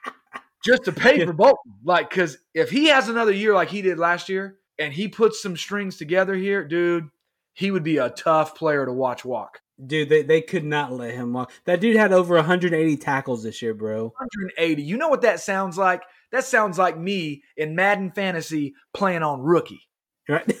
just 0.64 0.84
to 0.84 0.92
pay 0.92 1.24
for 1.24 1.32
Bolton. 1.32 1.74
Like, 1.84 2.10
because 2.10 2.38
if 2.54 2.70
he 2.70 2.86
has 2.86 3.08
another 3.08 3.32
year 3.32 3.54
like 3.54 3.68
he 3.68 3.82
did 3.82 3.98
last 3.98 4.28
year, 4.28 4.58
and 4.78 4.92
he 4.92 5.08
puts 5.08 5.42
some 5.42 5.56
strings 5.56 5.96
together 5.96 6.34
here, 6.34 6.64
dude, 6.64 7.08
he 7.54 7.70
would 7.70 7.82
be 7.82 7.98
a 7.98 8.10
tough 8.10 8.54
player 8.54 8.84
to 8.84 8.92
watch 8.92 9.24
walk. 9.24 9.60
Dude, 9.84 10.08
they, 10.08 10.22
they 10.22 10.40
could 10.40 10.64
not 10.64 10.92
let 10.92 11.14
him 11.14 11.32
walk. 11.32 11.52
That 11.64 11.80
dude 11.80 11.96
had 11.96 12.12
over 12.12 12.34
180 12.36 12.96
tackles 12.96 13.42
this 13.42 13.60
year, 13.60 13.74
bro. 13.74 14.04
180. 14.04 14.82
You 14.82 14.96
know 14.96 15.08
what 15.08 15.22
that 15.22 15.40
sounds 15.40 15.76
like? 15.76 16.02
That 16.32 16.44
sounds 16.44 16.78
like 16.78 16.98
me 16.98 17.42
in 17.56 17.74
Madden 17.74 18.10
Fantasy 18.10 18.74
playing 18.94 19.22
on 19.22 19.42
rookie. 19.42 19.82
Right? 20.28 20.50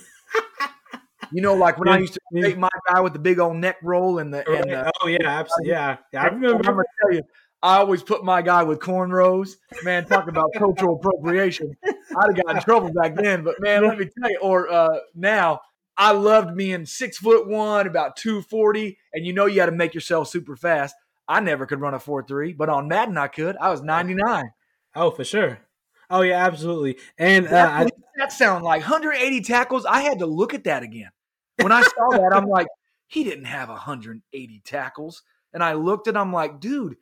You 1.32 1.42
know, 1.42 1.54
like 1.54 1.78
when 1.78 1.88
I 1.88 1.98
used 1.98 2.14
to 2.14 2.20
yeah. 2.32 2.42
date 2.42 2.58
my 2.58 2.68
guy 2.92 3.00
with 3.00 3.12
the 3.12 3.18
big 3.18 3.38
old 3.38 3.56
neck 3.56 3.76
roll 3.82 4.18
and 4.18 4.32
the 4.32 4.48
and 4.48 4.70
the 4.70 4.92
oh 5.00 5.08
yeah, 5.08 5.18
absolutely. 5.26 5.72
Yeah, 5.72 5.96
I 6.14 6.26
remember 6.26 6.68
I'm 6.68 6.76
gonna 6.76 6.84
tell 7.02 7.14
you, 7.14 7.22
I 7.62 7.78
always 7.78 8.02
put 8.02 8.24
my 8.24 8.42
guy 8.42 8.62
with 8.62 8.78
cornrows. 8.78 9.56
Man, 9.82 10.06
talk 10.06 10.28
about 10.28 10.50
cultural 10.56 10.96
appropriation. 10.96 11.76
I'd 11.84 12.36
have 12.36 12.44
got 12.44 12.56
in 12.56 12.62
trouble 12.62 12.92
back 12.92 13.14
then, 13.14 13.42
but 13.42 13.56
man, 13.60 13.86
let 13.86 13.98
me 13.98 14.08
tell 14.20 14.30
you, 14.30 14.38
or 14.40 14.70
uh, 14.70 14.98
now, 15.14 15.60
I 15.96 16.12
loved 16.12 16.56
being 16.56 16.86
six 16.86 17.18
foot 17.18 17.48
one, 17.48 17.86
about 17.86 18.16
two 18.16 18.42
forty, 18.42 18.98
and 19.12 19.26
you 19.26 19.32
know 19.32 19.46
you 19.46 19.60
had 19.60 19.66
to 19.66 19.72
make 19.72 19.94
yourself 19.94 20.28
super 20.28 20.56
fast. 20.56 20.94
I 21.28 21.40
never 21.40 21.66
could 21.66 21.80
run 21.80 21.94
a 21.94 21.98
four 21.98 22.22
three, 22.22 22.52
but 22.52 22.68
on 22.68 22.88
Madden 22.88 23.18
I 23.18 23.28
could. 23.28 23.56
I 23.56 23.70
was 23.70 23.82
ninety 23.82 24.14
nine. 24.14 24.50
Oh, 24.94 25.10
for 25.10 25.24
sure. 25.24 25.58
Oh 26.08 26.22
yeah, 26.22 26.44
absolutely. 26.44 26.98
And 27.18 27.48
uh, 27.48 27.68
I, 27.70 27.88
that 28.16 28.32
sound 28.32 28.64
like 28.64 28.80
180 28.80 29.40
tackles. 29.42 29.84
I 29.84 30.00
had 30.00 30.20
to 30.20 30.26
look 30.26 30.54
at 30.54 30.64
that 30.64 30.82
again. 30.82 31.10
When 31.60 31.72
I 31.72 31.82
saw 31.82 32.08
that, 32.10 32.32
I'm 32.32 32.48
like, 32.48 32.66
he 33.06 33.24
didn't 33.24 33.44
have 33.44 33.68
180 33.68 34.62
tackles. 34.64 35.22
And 35.52 35.62
I 35.62 35.74
looked 35.74 36.06
and 36.06 36.18
I'm 36.18 36.32
like, 36.32 36.60
dude, 36.60 36.96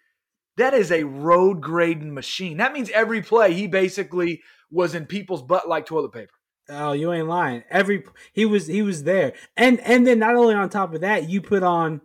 that 0.56 0.74
is 0.74 0.92
a 0.92 1.04
road 1.04 1.60
grading 1.60 2.14
machine. 2.14 2.58
That 2.58 2.72
means 2.72 2.90
every 2.90 3.22
play 3.22 3.52
he 3.52 3.66
basically 3.66 4.42
was 4.70 4.94
in 4.94 5.06
people's 5.06 5.42
butt 5.42 5.68
like 5.68 5.86
toilet 5.86 6.12
paper. 6.12 6.34
oh, 6.68 6.92
you 6.92 7.12
ain't 7.12 7.28
lying. 7.28 7.64
Every 7.70 8.04
he 8.32 8.44
was 8.44 8.66
he 8.66 8.82
was 8.82 9.04
there, 9.04 9.32
and 9.56 9.80
and 9.80 10.06
then 10.06 10.18
not 10.18 10.36
only 10.36 10.54
on 10.54 10.68
top 10.68 10.94
of 10.94 11.00
that, 11.00 11.28
you 11.28 11.40
put 11.40 11.62
on 11.62 12.00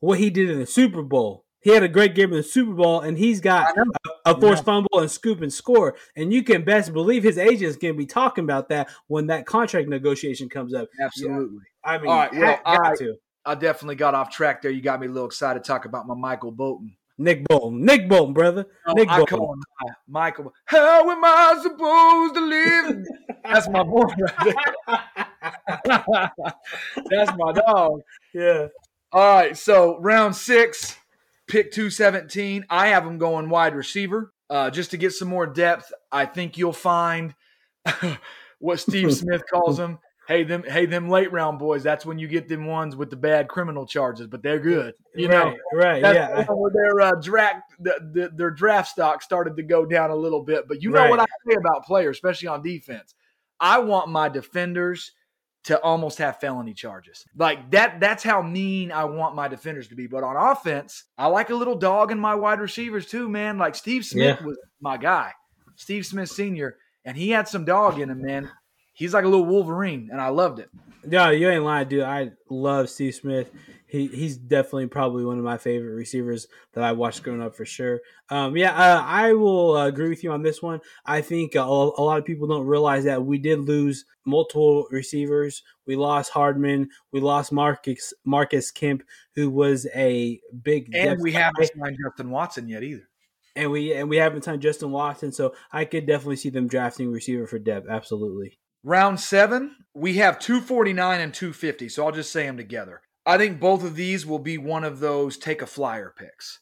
what 0.00 0.18
he 0.18 0.30
did 0.30 0.50
in 0.50 0.58
the 0.58 0.66
Super 0.66 1.02
Bowl. 1.02 1.43
He 1.64 1.70
had 1.70 1.82
a 1.82 1.88
great 1.88 2.14
game 2.14 2.30
in 2.30 2.36
the 2.36 2.42
Super 2.42 2.74
Bowl, 2.74 3.00
and 3.00 3.18
he's 3.18 3.40
got 3.40 3.74
a, 3.76 3.84
a 4.32 4.40
forced 4.40 4.64
fumble 4.64 5.00
and 5.00 5.10
scoop 5.10 5.40
and 5.40 5.52
score. 5.52 5.96
And 6.14 6.32
you 6.32 6.42
can 6.44 6.62
best 6.62 6.92
believe 6.92 7.22
his 7.22 7.38
agents 7.38 7.76
going 7.78 7.94
to 7.94 7.98
be 7.98 8.06
talking 8.06 8.44
about 8.44 8.68
that 8.68 8.90
when 9.06 9.28
that 9.28 9.46
contract 9.46 9.88
negotiation 9.88 10.48
comes 10.50 10.74
up. 10.74 10.88
Absolutely. 11.02 11.64
I 11.82 11.96
mean, 11.98 12.10
All 12.10 12.16
right, 12.18 12.32
well, 12.34 12.60
ha- 12.64 12.76
got 12.76 12.86
I- 12.92 12.96
to. 12.96 13.14
I 13.46 13.54
definitely 13.54 13.96
got 13.96 14.14
off 14.14 14.30
track 14.30 14.62
there. 14.62 14.70
You 14.70 14.80
got 14.80 15.00
me 15.00 15.06
a 15.06 15.10
little 15.10 15.26
excited 15.26 15.62
to 15.64 15.66
talk 15.66 15.84
about 15.84 16.06
my 16.06 16.14
Michael 16.14 16.50
Bolton. 16.50 16.96
Nick 17.18 17.44
Bolton, 17.46 17.84
Nick 17.84 18.08
Bolton, 18.08 18.32
brother, 18.34 18.66
oh, 18.86 18.92
Nick 18.94 19.08
I 19.08 19.18
Bolton. 19.18 19.38
call 19.38 19.52
him 19.54 19.62
Michael. 20.08 20.52
How 20.64 21.08
am 21.10 21.22
I 21.24 21.58
supposed 21.62 22.34
to 22.34 22.40
live? 22.40 23.04
That's 23.44 23.68
my 23.68 23.82
boy 23.84 24.02
right 24.02 24.44
there. 24.44 24.54
That's 27.10 27.32
my 27.36 27.52
dog. 27.52 28.00
Yeah. 28.32 28.66
All 29.12 29.36
right, 29.36 29.56
so 29.56 29.98
round 30.00 30.34
six, 30.34 30.96
pick 31.46 31.72
217. 31.72 32.66
I 32.70 32.88
have 32.88 33.06
him 33.06 33.18
going 33.18 33.48
wide 33.48 33.74
receiver. 33.74 34.32
Uh, 34.50 34.70
just 34.70 34.90
to 34.90 34.96
get 34.96 35.12
some 35.12 35.28
more 35.28 35.46
depth, 35.46 35.92
I 36.12 36.26
think 36.26 36.58
you'll 36.58 36.72
find 36.72 37.34
what 38.58 38.80
Steve 38.80 39.14
Smith 39.16 39.42
calls 39.50 39.76
them. 39.78 39.98
Hey 40.26 40.42
them, 40.42 40.62
hey 40.66 40.86
them 40.86 41.10
late 41.10 41.30
round 41.32 41.58
boys. 41.58 41.82
That's 41.82 42.06
when 42.06 42.18
you 42.18 42.28
get 42.28 42.48
them 42.48 42.64
ones 42.66 42.96
with 42.96 43.10
the 43.10 43.16
bad 43.16 43.46
criminal 43.46 43.86
charges, 43.86 44.26
but 44.26 44.42
they're 44.42 44.58
good. 44.58 44.94
You 45.14 45.28
know, 45.28 45.54
right, 45.74 46.02
right, 46.02 46.02
that's 46.02 46.16
yeah. 46.16 46.46
where 46.48 46.72
their 46.72 47.00
uh, 47.02 47.20
draft, 47.20 47.60
the, 47.78 48.10
the, 48.12 48.30
their 48.34 48.50
draft 48.50 48.88
stock 48.88 49.20
started 49.20 49.54
to 49.56 49.62
go 49.62 49.84
down 49.84 50.10
a 50.10 50.16
little 50.16 50.42
bit. 50.42 50.66
But 50.66 50.82
you 50.82 50.90
know 50.90 51.00
Right. 51.00 51.10
what 51.10 51.20
I 51.20 51.26
say 51.46 51.56
about 51.56 51.84
players, 51.84 52.16
especially 52.16 52.48
on 52.48 52.62
defense. 52.62 53.14
I 53.60 53.80
want 53.80 54.08
my 54.08 54.30
defenders 54.30 55.12
to 55.64 55.80
almost 55.82 56.18
have 56.18 56.40
felony 56.40 56.74
charges. 56.74 57.24
Like 57.36 57.70
that. 57.70 57.98
That's 58.00 58.22
how 58.22 58.42
mean 58.42 58.92
I 58.92 59.04
want 59.04 59.34
my 59.34 59.48
defenders 59.48 59.88
to 59.88 59.94
be. 59.94 60.06
But 60.06 60.22
on 60.22 60.36
offense, 60.36 61.04
I 61.16 61.26
like 61.26 61.50
a 61.50 61.54
little 61.54 61.74
dog 61.74 62.12
in 62.12 62.18
my 62.18 62.34
wide 62.34 62.60
receivers 62.60 63.06
too, 63.06 63.28
man. 63.28 63.58
Like 63.58 63.74
Steve 63.74 64.04
Smith 64.04 64.38
Yeah. 64.40 64.46
was 64.46 64.58
my 64.80 64.96
guy, 64.96 65.32
Steve 65.76 66.04
Smith 66.06 66.30
Senior, 66.30 66.76
and 67.04 67.16
he 67.16 67.30
had 67.30 67.48
some 67.48 67.64
dog 67.64 67.98
in 67.98 68.10
him, 68.10 68.22
man. 68.22 68.50
He's 68.94 69.12
like 69.14 69.24
a 69.24 69.28
little 69.28 69.44
Wolverine, 69.46 70.08
and 70.10 70.20
I 70.20 70.28
loved 70.28 70.58
it. 70.60 70.70
No, 71.06 71.30
you 71.30 71.50
ain't 71.50 71.64
lying, 71.64 71.88
dude. 71.88 72.02
I 72.02 72.32
love 72.48 72.88
Steve 72.88 73.14
Smith. 73.14 73.50
He 73.86 74.06
he's 74.08 74.36
definitely 74.38 74.86
probably 74.86 75.24
one 75.24 75.38
of 75.38 75.44
my 75.44 75.58
favorite 75.58 75.92
receivers 75.94 76.48
that 76.72 76.82
I 76.82 76.92
watched 76.92 77.22
growing 77.22 77.42
up 77.42 77.54
for 77.54 77.66
sure. 77.66 78.00
Um, 78.30 78.56
yeah, 78.56 78.72
uh, 78.72 79.02
I 79.04 79.34
will 79.34 79.76
uh, 79.76 79.86
agree 79.86 80.08
with 80.08 80.24
you 80.24 80.32
on 80.32 80.42
this 80.42 80.62
one. 80.62 80.80
I 81.04 81.20
think 81.20 81.54
uh, 81.56 81.60
a, 81.60 81.64
a 81.64 82.02
lot 82.02 82.18
of 82.18 82.24
people 82.24 82.46
don't 82.48 82.66
realize 82.66 83.04
that 83.04 83.24
we 83.24 83.36
did 83.38 83.60
lose 83.60 84.06
multiple 84.24 84.86
receivers. 84.90 85.62
We 85.86 85.96
lost 85.96 86.32
Hardman. 86.32 86.88
We 87.12 87.20
lost 87.20 87.52
Marcus 87.52 88.14
Marcus 88.24 88.70
Kemp, 88.70 89.02
who 89.34 89.50
was 89.50 89.86
a 89.94 90.40
big 90.62 90.88
And 90.94 91.02
depth 91.02 91.20
we 91.20 91.32
haven't 91.32 91.70
signed 91.78 91.98
Justin 92.02 92.30
Watson 92.30 92.68
yet 92.68 92.82
either. 92.82 93.08
and 93.56 93.70
we 93.70 93.92
and 93.92 94.08
we 94.08 94.16
haven't 94.16 94.44
signed 94.44 94.62
Justin 94.62 94.90
Watson. 94.90 95.32
So 95.32 95.54
I 95.72 95.84
could 95.84 96.06
definitely 96.06 96.36
see 96.36 96.50
them 96.50 96.66
drafting 96.68 97.10
receiver 97.12 97.46
for 97.46 97.58
depth. 97.58 97.88
Absolutely. 97.88 98.58
Round 98.84 99.18
seven, 99.18 99.76
we 99.94 100.14
have 100.14 100.38
249 100.38 101.20
and 101.20 101.32
250. 101.32 101.88
So 101.88 102.04
I'll 102.04 102.12
just 102.12 102.30
say 102.30 102.44
them 102.44 102.58
together. 102.58 103.00
I 103.26 103.38
think 103.38 103.58
both 103.58 103.82
of 103.82 103.96
these 103.96 104.26
will 104.26 104.38
be 104.38 104.58
one 104.58 104.84
of 104.84 105.00
those 105.00 105.38
take 105.38 105.62
a 105.62 105.66
flyer 105.66 106.14
picks. 106.16 106.60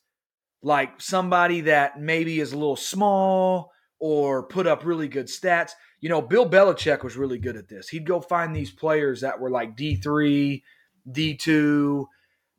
Like 0.62 1.00
somebody 1.00 1.62
that 1.62 2.00
maybe 2.00 2.38
is 2.38 2.52
a 2.52 2.56
little 2.56 2.76
small 2.76 3.72
or 3.98 4.44
put 4.44 4.68
up 4.68 4.84
really 4.84 5.08
good 5.08 5.26
stats. 5.26 5.72
you 6.00 6.08
know, 6.08 6.22
Bill 6.22 6.48
Belichick 6.48 7.02
was 7.02 7.16
really 7.16 7.38
good 7.38 7.56
at 7.56 7.68
this. 7.68 7.88
He'd 7.88 8.06
go 8.06 8.20
find 8.20 8.54
these 8.54 8.70
players 8.70 9.20
that 9.22 9.40
were 9.40 9.50
like 9.50 9.76
D3, 9.76 10.62
D2. 11.10 12.06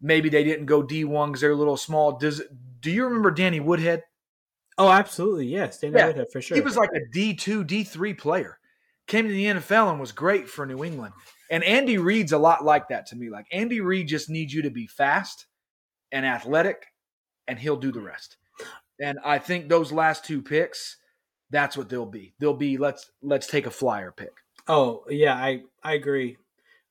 Maybe 0.01 0.29
they 0.29 0.43
didn't 0.43 0.65
go 0.65 0.83
D1 0.83 1.27
because 1.27 1.41
they're 1.41 1.51
a 1.51 1.55
little 1.55 1.77
small. 1.77 2.17
Does 2.17 2.41
do 2.81 2.91
you 2.91 3.05
remember 3.05 3.31
Danny 3.31 3.61
Woodhead? 3.61 4.03
Oh, 4.77 4.89
absolutely. 4.89 5.47
Yes, 5.47 5.79
Danny 5.79 5.95
yeah. 5.95 6.07
Woodhead 6.07 6.27
for 6.31 6.41
sure. 6.41 6.55
He 6.55 6.61
was 6.61 6.75
like 6.75 6.89
a 6.93 7.17
D2, 7.17 7.65
D3 7.65 8.17
player. 8.17 8.57
Came 9.07 9.27
to 9.27 9.33
the 9.33 9.45
NFL 9.45 9.91
and 9.91 9.99
was 9.99 10.11
great 10.11 10.49
for 10.49 10.65
New 10.65 10.83
England. 10.83 11.13
And 11.49 11.63
Andy 11.63 11.97
Reid's 11.97 12.31
a 12.31 12.37
lot 12.37 12.63
like 12.63 12.87
that 12.87 13.05
to 13.07 13.15
me. 13.15 13.29
Like 13.29 13.45
Andy 13.51 13.81
Reid 13.81 14.07
just 14.07 14.29
needs 14.29 14.53
you 14.53 14.61
to 14.63 14.71
be 14.71 14.87
fast 14.87 15.45
and 16.11 16.25
athletic, 16.25 16.87
and 17.47 17.59
he'll 17.59 17.77
do 17.77 17.91
the 17.91 18.01
rest. 18.01 18.37
And 18.99 19.19
I 19.23 19.39
think 19.39 19.67
those 19.67 19.91
last 19.91 20.23
two 20.23 20.41
picks, 20.41 20.97
that's 21.49 21.75
what 21.75 21.89
they'll 21.89 22.05
be. 22.05 22.33
They'll 22.39 22.53
be 22.53 22.77
let's 22.77 23.11
let's 23.21 23.47
take 23.47 23.65
a 23.65 23.71
flyer 23.71 24.11
pick. 24.11 24.31
Oh 24.67 25.03
yeah, 25.09 25.35
I 25.35 25.63
I 25.83 25.93
agree. 25.93 26.37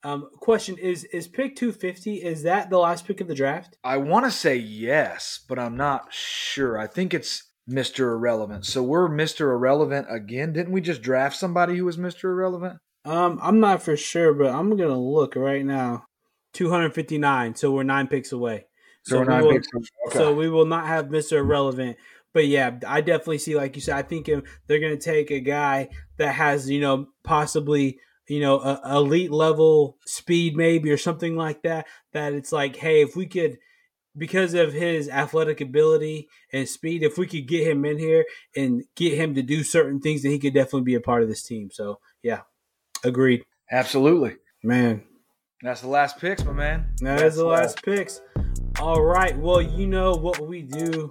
Um, 0.04 0.28
question 0.40 0.76
is 0.78 1.04
is 1.04 1.28
pick 1.28 1.54
250 1.56 2.16
is 2.16 2.42
that 2.42 2.70
the 2.70 2.78
last 2.78 3.06
pick 3.06 3.20
of 3.20 3.28
the 3.28 3.34
draft? 3.34 3.76
I 3.84 3.98
want 3.98 4.24
to 4.26 4.30
say 4.30 4.56
yes, 4.56 5.40
but 5.48 5.58
I'm 5.58 5.76
not 5.76 6.12
sure. 6.12 6.76
I 6.76 6.88
think 6.88 7.14
it's 7.14 7.44
Mr. 7.70 8.12
Irrelevant. 8.12 8.66
So 8.66 8.82
we're 8.82 9.08
Mr. 9.08 9.52
Irrelevant 9.52 10.06
again. 10.10 10.52
Didn't 10.52 10.72
we 10.72 10.80
just 10.80 11.02
draft 11.02 11.36
somebody 11.36 11.76
who 11.76 11.84
was 11.84 11.96
Mr. 11.96 12.24
Irrelevant? 12.24 12.78
Um, 13.04 13.38
I'm 13.42 13.60
not 13.60 13.82
for 13.82 13.96
sure, 13.96 14.34
but 14.34 14.54
I'm 14.54 14.76
gonna 14.76 14.98
look 14.98 15.36
right 15.36 15.64
now. 15.64 16.04
259. 16.52 17.54
So 17.54 17.72
we're 17.72 17.82
nine 17.82 18.08
picks 18.08 18.32
away. 18.32 18.66
So, 19.04 19.24
so 19.24 19.36
we 19.36 19.42
will, 19.42 19.56
okay. 19.56 19.62
so 20.12 20.34
we 20.34 20.48
will 20.48 20.66
not 20.66 20.86
have 20.86 21.06
Mr. 21.06 21.38
Irrelevant. 21.38 21.96
But 22.32 22.46
yeah, 22.46 22.78
I 22.86 23.00
definitely 23.00 23.38
see, 23.38 23.56
like 23.56 23.74
you 23.76 23.82
said, 23.82 23.96
I 23.96 24.02
think 24.02 24.26
they're 24.26 24.80
going 24.80 24.96
to 24.96 25.04
take 25.04 25.30
a 25.30 25.40
guy 25.40 25.90
that 26.16 26.34
has, 26.34 26.70
you 26.70 26.80
know, 26.80 27.08
possibly, 27.24 27.98
you 28.28 28.40
know, 28.40 28.60
a, 28.60 28.80
elite 28.96 29.30
level 29.30 29.98
speed 30.06 30.56
maybe 30.56 30.90
or 30.90 30.96
something 30.96 31.36
like 31.36 31.62
that. 31.62 31.86
That 32.12 32.32
it's 32.32 32.52
like, 32.52 32.76
hey, 32.76 33.02
if 33.02 33.16
we 33.16 33.26
could, 33.26 33.58
because 34.16 34.54
of 34.54 34.72
his 34.72 35.08
athletic 35.08 35.60
ability 35.60 36.28
and 36.52 36.68
speed, 36.68 37.02
if 37.02 37.16
we 37.16 37.26
could 37.26 37.48
get 37.48 37.66
him 37.66 37.84
in 37.84 37.98
here 37.98 38.24
and 38.56 38.84
get 38.96 39.14
him 39.14 39.34
to 39.34 39.42
do 39.42 39.62
certain 39.62 40.00
things, 40.00 40.22
then 40.22 40.32
he 40.32 40.38
could 40.38 40.54
definitely 40.54 40.82
be 40.82 40.94
a 40.94 41.00
part 41.00 41.22
of 41.22 41.28
this 41.28 41.42
team. 41.42 41.70
So 41.72 41.98
yeah, 42.22 42.40
agreed. 43.04 43.44
Absolutely, 43.70 44.36
man. 44.62 45.04
That's 45.62 45.80
the 45.80 45.88
last 45.88 46.18
picks, 46.18 46.44
my 46.44 46.52
man. 46.52 46.86
That 47.00 47.18
That's 47.18 47.34
is 47.34 47.36
the 47.36 47.46
last 47.46 47.82
picks. 47.82 48.20
All 48.80 49.00
right. 49.00 49.36
Well, 49.38 49.62
you 49.62 49.86
know 49.86 50.12
what 50.12 50.40
we 50.40 50.62
do 50.62 51.08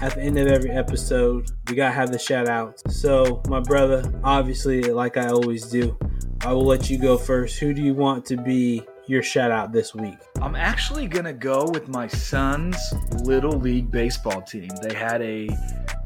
at 0.00 0.14
the 0.14 0.20
end 0.20 0.38
of 0.38 0.48
every 0.48 0.70
episode. 0.70 1.50
We 1.68 1.76
gotta 1.76 1.94
have 1.94 2.12
the 2.12 2.18
shout 2.18 2.48
outs. 2.48 2.82
So, 2.94 3.42
my 3.48 3.60
brother, 3.60 4.02
obviously, 4.22 4.82
like 4.82 5.16
I 5.16 5.28
always 5.28 5.64
do, 5.66 5.96
I 6.42 6.52
will 6.52 6.66
let 6.66 6.90
you 6.90 6.98
go 6.98 7.16
first. 7.16 7.58
Who 7.58 7.72
do 7.72 7.82
you 7.82 7.94
want 7.94 8.26
to 8.26 8.36
be 8.36 8.82
your 9.10 9.22
shout 9.24 9.50
out 9.50 9.72
this 9.72 9.92
week? 9.92 10.18
I'm 10.40 10.54
actually 10.54 11.08
gonna 11.08 11.32
go 11.32 11.68
with 11.68 11.88
my 11.88 12.06
son's 12.06 12.76
little 13.22 13.58
league 13.58 13.90
baseball 13.90 14.40
team. 14.40 14.68
They 14.82 14.94
had 14.94 15.20
a 15.20 15.48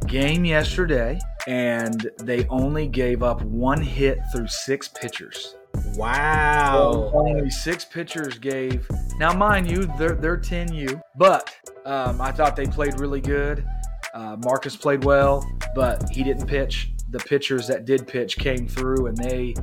game 0.06 0.46
yesterday 0.46 1.18
and 1.46 2.10
they 2.18 2.46
only 2.48 2.88
gave 2.88 3.22
up 3.22 3.42
one 3.42 3.82
hit 3.82 4.18
through 4.32 4.48
six 4.48 4.88
pitchers. 4.88 5.54
Wow. 5.96 6.92
So 6.92 7.18
only 7.18 7.50
six 7.50 7.84
pitchers 7.84 8.38
gave. 8.38 8.88
Now, 9.18 9.34
mind 9.34 9.70
you, 9.70 9.86
they're, 9.98 10.14
they're 10.14 10.38
10U, 10.38 11.00
but 11.16 11.54
um, 11.84 12.22
I 12.22 12.32
thought 12.32 12.56
they 12.56 12.66
played 12.66 12.98
really 12.98 13.20
good. 13.20 13.66
Uh, 14.14 14.36
Marcus 14.44 14.76
played 14.76 15.04
well, 15.04 15.46
but 15.74 16.08
he 16.08 16.22
didn't 16.22 16.46
pitch. 16.46 16.92
The 17.10 17.18
pitchers 17.18 17.66
that 17.68 17.84
did 17.84 18.06
pitch 18.06 18.38
came 18.38 18.66
through 18.66 19.08
and 19.08 19.16
they 19.16 19.54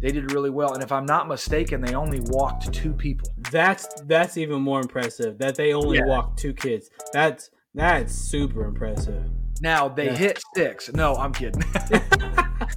they 0.00 0.12
did 0.12 0.32
really 0.32 0.50
well. 0.50 0.74
And 0.74 0.82
if 0.82 0.92
I'm 0.92 1.06
not 1.06 1.28
mistaken, 1.28 1.80
they 1.80 1.94
only 1.94 2.20
walked 2.20 2.72
two 2.72 2.92
people. 2.92 3.28
That's 3.50 3.86
that's 4.02 4.36
even 4.36 4.62
more 4.62 4.80
impressive. 4.80 5.38
That 5.38 5.54
they 5.54 5.72
only 5.72 5.98
yeah. 5.98 6.06
walked 6.06 6.38
two 6.38 6.52
kids. 6.52 6.90
That's 7.12 7.50
that's 7.74 8.14
super 8.14 8.64
impressive. 8.64 9.24
Now 9.60 9.88
they 9.88 10.06
yeah. 10.06 10.16
hit 10.16 10.42
six. 10.54 10.92
No, 10.92 11.14
I'm 11.14 11.32
kidding. 11.32 11.62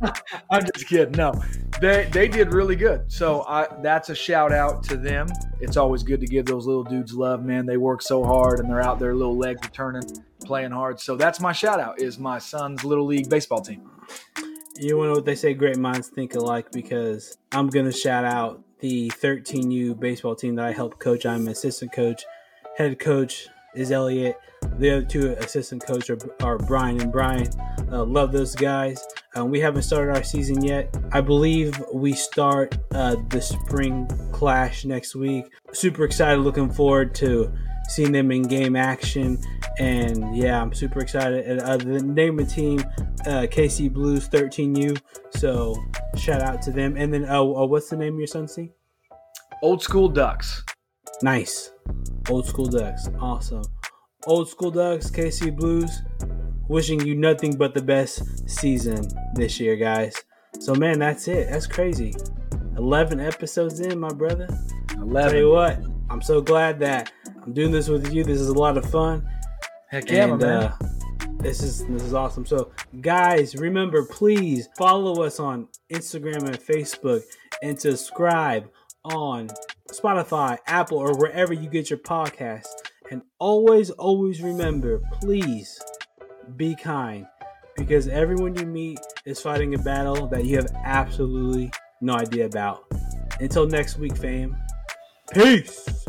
I'm 0.49 0.63
just 0.63 0.88
kidding. 0.88 1.11
No, 1.13 1.34
they 1.80 2.09
they 2.11 2.28
did 2.28 2.53
really 2.53 2.76
good. 2.76 3.11
So 3.11 3.43
I 3.43 3.67
that's 3.82 4.09
a 4.09 4.15
shout 4.15 4.51
out 4.51 4.84
to 4.86 4.97
them. 4.97 5.28
It's 5.59 5.78
always 5.78 6.03
good 6.03 6.19
to 6.22 6.28
give 6.28 6.45
those 6.45 6.65
little 6.65 6.84
dudes 6.84 7.13
love, 7.13 7.43
man. 7.43 7.65
They 7.65 7.78
work 7.78 8.01
so 8.01 8.24
hard 8.24 8.59
and 8.59 8.69
they're 8.69 8.82
out 8.82 8.99
there, 8.99 9.13
little 9.13 9.38
legs 9.38 9.65
are 9.65 9.72
turning, 9.72 10.03
playing 10.43 10.72
hard. 10.72 10.99
So 10.99 11.15
that's 11.15 11.39
my 11.39 11.51
shout 11.51 11.80
out. 11.80 12.01
Is 12.01 12.17
my 12.17 12.39
son's 12.39 12.84
little 12.84 13.05
league 13.05 13.30
baseball 13.30 13.61
team. 13.61 13.89
You 14.78 15.01
know 15.01 15.11
what 15.11 15.26
they 15.26 15.36
say? 15.36 15.53
Great 15.53 15.78
minds 15.78 16.09
think 16.09 16.36
alike. 16.36 16.72
Because 16.72 17.38
I'm 17.51 17.67
gonna 17.67 17.91
shout 17.91 18.26
out 18.26 18.63
the 18.80 19.09
13U 19.09 19.99
baseball 19.99 20.36
team 20.36 20.55
that 20.55 20.65
I 20.65 20.72
helped 20.72 20.99
coach. 20.99 21.26
I'm 21.26 21.41
an 21.41 21.49
assistant 21.49 21.91
coach, 21.93 22.26
head 22.78 22.99
coach 22.99 23.47
is 23.76 23.91
Elliot. 23.91 24.38
The 24.78 24.91
other 24.91 25.05
two 25.05 25.32
assistant 25.39 25.84
coaches 25.86 26.24
are, 26.41 26.45
are 26.45 26.57
Brian 26.57 27.01
and 27.01 27.11
Brian. 27.11 27.47
Uh, 27.91 28.03
love 28.03 28.32
those 28.32 28.55
guys. 28.55 29.05
Um, 29.36 29.49
we 29.49 29.59
haven't 29.59 29.84
started 29.84 30.15
our 30.15 30.24
season 30.24 30.63
yet. 30.63 30.95
I 31.11 31.22
believe 31.22 31.82
we 31.93 32.13
start 32.13 32.78
uh, 32.91 33.15
the 33.30 33.41
spring 33.41 34.07
clash 34.32 34.86
next 34.86 35.15
week. 35.15 35.45
Super 35.74 36.03
excited, 36.03 36.41
looking 36.41 36.69
forward 36.69 37.15
to 37.15 37.51
seeing 37.89 38.11
them 38.11 38.32
in 38.32 38.43
game 38.43 38.76
action. 38.76 39.41
And 39.80 40.36
yeah, 40.36 40.61
I'm 40.61 40.74
super 40.74 40.99
excited. 40.99 41.45
And, 41.45 41.61
uh, 41.61 41.78
the 41.78 42.01
name 42.03 42.39
of 42.39 42.47
the 42.47 42.53
team, 42.53 42.80
uh, 43.26 43.47
KC 43.47 43.91
Blues 43.91 44.28
13U. 44.28 44.99
So 45.32 45.82
shout 46.17 46.41
out 46.41 46.61
to 46.63 46.72
them. 46.72 46.97
And 46.97 47.13
then, 47.13 47.26
oh, 47.30 47.55
oh 47.55 47.65
what's 47.65 47.89
the 47.89 47.97
name 47.97 48.13
of 48.13 48.19
your 48.19 48.28
son's 48.28 48.53
team? 48.53 48.72
Old 49.61 49.82
School 49.82 50.09
Ducks. 50.09 50.63
Nice. 51.22 51.72
Old 52.30 52.47
School 52.47 52.65
Ducks. 52.65 53.09
Awesome. 53.19 53.63
Old 54.26 54.49
School 54.49 54.72
Ducks, 54.72 55.09
KC 55.09 55.55
Blues, 55.55 56.01
wishing 56.67 57.05
you 57.05 57.15
nothing 57.15 57.55
but 57.55 57.74
the 57.74 57.82
best 57.82 58.49
season 58.49 59.07
this 59.34 59.59
year, 59.59 59.76
guys. 59.76 60.15
So, 60.59 60.76
man, 60.76 60.99
that's 60.99 61.28
it. 61.28 61.49
That's 61.49 61.65
crazy. 61.65 62.13
11 62.78 63.19
episodes 63.19 63.80
in, 63.80 63.99
my 63.99 64.09
brother. 64.09 64.47
11. 64.97 65.32
Tell 65.32 65.39
you 65.39 65.49
what, 65.49 65.80
I'm 66.09 66.22
so 66.22 66.41
glad 66.41 66.80
that 66.80 67.11
I'm 67.43 67.53
doing 67.53 67.72
this 67.72 67.88
with 67.88 68.13
you. 68.13 68.24
This 68.24 68.39
is 68.39 68.49
a 68.49 68.53
lot 68.53 68.78
of 68.78 68.86
fun. 68.89 69.28
Heck 69.91 70.09
yeah, 70.09 70.23
and, 70.23 70.39
man. 70.39 70.49
Uh, 70.49 70.77
this 71.41 71.61
is 71.61 71.85
this 71.87 72.03
is 72.03 72.13
awesome. 72.13 72.45
So, 72.45 72.71
guys, 73.01 73.55
remember, 73.55 74.05
please 74.05 74.69
follow 74.77 75.21
us 75.21 75.37
on 75.37 75.67
Instagram 75.91 76.43
and 76.43 76.57
Facebook, 76.57 77.23
and 77.61 77.79
subscribe 77.79 78.69
on 79.03 79.49
Spotify, 79.91 80.57
Apple, 80.65 80.97
or 80.97 81.17
wherever 81.17 81.53
you 81.53 81.69
get 81.69 81.89
your 81.89 81.99
podcasts. 81.99 82.69
And 83.11 83.21
always, 83.37 83.89
always 83.89 84.41
remember, 84.41 85.01
please 85.19 85.77
be 86.55 86.73
kind 86.73 87.25
because 87.75 88.07
everyone 88.07 88.55
you 88.55 88.65
meet 88.65 88.99
is 89.25 89.41
fighting 89.41 89.75
a 89.75 89.79
battle 89.79 90.27
that 90.27 90.45
you 90.45 90.55
have 90.55 90.67
absolutely 90.85 91.69
no 91.99 92.13
idea 92.13 92.45
about. 92.45 92.85
Until 93.41 93.67
next 93.67 93.97
week, 93.97 94.15
fam. 94.15 94.55
Peace. 95.33 96.05